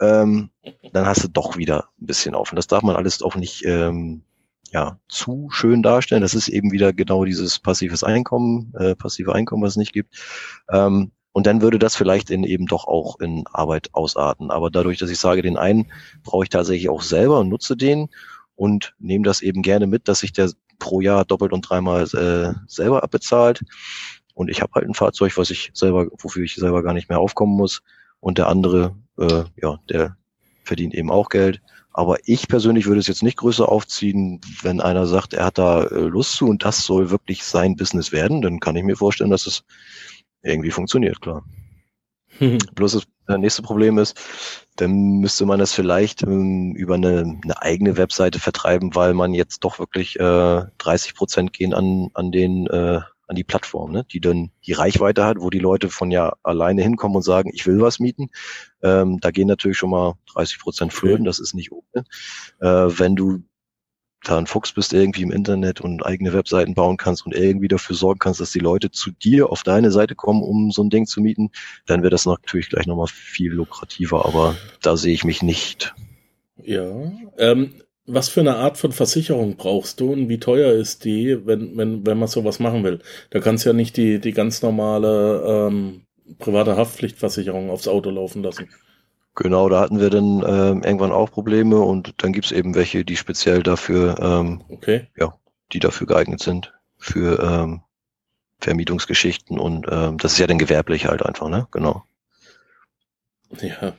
Ähm, 0.00 0.50
dann 0.92 1.06
hast 1.06 1.24
du 1.24 1.28
doch 1.28 1.56
wieder 1.58 1.88
ein 2.00 2.06
bisschen 2.06 2.34
auf. 2.34 2.52
Und 2.52 2.56
das 2.56 2.66
darf 2.66 2.82
man 2.82 2.96
alles 2.96 3.22
auch 3.22 3.36
nicht 3.36 3.64
ähm, 3.66 4.22
ja, 4.72 4.98
zu 5.08 5.48
schön 5.50 5.82
darstellen. 5.82 6.22
Das 6.22 6.34
ist 6.34 6.48
eben 6.48 6.72
wieder 6.72 6.92
genau 6.92 7.24
dieses 7.24 7.58
passives 7.58 8.04
Einkommen, 8.04 8.72
äh, 8.78 8.94
passive 8.94 9.34
Einkommen, 9.34 9.62
was 9.62 9.72
es 9.72 9.76
nicht 9.76 9.92
gibt. 9.92 10.14
Ähm, 10.70 11.12
und 11.32 11.46
dann 11.46 11.62
würde 11.62 11.78
das 11.78 11.96
vielleicht 11.96 12.30
in 12.30 12.44
eben 12.44 12.66
doch 12.66 12.86
auch 12.86 13.20
in 13.20 13.44
Arbeit 13.52 13.90
ausarten. 13.92 14.50
Aber 14.50 14.70
dadurch, 14.70 14.98
dass 14.98 15.10
ich 15.10 15.18
sage, 15.18 15.42
den 15.42 15.56
einen 15.56 15.90
brauche 16.24 16.44
ich 16.44 16.50
tatsächlich 16.50 16.88
auch 16.88 17.02
selber 17.02 17.40
und 17.40 17.48
nutze 17.48 17.76
den 17.76 18.08
und 18.56 18.94
nehme 18.98 19.24
das 19.24 19.40
eben 19.40 19.62
gerne 19.62 19.86
mit, 19.86 20.08
dass 20.08 20.20
sich 20.20 20.32
der 20.32 20.50
pro 20.78 21.00
Jahr 21.00 21.24
doppelt 21.24 21.52
und 21.52 21.62
dreimal 21.62 22.02
äh, 22.02 22.54
selber 22.66 23.04
abbezahlt. 23.04 23.62
Und 24.34 24.50
ich 24.50 24.62
habe 24.62 24.72
halt 24.74 24.88
ein 24.88 24.94
Fahrzeug, 24.94 25.36
was 25.36 25.50
ich 25.50 25.70
selber, 25.74 26.06
wofür 26.18 26.42
ich 26.42 26.56
selber 26.56 26.82
gar 26.82 26.94
nicht 26.94 27.08
mehr 27.08 27.20
aufkommen 27.20 27.56
muss. 27.56 27.82
Und 28.18 28.38
der 28.38 28.48
andere, 28.48 28.96
äh, 29.18 29.44
ja, 29.60 29.78
der 29.88 30.16
verdient 30.64 30.94
eben 30.94 31.10
auch 31.10 31.28
Geld. 31.28 31.60
Aber 31.92 32.18
ich 32.24 32.48
persönlich 32.48 32.86
würde 32.86 33.00
es 33.00 33.08
jetzt 33.08 33.22
nicht 33.22 33.36
größer 33.36 33.68
aufziehen, 33.68 34.40
wenn 34.62 34.80
einer 34.80 35.06
sagt, 35.06 35.34
er 35.34 35.46
hat 35.46 35.58
da 35.58 35.84
äh, 35.84 36.00
Lust 36.00 36.34
zu 36.34 36.46
und 36.46 36.64
das 36.64 36.84
soll 36.84 37.10
wirklich 37.10 37.44
sein 37.44 37.76
Business 37.76 38.12
werden, 38.12 38.42
dann 38.42 38.60
kann 38.60 38.76
ich 38.76 38.84
mir 38.84 38.96
vorstellen, 38.96 39.30
dass 39.30 39.46
es 39.46 39.64
irgendwie 40.42 40.70
funktioniert, 40.70 41.20
klar. 41.20 41.44
Bloß 42.74 42.92
das 42.92 43.06
äh, 43.28 43.38
nächste 43.38 43.62
Problem 43.62 43.98
ist, 43.98 44.18
dann 44.76 45.20
müsste 45.20 45.46
man 45.46 45.58
das 45.58 45.72
vielleicht 45.72 46.22
ähm, 46.22 46.74
über 46.74 46.94
eine, 46.94 47.38
eine, 47.42 47.62
eigene 47.62 47.96
Webseite 47.96 48.38
vertreiben, 48.38 48.94
weil 48.94 49.14
man 49.14 49.34
jetzt 49.34 49.64
doch 49.64 49.78
wirklich 49.78 50.18
äh, 50.18 50.62
30 50.78 51.14
Prozent 51.14 51.52
gehen 51.52 51.74
an, 51.74 52.10
an 52.14 52.30
den 52.30 52.66
äh, 52.68 53.00
an 53.30 53.36
die 53.36 53.44
Plattform, 53.44 53.92
ne? 53.92 54.04
die 54.10 54.20
dann 54.20 54.50
die 54.66 54.72
Reichweite 54.72 55.24
hat, 55.24 55.36
wo 55.38 55.50
die 55.50 55.60
Leute 55.60 55.88
von 55.88 56.10
ja 56.10 56.34
alleine 56.42 56.82
hinkommen 56.82 57.14
und 57.16 57.22
sagen, 57.22 57.50
ich 57.54 57.64
will 57.64 57.80
was 57.80 58.00
mieten. 58.00 58.30
Ähm, 58.82 59.20
da 59.20 59.30
gehen 59.30 59.46
natürlich 59.46 59.78
schon 59.78 59.90
mal 59.90 60.14
30 60.34 60.58
Prozent 60.58 60.92
flöten, 60.92 61.24
das 61.24 61.38
ist 61.38 61.54
nicht 61.54 61.70
ohne. 61.70 62.04
Äh, 62.60 62.98
wenn 62.98 63.14
du 63.14 63.44
da 64.24 64.38
ein 64.38 64.46
Fuchs 64.46 64.72
bist 64.72 64.92
irgendwie 64.92 65.22
im 65.22 65.30
Internet 65.30 65.80
und 65.80 66.04
eigene 66.04 66.32
Webseiten 66.32 66.74
bauen 66.74 66.96
kannst 66.96 67.24
und 67.24 67.34
irgendwie 67.34 67.68
dafür 67.68 67.96
sorgen 67.96 68.18
kannst, 68.18 68.40
dass 68.40 68.52
die 68.52 68.58
Leute 68.58 68.90
zu 68.90 69.10
dir 69.10 69.50
auf 69.50 69.62
deine 69.62 69.90
Seite 69.90 70.14
kommen, 70.14 70.42
um 70.42 70.70
so 70.70 70.82
ein 70.82 70.90
Ding 70.90 71.06
zu 71.06 71.20
mieten, 71.20 71.50
dann 71.86 72.02
wäre 72.02 72.10
das 72.10 72.26
natürlich 72.26 72.68
gleich 72.68 72.86
nochmal 72.86 73.08
viel 73.08 73.52
lukrativer, 73.52 74.26
aber 74.26 74.56
da 74.82 74.96
sehe 74.96 75.14
ich 75.14 75.24
mich 75.24 75.42
nicht. 75.42 75.94
Ja, 76.62 77.12
ähm, 77.38 77.72
was 78.06 78.28
für 78.28 78.40
eine 78.40 78.56
Art 78.56 78.76
von 78.76 78.92
Versicherung 78.92 79.56
brauchst 79.56 80.00
du 80.00 80.12
und 80.12 80.28
wie 80.28 80.40
teuer 80.40 80.72
ist 80.72 81.04
die, 81.04 81.46
wenn, 81.46 81.76
wenn, 81.76 82.04
wenn 82.06 82.18
man 82.18 82.28
sowas 82.28 82.58
machen 82.58 82.84
will? 82.84 83.00
Da 83.30 83.40
kannst 83.40 83.64
du 83.64 83.70
ja 83.70 83.72
nicht 83.72 83.96
die, 83.96 84.18
die 84.18 84.32
ganz 84.32 84.62
normale 84.62 85.42
ähm, 85.46 86.02
private 86.38 86.76
Haftpflichtversicherung 86.76 87.70
aufs 87.70 87.88
Auto 87.88 88.10
laufen 88.10 88.42
lassen. 88.42 88.68
Genau, 89.36 89.68
da 89.68 89.80
hatten 89.80 90.00
wir 90.00 90.10
dann 90.10 90.42
ähm, 90.46 90.82
irgendwann 90.82 91.12
auch 91.12 91.30
Probleme 91.30 91.78
und 91.78 92.14
dann 92.22 92.32
gibt's 92.32 92.50
eben 92.50 92.74
welche, 92.74 93.04
die 93.04 93.16
speziell 93.16 93.62
dafür, 93.62 94.18
ähm, 94.20 94.62
okay. 94.68 95.06
ja, 95.16 95.34
die 95.72 95.78
dafür 95.78 96.06
geeignet 96.06 96.40
sind, 96.40 96.72
für 96.98 97.38
ähm, 97.42 97.82
Vermietungsgeschichten 98.58 99.58
und 99.58 99.86
ähm, 99.90 100.18
das 100.18 100.32
ist 100.32 100.38
ja 100.38 100.46
dann 100.46 100.58
gewerblich 100.58 101.06
halt 101.06 101.24
einfach, 101.24 101.48
ne? 101.48 101.68
Genau. 101.70 102.04
Ja, 103.60 103.94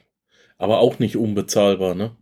aber 0.57 0.79
auch 0.79 0.99
nicht 0.99 1.17
unbezahlbar, 1.17 1.95
ne? 1.95 2.15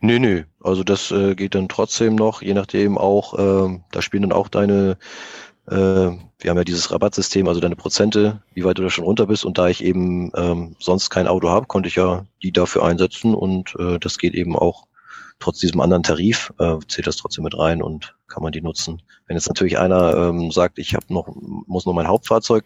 Nö, 0.00 0.18
nö. 0.18 0.44
Also 0.60 0.84
das 0.84 1.10
äh, 1.10 1.34
geht 1.34 1.54
dann 1.54 1.68
trotzdem 1.68 2.14
noch, 2.14 2.42
je 2.42 2.54
nachdem 2.54 2.98
auch, 2.98 3.38
ähm, 3.38 3.84
da 3.90 4.02
spielen 4.02 4.22
dann 4.22 4.32
auch 4.32 4.48
deine, 4.48 4.98
wir 5.68 6.50
haben 6.50 6.58
ja 6.58 6.64
dieses 6.64 6.92
Rabattsystem, 6.92 7.48
also 7.48 7.60
deine 7.60 7.76
Prozente, 7.76 8.40
wie 8.54 8.64
weit 8.64 8.78
du 8.78 8.82
da 8.82 8.90
schon 8.90 9.04
runter 9.04 9.26
bist. 9.26 9.44
Und 9.44 9.58
da 9.58 9.68
ich 9.68 9.82
eben 9.82 10.30
ähm, 10.36 10.76
sonst 10.78 11.10
kein 11.10 11.26
Auto 11.26 11.48
habe, 11.48 11.66
konnte 11.66 11.88
ich 11.88 11.96
ja 11.96 12.24
die 12.42 12.52
dafür 12.52 12.84
einsetzen 12.84 13.34
und 13.34 13.74
äh, 13.78 13.98
das 13.98 14.18
geht 14.18 14.34
eben 14.34 14.56
auch 14.56 14.86
trotz 15.38 15.58
diesem 15.58 15.80
anderen 15.80 16.02
Tarif, 16.02 16.52
äh, 16.58 16.78
zählt 16.88 17.06
das 17.06 17.16
trotzdem 17.16 17.44
mit 17.44 17.58
rein 17.58 17.82
und 17.82 18.14
kann 18.28 18.42
man 18.42 18.52
die 18.52 18.62
nutzen. 18.62 19.02
Wenn 19.26 19.36
jetzt 19.36 19.48
natürlich 19.48 19.78
einer 19.78 20.14
ähm, 20.14 20.50
sagt, 20.50 20.78
ich 20.78 20.94
habe 20.94 21.12
noch, 21.12 21.28
muss 21.34 21.86
noch 21.86 21.94
mein 21.94 22.08
Hauptfahrzeug 22.08 22.64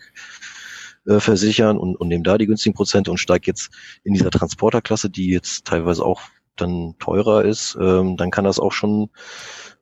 äh, 1.06 1.20
versichern 1.20 1.78
und, 1.78 1.96
und 1.96 2.08
nehme 2.08 2.22
da 2.22 2.38
die 2.38 2.46
günstigen 2.46 2.74
Prozente 2.74 3.10
und 3.10 3.18
steigt 3.18 3.46
jetzt 3.46 3.70
in 4.04 4.14
dieser 4.14 4.30
Transporterklasse, 4.30 5.10
die 5.10 5.30
jetzt 5.30 5.64
teilweise 5.64 6.04
auch 6.04 6.22
dann 6.56 6.94
teurer 6.98 7.44
ist, 7.44 7.76
ähm, 7.80 8.16
dann 8.16 8.30
kann 8.30 8.44
das 8.44 8.60
auch 8.60 8.72
schon 8.72 9.10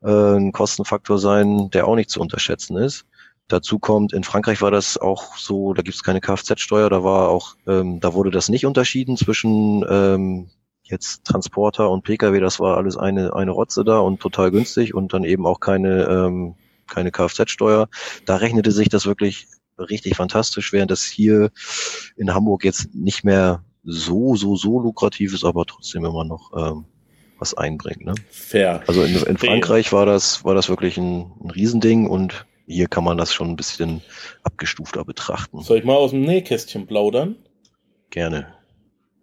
äh, 0.02 0.36
ein 0.36 0.52
Kostenfaktor 0.52 1.18
sein, 1.18 1.70
der 1.70 1.86
auch 1.86 1.96
nicht 1.96 2.10
zu 2.10 2.20
unterschätzen 2.20 2.76
ist. 2.76 3.04
Dazu 3.48 3.78
kommt, 3.78 4.12
in 4.12 4.24
Frankreich 4.24 4.60
war 4.60 4.70
das 4.70 4.98
auch 4.98 5.36
so, 5.36 5.72
da 5.72 5.82
gibt 5.82 5.94
es 5.94 6.02
keine 6.02 6.20
Kfz-Steuer, 6.20 6.90
da 6.90 7.02
war 7.02 7.30
auch, 7.30 7.56
ähm, 7.66 7.98
da 7.98 8.12
wurde 8.12 8.30
das 8.30 8.50
nicht 8.50 8.66
unterschieden 8.66 9.16
zwischen 9.16 9.84
ähm, 9.88 10.50
jetzt 10.82 11.24
Transporter 11.24 11.90
und 11.90 12.04
Pkw, 12.04 12.40
das 12.40 12.60
war 12.60 12.76
alles 12.76 12.98
eine, 12.98 13.34
eine 13.34 13.50
Rotze 13.50 13.84
da 13.84 14.00
und 14.00 14.20
total 14.20 14.50
günstig 14.50 14.94
und 14.94 15.14
dann 15.14 15.24
eben 15.24 15.46
auch 15.46 15.60
keine, 15.60 16.04
ähm, 16.04 16.56
keine 16.86 17.10
Kfz-Steuer. 17.10 17.88
Da 18.26 18.36
rechnete 18.36 18.70
sich 18.70 18.90
das 18.90 19.06
wirklich 19.06 19.46
richtig 19.78 20.16
fantastisch, 20.16 20.72
während 20.72 20.90
das 20.90 21.04
hier 21.04 21.50
in 22.16 22.34
Hamburg 22.34 22.64
jetzt 22.64 22.94
nicht 22.94 23.24
mehr 23.24 23.64
so, 23.84 24.36
so, 24.36 24.56
so 24.56 24.80
lukrativ 24.80 25.32
ist, 25.32 25.44
aber 25.44 25.64
trotzdem 25.64 26.04
immer 26.04 26.24
noch 26.24 26.52
ähm, 26.54 26.84
was 27.38 27.54
einbringt. 27.54 28.04
Ne? 28.04 28.14
Fair. 28.30 28.82
Also 28.86 29.02
in, 29.02 29.16
in 29.16 29.38
Frankreich 29.38 29.92
war 29.92 30.06
das, 30.06 30.44
war 30.44 30.54
das 30.54 30.68
wirklich 30.68 30.96
ein, 30.96 31.32
ein 31.42 31.50
Riesending 31.50 32.08
und 32.08 32.46
hier 32.66 32.86
kann 32.86 33.04
man 33.04 33.16
das 33.16 33.32
schon 33.32 33.48
ein 33.48 33.56
bisschen 33.56 34.02
abgestufter 34.42 35.04
betrachten. 35.04 35.62
Soll 35.62 35.78
ich 35.78 35.84
mal 35.84 35.96
aus 35.96 36.10
dem 36.10 36.22
Nähkästchen 36.22 36.86
plaudern? 36.86 37.36
Gerne. 38.10 38.46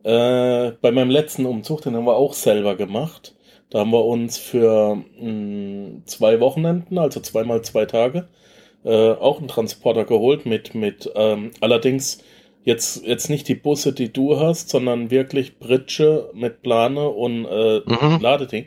Äh, 0.04 0.72
bei 0.82 0.92
meinem 0.92 1.10
letzten 1.10 1.46
Umzug, 1.46 1.82
den 1.82 1.96
haben 1.96 2.06
wir 2.06 2.16
auch 2.16 2.34
selber 2.34 2.76
gemacht. 2.76 3.36
Da 3.70 3.80
haben 3.80 3.92
wir 3.92 4.06
uns 4.06 4.38
für 4.38 4.96
mh, 4.96 5.04
hm, 5.20 6.04
zwei 6.06 6.40
Wochenenden, 6.40 6.98
also 6.98 7.20
zweimal 7.20 7.64
zwei 7.64 7.86
Tage, 7.86 8.28
äh, 8.84 9.12
auch 9.12 9.40
einen 9.40 9.48
Transporter 9.48 10.06
geholt 10.06 10.46
mit, 10.46 10.76
mit 10.76 11.12
ähm, 11.16 11.52
allerdings 11.60 12.20
Jetzt, 12.66 13.06
jetzt 13.06 13.30
nicht 13.30 13.48
die 13.48 13.56
Busse, 13.56 13.94
die 13.94 14.12
du 14.12 14.40
hast, 14.40 14.70
sondern 14.70 15.12
wirklich 15.12 15.60
Britsche 15.60 16.32
mit 16.34 16.64
Plane 16.64 17.08
und 17.10 17.46
äh, 17.46 17.82
mhm. 17.86 18.20
Ladeding. 18.20 18.66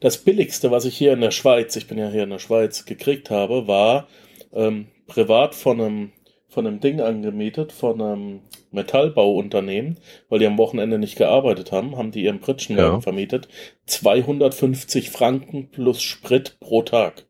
Das 0.00 0.16
billigste, 0.16 0.70
was 0.70 0.86
ich 0.86 0.96
hier 0.96 1.12
in 1.12 1.20
der 1.20 1.30
Schweiz, 1.30 1.76
ich 1.76 1.86
bin 1.86 1.98
ja 1.98 2.08
hier 2.08 2.22
in 2.22 2.30
der 2.30 2.38
Schweiz, 2.38 2.86
gekriegt 2.86 3.28
habe, 3.28 3.68
war 3.68 4.08
ähm, 4.54 4.86
privat 5.06 5.54
von 5.54 5.80
einem, 5.80 6.12
von 6.48 6.66
einem 6.66 6.80
Ding 6.80 7.02
angemietet, 7.02 7.72
von 7.72 8.00
einem 8.00 8.40
Metallbauunternehmen, 8.70 9.98
weil 10.30 10.38
die 10.38 10.46
am 10.46 10.56
Wochenende 10.56 10.98
nicht 10.98 11.16
gearbeitet 11.16 11.72
haben, 11.72 11.98
haben 11.98 12.12
die 12.12 12.24
ihren 12.24 12.40
Pritschenwagen 12.40 12.94
ja. 12.94 13.00
vermietet. 13.02 13.48
250 13.84 15.10
Franken 15.10 15.70
plus 15.70 16.00
Sprit 16.00 16.56
pro 16.58 16.80
Tag. 16.80 17.26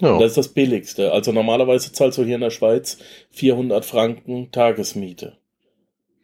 Ja. 0.00 0.18
Das 0.18 0.28
ist 0.28 0.36
das 0.36 0.48
billigste. 0.48 1.12
Also 1.12 1.32
normalerweise 1.32 1.92
zahlst 1.92 2.18
du 2.18 2.24
hier 2.24 2.36
in 2.36 2.40
der 2.40 2.50
Schweiz 2.50 2.98
400 3.30 3.84
Franken 3.84 4.50
Tagesmiete. 4.52 5.38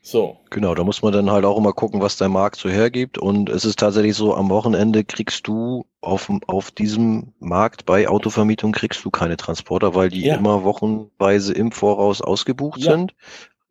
So. 0.06 0.36
Genau, 0.50 0.74
da 0.74 0.84
muss 0.84 1.00
man 1.00 1.14
dann 1.14 1.30
halt 1.30 1.46
auch 1.46 1.56
immer 1.56 1.72
gucken, 1.72 2.02
was 2.02 2.18
der 2.18 2.28
Markt 2.28 2.56
so 2.56 2.68
hergibt. 2.68 3.16
Und 3.16 3.48
es 3.48 3.64
ist 3.64 3.78
tatsächlich 3.78 4.14
so, 4.14 4.34
am 4.34 4.50
Wochenende 4.50 5.02
kriegst 5.02 5.46
du 5.46 5.86
auf, 6.02 6.30
auf 6.46 6.70
diesem 6.70 7.32
Markt 7.38 7.86
bei 7.86 8.06
Autovermietung 8.06 8.72
kriegst 8.72 9.02
du 9.02 9.10
keine 9.10 9.38
Transporter, 9.38 9.94
weil 9.94 10.10
die 10.10 10.26
ja. 10.26 10.36
immer 10.36 10.62
wochenweise 10.62 11.54
im 11.54 11.72
Voraus 11.72 12.20
ausgebucht 12.20 12.80
ja. 12.80 12.92
sind. 12.92 13.14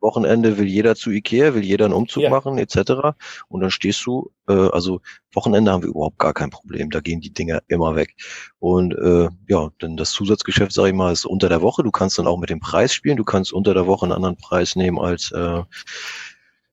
Wochenende 0.03 0.57
will 0.57 0.67
jeder 0.67 0.95
zu 0.95 1.09
Ikea, 1.09 1.55
will 1.55 1.63
jeder 1.63 1.85
einen 1.85 1.93
Umzug 1.93 2.23
ja. 2.23 2.29
machen, 2.29 2.57
etc. 2.59 3.15
Und 3.47 3.61
dann 3.61 3.71
stehst 3.71 4.05
du, 4.05 4.31
äh, 4.47 4.53
also 4.53 4.99
Wochenende 5.31 5.71
haben 5.71 5.81
wir 5.81 5.89
überhaupt 5.89 6.19
gar 6.19 6.33
kein 6.33 6.49
Problem. 6.49 6.91
Da 6.91 6.99
gehen 6.99 7.21
die 7.21 7.33
Dinger 7.33 7.61
immer 7.67 7.95
weg. 7.95 8.15
Und 8.59 8.93
äh, 8.93 9.29
ja, 9.47 9.71
dann 9.79 9.97
das 9.97 10.11
Zusatzgeschäft, 10.11 10.73
sage 10.73 10.89
ich 10.89 10.95
mal, 10.95 11.11
ist 11.11 11.25
unter 11.25 11.49
der 11.49 11.61
Woche. 11.61 11.83
Du 11.83 11.91
kannst 11.91 12.19
dann 12.19 12.27
auch 12.27 12.37
mit 12.37 12.49
dem 12.49 12.59
Preis 12.59 12.93
spielen. 12.93 13.17
Du 13.17 13.23
kannst 13.23 13.53
unter 13.53 13.73
der 13.73 13.87
Woche 13.87 14.05
einen 14.05 14.13
anderen 14.13 14.37
Preis 14.37 14.75
nehmen 14.75 14.99
als 14.99 15.31
äh, 15.31 15.63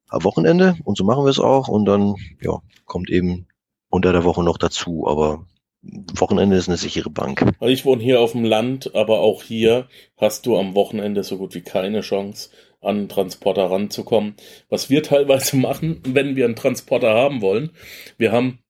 am 0.08 0.24
Wochenende. 0.24 0.76
Und 0.84 0.98
so 0.98 1.04
machen 1.04 1.24
wir 1.24 1.30
es 1.30 1.38
auch. 1.38 1.68
Und 1.68 1.86
dann 1.86 2.16
ja, 2.42 2.58
kommt 2.84 3.08
eben 3.08 3.46
unter 3.88 4.12
der 4.12 4.24
Woche 4.24 4.42
noch 4.42 4.58
dazu. 4.58 5.06
Aber 5.06 5.46
Wochenende 5.82 6.56
ist 6.56 6.68
eine 6.68 6.76
sichere 6.76 7.10
Bank. 7.10 7.46
Ich 7.60 7.84
wohne 7.84 8.02
hier 8.02 8.20
auf 8.20 8.32
dem 8.32 8.44
Land, 8.44 8.94
aber 8.94 9.20
auch 9.20 9.42
hier 9.42 9.88
hast 10.18 10.44
du 10.44 10.58
am 10.58 10.74
Wochenende 10.74 11.24
so 11.24 11.38
gut 11.38 11.54
wie 11.54 11.62
keine 11.62 12.02
Chance, 12.02 12.50
an 12.80 13.08
Transporter 13.08 13.70
ranzukommen. 13.70 14.34
Was 14.68 14.90
wir 14.90 15.02
teilweise 15.02 15.56
machen, 15.58 16.00
wenn 16.06 16.36
wir 16.36 16.44
einen 16.44 16.56
Transporter 16.56 17.14
haben 17.14 17.40
wollen, 17.40 17.70
wir 18.18 18.32
haben 18.32 18.60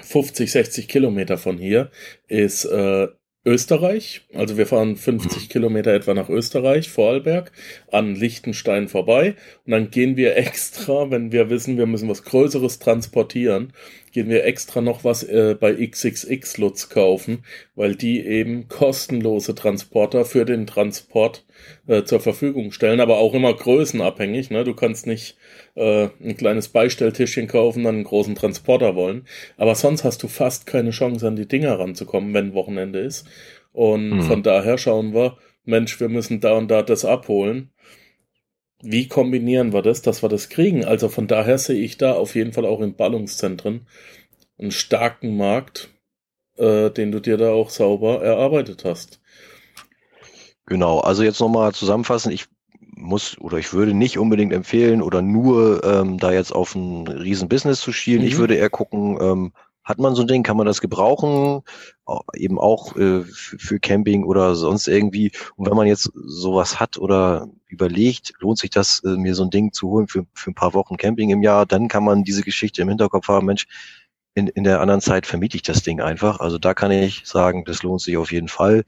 50, 0.00 0.50
60 0.50 0.88
Kilometer 0.88 1.38
von 1.38 1.58
hier, 1.58 1.90
ist 2.28 2.64
äh, 2.64 3.08
Österreich. 3.48 4.20
Also 4.34 4.58
wir 4.58 4.66
fahren 4.66 4.96
50 4.96 5.48
Kilometer 5.48 5.92
etwa 5.94 6.12
nach 6.12 6.28
Österreich, 6.28 6.90
Vorarlberg, 6.90 7.50
an 7.90 8.14
Liechtenstein 8.14 8.88
vorbei. 8.88 9.36
Und 9.64 9.72
dann 9.72 9.90
gehen 9.90 10.16
wir 10.16 10.36
extra, 10.36 11.10
wenn 11.10 11.32
wir 11.32 11.48
wissen, 11.48 11.78
wir 11.78 11.86
müssen 11.86 12.08
was 12.08 12.24
Größeres 12.24 12.78
transportieren, 12.78 13.72
gehen 14.12 14.28
wir 14.28 14.44
extra 14.44 14.82
noch 14.82 15.02
was 15.02 15.22
äh, 15.22 15.56
bei 15.58 15.72
XXX 15.74 16.58
Lutz 16.58 16.90
kaufen, 16.90 17.44
weil 17.74 17.94
die 17.94 18.24
eben 18.24 18.68
kostenlose 18.68 19.54
Transporter 19.54 20.26
für 20.26 20.44
den 20.44 20.66
Transport 20.66 21.46
äh, 21.86 22.04
zur 22.04 22.20
Verfügung 22.20 22.72
stellen, 22.72 23.00
aber 23.00 23.18
auch 23.18 23.32
immer 23.32 23.54
größenabhängig. 23.54 24.50
Ne? 24.50 24.64
Du 24.64 24.74
kannst 24.74 25.06
nicht 25.06 25.36
äh, 25.74 26.08
ein 26.22 26.36
kleines 26.36 26.68
Beistelltischchen 26.68 27.46
kaufen, 27.46 27.84
dann 27.84 27.96
einen 27.96 28.04
großen 28.04 28.34
Transporter 28.34 28.94
wollen. 28.94 29.26
Aber 29.56 29.74
sonst 29.74 30.04
hast 30.04 30.22
du 30.22 30.28
fast 30.28 30.66
keine 30.66 30.90
Chance, 30.90 31.26
an 31.26 31.36
die 31.36 31.48
Dinger 31.48 31.78
ranzukommen, 31.78 32.34
wenn 32.34 32.54
Wochenende 32.54 33.00
ist. 33.00 33.26
Und 33.72 34.10
mhm. 34.10 34.22
von 34.22 34.42
daher 34.42 34.78
schauen 34.78 35.14
wir, 35.14 35.38
Mensch, 35.64 36.00
wir 36.00 36.08
müssen 36.08 36.40
da 36.40 36.54
und 36.54 36.68
da 36.68 36.82
das 36.82 37.04
abholen. 37.04 37.70
Wie 38.82 39.08
kombinieren 39.08 39.72
wir 39.72 39.82
das, 39.82 40.02
dass 40.02 40.22
wir 40.22 40.28
das 40.28 40.48
kriegen? 40.48 40.84
Also 40.84 41.08
von 41.08 41.26
daher 41.26 41.58
sehe 41.58 41.80
ich 41.80 41.98
da 41.98 42.12
auf 42.12 42.34
jeden 42.34 42.52
Fall 42.52 42.64
auch 42.64 42.80
in 42.80 42.94
Ballungszentren 42.94 43.86
einen 44.58 44.70
starken 44.70 45.36
Markt, 45.36 45.90
äh, 46.56 46.90
den 46.90 47.12
du 47.12 47.20
dir 47.20 47.36
da 47.36 47.50
auch 47.50 47.70
sauber 47.70 48.22
erarbeitet 48.22 48.84
hast. 48.84 49.20
Genau, 50.66 51.00
also 51.00 51.22
jetzt 51.22 51.40
nochmal 51.40 51.72
zusammenfassen, 51.72 52.30
ich 52.30 52.46
muss 53.00 53.38
oder 53.38 53.58
ich 53.58 53.72
würde 53.72 53.94
nicht 53.94 54.18
unbedingt 54.18 54.52
empfehlen 54.52 55.02
oder 55.02 55.22
nur 55.22 55.84
ähm, 55.84 56.18
da 56.18 56.32
jetzt 56.32 56.52
auf 56.52 56.74
ein 56.74 57.06
riesen 57.06 57.48
Business 57.48 57.80
zu 57.80 57.92
schielen. 57.92 58.22
Mhm. 58.22 58.28
Ich 58.28 58.36
würde 58.38 58.54
eher 58.56 58.70
gucken, 58.70 59.18
ähm, 59.20 59.52
hat 59.88 59.98
man 59.98 60.14
so 60.14 60.20
ein 60.20 60.28
Ding, 60.28 60.42
kann 60.42 60.58
man 60.58 60.66
das 60.66 60.82
gebrauchen, 60.82 61.62
eben 62.34 62.58
auch 62.58 62.94
äh, 62.96 63.24
für 63.24 63.80
Camping 63.80 64.22
oder 64.24 64.54
sonst 64.54 64.86
irgendwie. 64.86 65.32
Und 65.56 65.66
wenn 65.66 65.76
man 65.76 65.86
jetzt 65.86 66.10
sowas 66.14 66.78
hat 66.78 66.98
oder 66.98 67.48
überlegt, 67.68 68.34
lohnt 68.40 68.58
sich 68.58 68.68
das, 68.68 69.02
äh, 69.04 69.16
mir 69.16 69.34
so 69.34 69.44
ein 69.44 69.50
Ding 69.50 69.72
zu 69.72 69.88
holen 69.88 70.06
für, 70.06 70.26
für 70.34 70.50
ein 70.50 70.54
paar 70.54 70.74
Wochen 70.74 70.98
Camping 70.98 71.30
im 71.30 71.42
Jahr, 71.42 71.64
dann 71.64 71.88
kann 71.88 72.04
man 72.04 72.22
diese 72.22 72.42
Geschichte 72.42 72.82
im 72.82 72.90
Hinterkopf 72.90 73.28
haben, 73.28 73.46
Mensch, 73.46 73.66
in, 74.34 74.46
in 74.48 74.64
der 74.64 74.80
anderen 74.80 75.00
Zeit 75.00 75.26
vermiete 75.26 75.56
ich 75.56 75.62
das 75.62 75.82
Ding 75.82 76.02
einfach. 76.02 76.40
Also 76.40 76.58
da 76.58 76.74
kann 76.74 76.90
ich 76.90 77.22
sagen, 77.24 77.64
das 77.64 77.82
lohnt 77.82 78.02
sich 78.02 78.18
auf 78.18 78.30
jeden 78.30 78.48
Fall. 78.48 78.84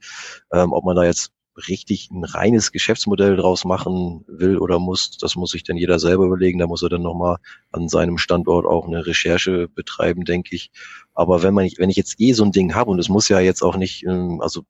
Ähm, 0.53 0.71
ob 0.71 0.85
man 0.85 0.95
da 0.95 1.03
jetzt 1.03 1.31
richtig 1.55 2.09
ein 2.11 2.23
reines 2.23 2.71
Geschäftsmodell 2.71 3.35
draus 3.35 3.65
machen 3.65 4.23
will 4.27 4.57
oder 4.57 4.79
muss, 4.79 5.17
das 5.17 5.35
muss 5.35 5.51
sich 5.51 5.63
dann 5.63 5.77
jeder 5.77 5.99
selber 5.99 6.25
überlegen. 6.25 6.59
Da 6.59 6.67
muss 6.67 6.83
er 6.83 6.89
dann 6.89 7.01
nochmal 7.01 7.37
an 7.71 7.89
seinem 7.89 8.17
Standort 8.17 8.65
auch 8.65 8.87
eine 8.87 9.05
Recherche 9.05 9.67
betreiben, 9.67 10.25
denke 10.25 10.55
ich. 10.55 10.71
Aber 11.13 11.43
wenn 11.43 11.53
man, 11.53 11.69
wenn 11.77 11.89
ich 11.89 11.97
jetzt 11.97 12.19
eh 12.19 12.33
so 12.33 12.43
ein 12.43 12.51
Ding 12.51 12.73
habe 12.73 12.91
und 12.91 12.99
es 12.99 13.09
muss 13.09 13.29
ja 13.29 13.39
jetzt 13.39 13.61
auch 13.61 13.75
nicht, 13.75 14.03
ähm, 14.03 14.39
also 14.41 14.63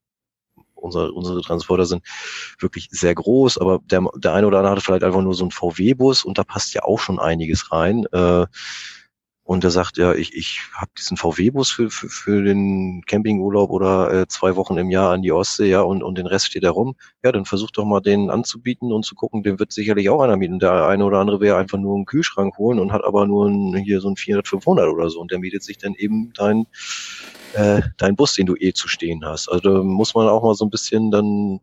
unsere, 0.73 1.11
unsere 1.13 1.41
Transporter 1.41 1.85
sind 1.85 2.03
wirklich 2.59 2.87
sehr 2.91 3.13
groß, 3.13 3.57
aber 3.59 3.79
der, 3.83 4.03
der 4.15 4.33
eine 4.33 4.47
oder 4.47 4.57
andere 4.57 4.75
hat 4.75 4.83
vielleicht 4.83 5.03
einfach 5.03 5.21
nur 5.21 5.33
so 5.33 5.43
einen 5.43 5.51
VW-Bus 5.51 6.23
und 6.23 6.37
da 6.37 6.43
passt 6.43 6.73
ja 6.73 6.83
auch 6.83 6.99
schon 6.99 7.19
einiges 7.19 7.71
rein. 7.71 8.05
Äh, 8.11 8.47
und 9.51 9.65
er 9.65 9.71
sagt, 9.71 9.97
ja, 9.97 10.13
ich, 10.13 10.33
ich 10.33 10.61
habe 10.73 10.91
diesen 10.97 11.17
VW-Bus 11.17 11.71
für, 11.71 11.89
für, 11.89 12.07
für 12.07 12.41
den 12.41 13.03
Campingurlaub 13.05 13.69
oder 13.69 14.21
äh, 14.21 14.27
zwei 14.29 14.55
Wochen 14.55 14.77
im 14.77 14.89
Jahr 14.89 15.11
an 15.11 15.23
die 15.23 15.33
Ostsee, 15.33 15.69
ja, 15.69 15.81
und, 15.81 16.03
und 16.03 16.17
den 16.17 16.25
Rest 16.25 16.45
steht 16.45 16.63
da 16.63 16.71
rum. 16.71 16.95
Ja, 17.21 17.33
dann 17.33 17.43
versuch 17.43 17.69
doch 17.71 17.83
mal 17.83 17.99
den 17.99 18.29
anzubieten 18.29 18.93
und 18.93 19.03
zu 19.03 19.13
gucken, 19.13 19.43
den 19.43 19.59
wird 19.59 19.73
sicherlich 19.73 20.09
auch 20.09 20.21
einer 20.21 20.37
mieten. 20.37 20.59
Der 20.59 20.87
eine 20.87 21.03
oder 21.03 21.19
andere 21.19 21.41
wäre 21.41 21.57
einfach 21.57 21.77
nur 21.77 21.95
einen 21.95 22.05
Kühlschrank 22.05 22.57
holen 22.57 22.79
und 22.79 22.93
hat 22.93 23.03
aber 23.03 23.27
nur 23.27 23.49
ein, 23.49 23.75
hier 23.75 23.99
so 23.99 24.07
ein 24.07 24.15
400, 24.15 24.47
500 24.47 24.87
oder 24.87 25.09
so. 25.09 25.19
Und 25.19 25.31
der 25.31 25.39
mietet 25.39 25.63
sich 25.63 25.77
dann 25.77 25.95
eben 25.95 26.31
dein, 26.31 26.65
äh, 27.51 27.81
dein 27.97 28.15
Bus, 28.15 28.35
den 28.35 28.45
du 28.45 28.55
eh 28.55 28.71
zu 28.71 28.87
stehen 28.87 29.25
hast. 29.25 29.49
Also 29.49 29.59
da 29.59 29.83
muss 29.83 30.15
man 30.15 30.29
auch 30.29 30.43
mal 30.43 30.55
so 30.55 30.63
ein 30.63 30.69
bisschen 30.69 31.11
dann 31.11 31.59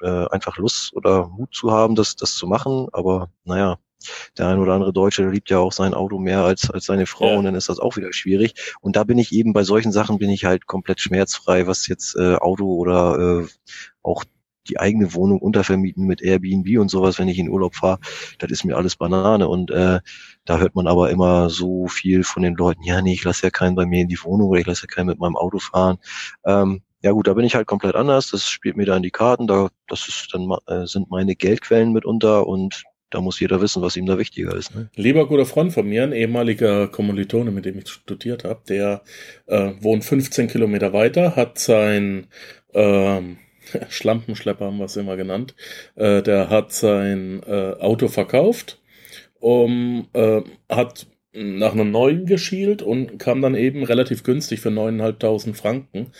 äh, 0.00 0.26
einfach 0.30 0.56
Lust 0.56 0.94
oder 0.94 1.28
Mut 1.28 1.54
zu 1.54 1.72
haben, 1.72 1.94
das, 1.94 2.16
das 2.16 2.36
zu 2.36 2.46
machen. 2.46 2.86
Aber 2.92 3.28
naja, 3.44 3.76
der 4.36 4.48
ein 4.48 4.58
oder 4.58 4.74
andere 4.74 4.92
Deutsche 4.92 5.22
der 5.22 5.30
liebt 5.30 5.50
ja 5.50 5.58
auch 5.58 5.72
sein 5.72 5.94
Auto 5.94 6.18
mehr 6.18 6.44
als, 6.44 6.70
als 6.70 6.86
seine 6.86 7.06
Frau 7.06 7.32
ja. 7.32 7.38
und 7.38 7.44
dann 7.44 7.54
ist 7.54 7.68
das 7.68 7.78
auch 7.78 7.96
wieder 7.96 8.12
schwierig. 8.12 8.54
Und 8.80 8.96
da 8.96 9.04
bin 9.04 9.18
ich 9.18 9.32
eben 9.32 9.52
bei 9.52 9.64
solchen 9.64 9.92
Sachen 9.92 10.18
bin 10.18 10.30
ich 10.30 10.44
halt 10.44 10.66
komplett 10.66 11.00
schmerzfrei, 11.00 11.66
was 11.66 11.86
jetzt 11.88 12.16
äh, 12.16 12.36
Auto 12.36 12.74
oder 12.74 13.42
äh, 13.42 13.46
auch 14.02 14.24
die 14.68 14.78
eigene 14.78 15.14
Wohnung 15.14 15.40
untervermieten 15.40 16.04
mit 16.04 16.22
Airbnb 16.22 16.78
und 16.78 16.90
sowas, 16.90 17.18
wenn 17.18 17.28
ich 17.28 17.38
in 17.38 17.48
Urlaub 17.48 17.74
fahre, 17.74 17.98
das 18.38 18.50
ist 18.50 18.64
mir 18.64 18.76
alles 18.76 18.96
Banane. 18.96 19.48
Und 19.48 19.70
äh, 19.70 20.00
da 20.44 20.58
hört 20.58 20.74
man 20.74 20.86
aber 20.86 21.10
immer 21.10 21.50
so 21.50 21.86
viel 21.88 22.22
von 22.22 22.42
den 22.42 22.54
Leuten, 22.54 22.82
ja, 22.82 23.00
nee, 23.00 23.14
ich 23.14 23.24
lasse 23.24 23.46
ja 23.46 23.50
keinen 23.50 23.74
bei 23.74 23.86
mir 23.86 24.02
in 24.02 24.08
die 24.08 24.22
Wohnung 24.22 24.48
oder 24.48 24.60
ich 24.60 24.66
lasse 24.66 24.82
ja 24.82 24.94
keinen 24.94 25.06
mit 25.06 25.18
meinem 25.18 25.36
Auto 25.36 25.58
fahren. 25.58 25.98
Ähm, 26.44 26.82
ja 27.00 27.12
gut, 27.12 27.28
da 27.28 27.34
bin 27.34 27.44
ich 27.44 27.54
halt 27.54 27.66
komplett 27.66 27.94
anders. 27.94 28.30
Das 28.30 28.48
spielt 28.48 28.76
mir 28.76 28.86
da 28.86 28.96
in 28.96 29.02
die 29.02 29.10
Karten. 29.10 29.46
Da, 29.46 29.68
das 29.86 30.08
ist 30.08 30.28
dann 30.32 30.50
äh, 30.66 30.86
sind 30.86 31.10
meine 31.10 31.36
Geldquellen 31.36 31.92
mitunter 31.92 32.46
und 32.46 32.82
da 33.10 33.20
muss 33.20 33.40
jeder 33.40 33.60
wissen, 33.60 33.82
was 33.82 33.96
ihm 33.96 34.06
da 34.06 34.18
wichtiger 34.18 34.54
ist. 34.54 34.74
Ne? 34.74 34.90
Lieber 34.94 35.26
guter 35.26 35.46
Freund 35.46 35.72
von 35.72 35.88
mir, 35.88 36.02
ein 36.02 36.12
ehemaliger 36.12 36.88
Kommilitone, 36.88 37.50
mit 37.50 37.64
dem 37.64 37.78
ich 37.78 37.88
studiert 37.88 38.44
habe, 38.44 38.60
der 38.68 39.02
äh, 39.46 39.72
wohnt 39.80 40.04
15 40.04 40.48
Kilometer 40.48 40.92
weiter, 40.92 41.36
hat 41.36 41.58
sein 41.58 42.26
ähm, 42.74 43.38
Schlampenschlepper 43.88 44.66
haben 44.66 44.78
wir 44.78 44.84
es 44.84 44.96
immer 44.96 45.16
genannt, 45.16 45.54
äh, 45.94 46.22
der 46.22 46.50
hat 46.50 46.72
sein 46.72 47.42
äh, 47.46 47.74
Auto 47.78 48.08
verkauft, 48.08 48.80
um, 49.40 50.08
äh, 50.12 50.42
hat 50.68 51.06
nach 51.32 51.72
einem 51.72 51.90
neuen 51.90 52.26
geschielt 52.26 52.82
und 52.82 53.18
kam 53.18 53.42
dann 53.42 53.54
eben 53.54 53.84
relativ 53.84 54.22
günstig 54.24 54.60
für 54.60 54.70
9.500 54.70 55.54
Franken, 55.54 56.12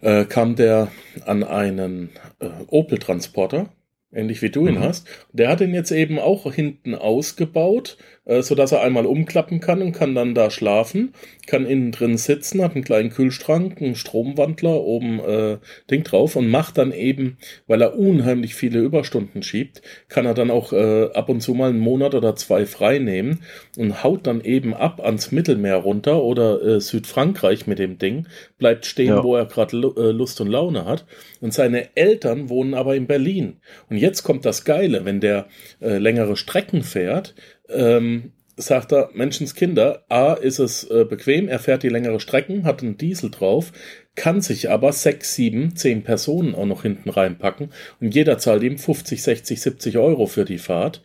äh, 0.00 0.24
kam 0.24 0.54
der 0.54 0.88
an 1.24 1.42
einen 1.42 2.10
äh, 2.40 2.48
Opel-Transporter 2.66 3.70
ähnlich 4.12 4.40
wie 4.42 4.50
du 4.50 4.66
ihn 4.66 4.76
mhm. 4.76 4.80
hast. 4.80 5.06
Der 5.32 5.48
hat 5.48 5.60
ihn 5.60 5.74
jetzt 5.74 5.90
eben 5.90 6.18
auch 6.18 6.52
hinten 6.52 6.94
ausgebaut, 6.94 7.98
äh, 8.24 8.42
so 8.42 8.54
dass 8.54 8.72
er 8.72 8.82
einmal 8.82 9.06
umklappen 9.06 9.60
kann 9.60 9.82
und 9.82 9.92
kann 9.92 10.14
dann 10.14 10.34
da 10.34 10.50
schlafen, 10.50 11.12
kann 11.46 11.66
innen 11.66 11.92
drin 11.92 12.16
sitzen, 12.16 12.62
hat 12.62 12.74
einen 12.74 12.84
kleinen 12.84 13.10
Kühlschrank, 13.10 13.80
einen 13.80 13.94
Stromwandler 13.94 14.80
oben 14.80 15.20
äh, 15.20 15.58
Ding 15.90 16.04
drauf 16.04 16.36
und 16.36 16.48
macht 16.48 16.78
dann 16.78 16.92
eben, 16.92 17.38
weil 17.66 17.82
er 17.82 17.98
unheimlich 17.98 18.54
viele 18.54 18.80
Überstunden 18.80 19.42
schiebt, 19.42 19.82
kann 20.08 20.26
er 20.26 20.34
dann 20.34 20.50
auch 20.50 20.72
äh, 20.72 21.10
ab 21.12 21.28
und 21.28 21.40
zu 21.40 21.54
mal 21.54 21.70
einen 21.70 21.78
Monat 21.78 22.14
oder 22.14 22.34
zwei 22.36 22.66
frei 22.66 22.98
nehmen 22.98 23.40
und 23.76 24.02
haut 24.02 24.26
dann 24.26 24.40
eben 24.42 24.74
ab 24.74 25.00
ans 25.04 25.32
Mittelmeer 25.32 25.76
runter 25.76 26.22
oder 26.22 26.62
äh, 26.62 26.80
Südfrankreich 26.80 27.66
mit 27.66 27.78
dem 27.78 27.98
Ding, 27.98 28.26
bleibt 28.58 28.86
stehen, 28.86 29.08
ja. 29.08 29.22
wo 29.22 29.36
er 29.36 29.46
gerade 29.46 29.76
äh, 29.76 30.12
Lust 30.12 30.40
und 30.40 30.48
Laune 30.48 30.84
hat. 30.84 31.04
Und 31.40 31.52
seine 31.52 31.96
Eltern 31.96 32.48
wohnen 32.48 32.74
aber 32.74 32.96
in 32.96 33.06
Berlin. 33.06 33.56
Und 33.88 33.97
jetzt 33.98 34.22
kommt 34.22 34.44
das 34.44 34.64
Geile, 34.64 35.04
wenn 35.04 35.20
der 35.20 35.46
äh, 35.80 35.98
längere 35.98 36.36
Strecken 36.36 36.82
fährt, 36.82 37.34
ähm, 37.68 38.32
sagt 38.58 38.92
er, 38.92 39.10
Menschenskinder, 39.14 40.04
A, 40.08 40.32
ist 40.34 40.58
es 40.58 40.84
äh, 40.90 41.04
bequem, 41.04 41.48
er 41.48 41.58
fährt 41.58 41.82
die 41.82 41.88
längere 41.88 42.20
Strecken, 42.20 42.64
hat 42.64 42.82
einen 42.82 42.96
Diesel 42.96 43.30
drauf, 43.30 43.72
kann 44.16 44.40
sich 44.40 44.68
aber 44.68 44.92
sechs, 44.92 45.34
sieben, 45.34 45.76
zehn 45.76 46.02
Personen 46.02 46.54
auch 46.54 46.66
noch 46.66 46.82
hinten 46.82 47.08
reinpacken 47.08 47.70
und 48.00 48.14
jeder 48.14 48.38
zahlt 48.38 48.64
ihm 48.64 48.76
50, 48.76 49.22
60, 49.22 49.60
70 49.60 49.98
Euro 49.98 50.26
für 50.26 50.44
die 50.44 50.58
Fahrt. 50.58 51.02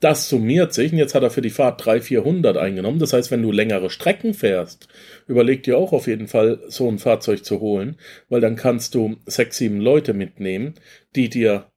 Das 0.00 0.28
summiert 0.28 0.74
sich 0.74 0.92
und 0.92 0.98
jetzt 0.98 1.14
hat 1.14 1.22
er 1.22 1.30
für 1.30 1.40
die 1.40 1.50
Fahrt 1.50 1.84
300, 1.84 2.04
400 2.04 2.56
eingenommen. 2.58 2.98
Das 2.98 3.14
heißt, 3.14 3.30
wenn 3.30 3.42
du 3.42 3.50
längere 3.50 3.88
Strecken 3.88 4.34
fährst, 4.34 4.88
überleg 5.26 5.62
dir 5.62 5.78
auch 5.78 5.92
auf 5.92 6.06
jeden 6.06 6.28
Fall 6.28 6.60
so 6.68 6.86
ein 6.88 6.98
Fahrzeug 6.98 7.44
zu 7.44 7.60
holen, 7.60 7.96
weil 8.28 8.42
dann 8.42 8.56
kannst 8.56 8.94
du 8.94 9.16
sechs, 9.24 9.56
sieben 9.56 9.80
Leute 9.80 10.12
mitnehmen, 10.12 10.74
die 11.14 11.30
dir 11.30 11.70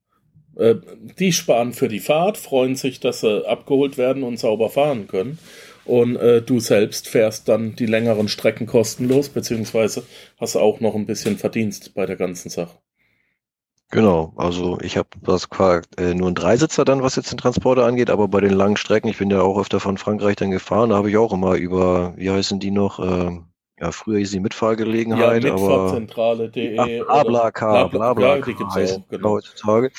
äh, 0.55 0.75
die 1.19 1.33
sparen 1.33 1.73
für 1.73 1.87
die 1.87 1.99
Fahrt, 1.99 2.37
freuen 2.37 2.75
sich, 2.75 2.99
dass 2.99 3.21
sie 3.21 3.47
abgeholt 3.47 3.97
werden 3.97 4.23
und 4.23 4.39
sauber 4.39 4.69
fahren 4.69 5.07
können. 5.07 5.39
Und 5.85 6.17
äh, 6.17 6.41
du 6.41 6.59
selbst 6.59 7.07
fährst 7.07 7.47
dann 7.47 7.75
die 7.75 7.87
längeren 7.87 8.27
Strecken 8.27 8.67
kostenlos, 8.67 9.29
beziehungsweise 9.29 10.03
hast 10.39 10.55
auch 10.55 10.79
noch 10.81 10.93
ein 10.95 11.07
bisschen 11.07 11.37
Verdienst 11.37 11.95
bei 11.95 12.05
der 12.05 12.15
ganzen 12.15 12.49
Sache. 12.49 12.77
Genau, 13.91 14.33
also 14.35 14.77
ich 14.81 14.97
habe 14.97 15.09
das 15.23 15.47
äh, 15.97 16.13
nur 16.13 16.27
ein 16.27 16.35
Dreisitzer 16.35 16.85
dann, 16.85 17.01
was 17.01 17.15
jetzt 17.15 17.31
den 17.31 17.39
Transporter 17.39 17.85
angeht, 17.85 18.11
aber 18.11 18.27
bei 18.27 18.39
den 18.39 18.53
langen 18.53 18.77
Strecken, 18.77 19.07
ich 19.07 19.17
bin 19.17 19.31
ja 19.31 19.41
auch 19.41 19.59
öfter 19.59 19.79
von 19.79 19.97
Frankreich 19.97 20.35
dann 20.35 20.51
gefahren, 20.51 20.91
da 20.91 20.97
habe 20.97 21.09
ich 21.09 21.17
auch 21.17 21.33
immer 21.33 21.55
über, 21.55 22.13
wie 22.15 22.29
heißen 22.29 22.59
die 22.59 22.69
noch, 22.69 22.99
äh, 22.99 23.39
ja, 23.79 23.91
früher 23.91 24.19
hieß 24.19 24.31
die 24.31 24.39
Mitfahrgelegenheit, 24.41 25.43
ja, 25.43 25.53
Mitfahrzentrale.de. 25.53 27.01
Gibt's 28.53 28.75
auch, 28.75 29.09
genau. 29.09 29.29
heutzutage. 29.29 29.91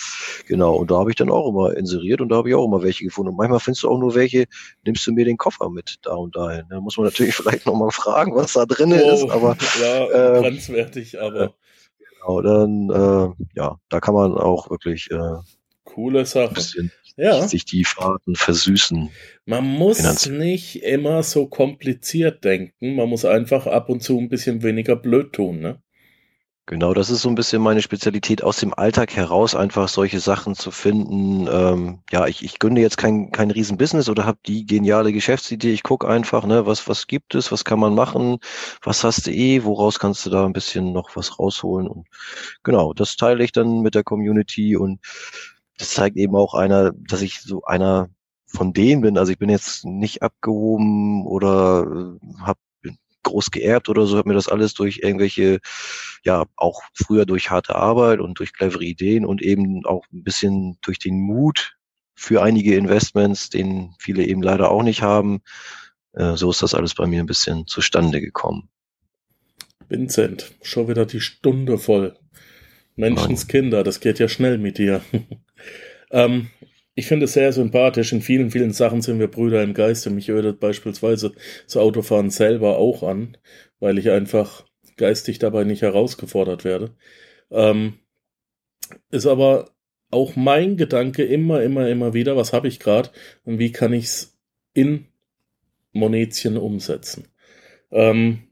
Genau, 0.47 0.75
und 0.77 0.91
da 0.91 0.99
habe 0.99 1.11
ich 1.11 1.17
dann 1.17 1.31
auch 1.31 1.49
immer 1.49 1.75
inseriert 1.75 2.21
und 2.21 2.29
da 2.29 2.37
habe 2.37 2.51
ich 2.51 2.55
auch 2.55 2.67
immer 2.67 2.83
welche 2.83 3.05
gefunden. 3.05 3.31
Und 3.31 3.37
manchmal 3.37 3.61
findest 3.61 3.85
du 3.85 3.91
auch 3.91 3.99
nur 3.99 4.15
welche, 4.15 4.45
nimmst 4.85 5.07
du 5.07 5.13
mir 5.13 5.25
den 5.25 5.39
Koffer 5.39 5.71
mit 5.71 5.99
da 6.03 6.15
und 6.15 6.37
dahin. 6.37 6.65
Da 6.69 6.81
muss 6.81 6.99
man 6.99 7.07
natürlich 7.07 7.35
vielleicht 7.37 7.65
nochmal 7.65 7.91
fragen, 7.91 8.35
was 8.35 8.53
da 8.53 8.67
drin 8.67 8.93
oh, 8.93 9.15
ist, 9.15 9.31
aber. 9.31 9.57
Ja, 9.81 10.37
äh, 10.37 10.41
grenzwertig, 10.41 11.21
aber. 11.21 11.55
Genau, 12.23 12.43
dann, 12.43 12.91
äh, 12.91 13.45
ja, 13.55 13.79
da 13.89 14.01
kann 14.01 14.13
man 14.13 14.35
auch 14.35 14.69
wirklich 14.69 15.11
äh, 15.11 15.39
coole 15.85 16.27
Sache. 16.27 16.49
Ein 16.49 16.55
bisschen 16.55 16.93
ja. 17.17 17.47
sich 17.47 17.65
die 17.65 17.85
Fahrten 17.85 18.35
versüßen. 18.35 19.11
Man 19.45 19.65
muss 19.65 20.29
nicht 20.29 20.83
immer 20.83 21.23
so 21.23 21.47
kompliziert 21.47 22.45
denken, 22.45 22.95
man 22.95 23.09
muss 23.09 23.25
einfach 23.25 23.67
ab 23.67 23.89
und 23.89 24.03
zu 24.03 24.19
ein 24.19 24.29
bisschen 24.29 24.63
weniger 24.63 24.97
blöd 24.97 25.33
tun, 25.33 25.61
ne? 25.61 25.83
Genau, 26.71 26.95
das 26.95 27.11
ist 27.11 27.23
so 27.23 27.29
ein 27.29 27.35
bisschen 27.35 27.61
meine 27.61 27.83
Spezialität, 27.83 28.45
aus 28.45 28.59
dem 28.59 28.73
Alltag 28.73 29.17
heraus 29.17 29.57
einfach 29.57 29.89
solche 29.89 30.21
Sachen 30.21 30.55
zu 30.55 30.71
finden. 30.71 31.49
Ähm, 31.51 31.99
ja, 32.13 32.29
ich, 32.29 32.45
ich 32.45 32.61
gründe 32.61 32.81
jetzt 32.81 32.97
kein, 32.97 33.33
kein 33.33 33.51
Riesenbusiness 33.51 34.09
oder 34.09 34.25
habe 34.25 34.39
die 34.47 34.67
geniale 34.67 35.13
Geschäftsidee. 35.13 35.73
Ich 35.73 35.83
gucke 35.83 36.07
einfach, 36.07 36.47
ne, 36.47 36.67
was, 36.67 36.87
was 36.87 37.09
gibt 37.09 37.35
es, 37.35 37.51
was 37.51 37.65
kann 37.65 37.81
man 37.81 37.97
machen, 37.97 38.39
was 38.83 39.03
hast 39.03 39.27
du 39.27 39.33
eh, 39.33 39.65
woraus 39.65 39.99
kannst 39.99 40.25
du 40.25 40.31
da 40.31 40.47
ein 40.47 40.53
bisschen 40.53 40.93
noch 40.93 41.17
was 41.17 41.41
rausholen. 41.41 41.89
Und 41.89 42.07
genau, 42.63 42.93
das 42.93 43.17
teile 43.17 43.43
ich 43.43 43.51
dann 43.51 43.81
mit 43.81 43.97
der 43.97 44.05
Community 44.05 44.77
und 44.77 45.01
das 45.81 45.91
zeigt 45.95 46.19
eben 46.19 46.37
auch 46.37 46.53
einer, 46.53 46.93
dass 46.93 47.23
ich 47.23 47.41
so 47.41 47.65
einer 47.65 48.11
von 48.45 48.75
denen 48.75 49.01
bin. 49.01 49.17
Also 49.17 49.33
ich 49.33 49.39
bin 49.39 49.49
jetzt 49.49 49.87
nicht 49.87 50.23
abgehoben 50.23 51.27
oder 51.27 52.19
äh, 52.21 52.43
habe 52.43 52.61
groß 53.23 53.51
geerbt 53.51 53.89
oder 53.89 54.07
so, 54.07 54.19
habe 54.19 54.29
mir 54.29 54.35
das 54.35 54.49
alles 54.49 54.75
durch 54.75 55.01
irgendwelche, 55.03 55.61
ja, 56.23 56.45
auch 56.57 56.83
früher 56.95 57.25
durch 57.25 57.51
harte 57.51 57.77
Arbeit 57.77 58.21
und 58.21 58.39
durch 58.39 58.53
clevere 58.53 58.85
Ideen 58.85 59.25
und 59.25 59.41
eben 59.41 59.85
auch 59.87 60.05
ein 60.13 60.23
bisschen 60.23 60.79
durch 60.83 60.99
den 60.99 61.19
Mut 61.19 61.77
für 62.15 62.43
einige 62.43 62.77
Investments, 62.77 63.49
den 63.49 63.95
viele 63.99 64.25
eben 64.25 64.43
leider 64.43 64.71
auch 64.71 64.83
nicht 64.83 65.01
haben. 65.01 65.41
Äh, 66.13 66.37
so 66.37 66.51
ist 66.51 66.63
das 66.63 66.75
alles 66.75 66.95
bei 66.95 67.07
mir 67.07 67.21
ein 67.21 67.27
bisschen 67.27 67.67
zustande 67.67 68.21
gekommen. 68.21 68.69
Vincent, 69.89 70.53
schon 70.61 70.89
wieder 70.89 71.07
die 71.07 71.21
Stunde 71.21 71.79
voll. 71.79 72.17
Menschenskinder, 72.97 73.83
das 73.83 74.01
geht 74.01 74.19
ja 74.19 74.29
schnell 74.29 74.59
mit 74.59 74.77
dir. 74.77 75.01
ähm, 76.11 76.49
ich 76.95 77.07
finde 77.07 77.25
es 77.25 77.33
sehr 77.33 77.53
sympathisch. 77.53 78.13
In 78.13 78.21
vielen, 78.21 78.51
vielen 78.51 78.73
Sachen 78.73 79.01
sind 79.01 79.19
wir 79.19 79.29
Brüder 79.29 79.63
im 79.63 79.75
Geiste. 79.75 80.11
Mich 80.11 80.29
ödet 80.29 80.61
beispielsweise 80.61 81.33
das 81.65 81.77
Autofahren 81.77 82.31
selber 82.31 82.77
auch 82.77 83.03
an, 83.03 83.37
weil 83.79 83.99
ich 83.99 84.11
einfach 84.11 84.67
geistig 84.97 85.39
dabei 85.39 85.65
nicht 85.65 85.83
herausgefordert 85.83 86.65
werde. 86.65 86.95
Ähm, 87.51 87.95
ist 89.11 89.27
aber 89.27 89.71
auch 90.11 90.37
mein 90.37 90.77
Gedanke 90.77 91.25
immer, 91.25 91.63
immer, 91.63 91.89
immer 91.89 92.13
wieder, 92.13 92.37
was 92.37 92.53
habe 92.53 92.69
ich 92.69 92.81
gerade 92.81 93.11
und 93.45 93.59
wie 93.59 93.73
kann 93.73 93.93
ich 93.93 94.07
es 94.07 94.39
in 94.75 95.07
Monetien 95.93 96.57
umsetzen. 96.57 97.29
Ähm, 97.91 98.43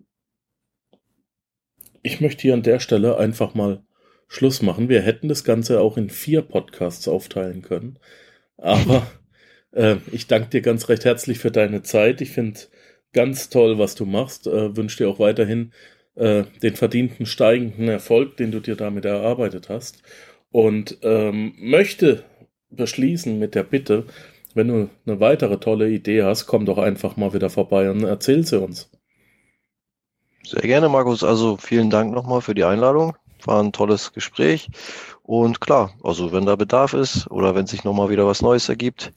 ich 2.02 2.20
möchte 2.20 2.42
hier 2.42 2.54
an 2.54 2.62
der 2.62 2.80
Stelle 2.80 3.18
einfach 3.18 3.54
mal 3.54 3.84
Schluss 4.28 4.62
machen. 4.62 4.88
Wir 4.88 5.00
hätten 5.00 5.28
das 5.28 5.42
Ganze 5.42 5.80
auch 5.80 5.96
in 5.96 6.10
vier 6.10 6.42
Podcasts 6.42 7.08
aufteilen 7.08 7.62
können. 7.62 7.98
Aber 8.58 9.06
äh, 9.72 9.96
ich 10.12 10.26
danke 10.26 10.50
dir 10.50 10.60
ganz 10.60 10.88
recht 10.88 11.04
herzlich 11.04 11.38
für 11.38 11.50
deine 11.50 11.82
Zeit. 11.82 12.20
Ich 12.20 12.30
finde 12.30 12.60
ganz 13.12 13.48
toll, 13.48 13.78
was 13.78 13.94
du 13.94 14.04
machst. 14.04 14.46
Äh, 14.46 14.76
Wünsche 14.76 14.98
dir 14.98 15.08
auch 15.08 15.18
weiterhin 15.18 15.72
äh, 16.14 16.44
den 16.62 16.76
verdienten 16.76 17.26
steigenden 17.26 17.88
Erfolg, 17.88 18.36
den 18.36 18.52
du 18.52 18.60
dir 18.60 18.76
damit 18.76 19.06
erarbeitet 19.06 19.68
hast. 19.68 20.02
Und 20.50 20.98
ähm, 21.02 21.54
möchte 21.58 22.24
beschließen 22.70 23.38
mit 23.38 23.54
der 23.54 23.62
Bitte, 23.62 24.04
wenn 24.54 24.68
du 24.68 24.90
eine 25.06 25.20
weitere 25.20 25.58
tolle 25.58 25.88
Idee 25.88 26.22
hast, 26.22 26.46
komm 26.46 26.66
doch 26.66 26.78
einfach 26.78 27.16
mal 27.16 27.32
wieder 27.32 27.50
vorbei 27.50 27.90
und 27.90 28.02
erzähl 28.04 28.44
sie 28.46 28.60
uns. 28.60 28.90
Sehr 30.42 30.62
gerne, 30.62 30.88
Markus. 30.88 31.22
Also 31.22 31.56
vielen 31.56 31.90
Dank 31.90 32.12
nochmal 32.12 32.40
für 32.40 32.54
die 32.54 32.64
Einladung. 32.64 33.14
War 33.44 33.62
ein 33.62 33.72
tolles 33.72 34.12
Gespräch. 34.12 34.68
Und 35.22 35.60
klar, 35.60 35.92
also 36.02 36.32
wenn 36.32 36.46
da 36.46 36.56
Bedarf 36.56 36.94
ist 36.94 37.30
oder 37.30 37.54
wenn 37.54 37.66
sich 37.66 37.84
nochmal 37.84 38.10
wieder 38.10 38.26
was 38.26 38.42
Neues 38.42 38.68
ergibt, 38.68 39.12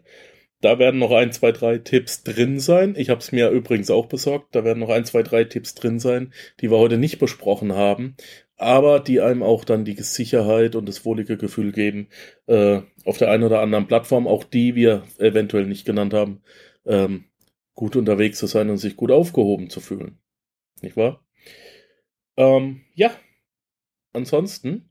Da 0.63 0.79
werden 0.79 1.01
noch 1.01 1.11
ein, 1.11 1.33
zwei, 1.33 1.51
drei 1.51 1.77
Tipps 1.77 2.23
drin 2.23 2.57
sein. 2.57 2.95
Ich 2.97 3.09
habe 3.09 3.19
es 3.19 3.33
mir 3.33 3.49
übrigens 3.49 3.91
auch 3.91 4.05
besorgt. 4.05 4.55
Da 4.55 4.63
werden 4.63 4.79
noch 4.79 4.87
ein, 4.87 5.03
zwei, 5.03 5.21
drei 5.21 5.43
Tipps 5.43 5.75
drin 5.75 5.99
sein, 5.99 6.31
die 6.61 6.71
wir 6.71 6.77
heute 6.77 6.97
nicht 6.97 7.19
besprochen 7.19 7.73
haben, 7.73 8.15
aber 8.57 8.99
die 8.99 9.21
einem 9.21 9.43
auch 9.43 9.65
dann 9.65 9.85
die 9.85 9.95
Sicherheit 10.01 10.75
und 10.75 10.87
das 10.87 11.05
wohlige 11.05 11.37
Gefühl 11.37 11.71
geben, 11.71 12.07
äh, 12.47 12.81
auf 13.05 13.17
der 13.17 13.31
einen 13.31 13.43
oder 13.43 13.61
anderen 13.61 13.87
Plattform, 13.87 14.27
auch 14.27 14.43
die 14.43 14.75
wir 14.75 15.03
eventuell 15.17 15.65
nicht 15.65 15.85
genannt 15.85 16.13
haben, 16.13 16.41
ähm, 16.85 17.25
gut 17.73 17.95
unterwegs 17.95 18.37
zu 18.37 18.47
sein 18.47 18.69
und 18.69 18.77
sich 18.77 18.95
gut 18.95 19.11
aufgehoben 19.11 19.69
zu 19.69 19.81
fühlen. 19.81 20.19
Nicht 20.81 20.97
wahr? 20.97 21.25
Ähm, 22.37 22.81
ja. 22.93 23.11
Ansonsten, 24.13 24.89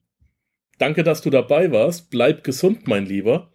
danke, 0.79 1.05
dass 1.05 1.23
du 1.23 1.31
dabei 1.31 1.71
warst. 1.71 2.11
Bleib 2.11 2.43
gesund, 2.45 2.89
mein 2.89 3.07
Lieber. 3.07 3.53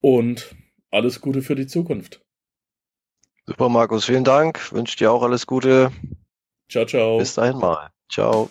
Und 0.00 0.54
alles 0.90 1.20
Gute 1.20 1.42
für 1.42 1.54
die 1.54 1.66
Zukunft. 1.66 2.22
Super, 3.46 3.68
Markus, 3.68 4.04
vielen 4.04 4.24
Dank. 4.24 4.72
Wünsche 4.72 4.96
dir 4.96 5.12
auch 5.12 5.22
alles 5.22 5.46
Gute. 5.46 5.90
Ciao, 6.68 6.84
ciao. 6.84 7.18
Bis 7.18 7.34
dahin 7.34 7.58
mal. 7.58 7.90
Ciao. 8.10 8.50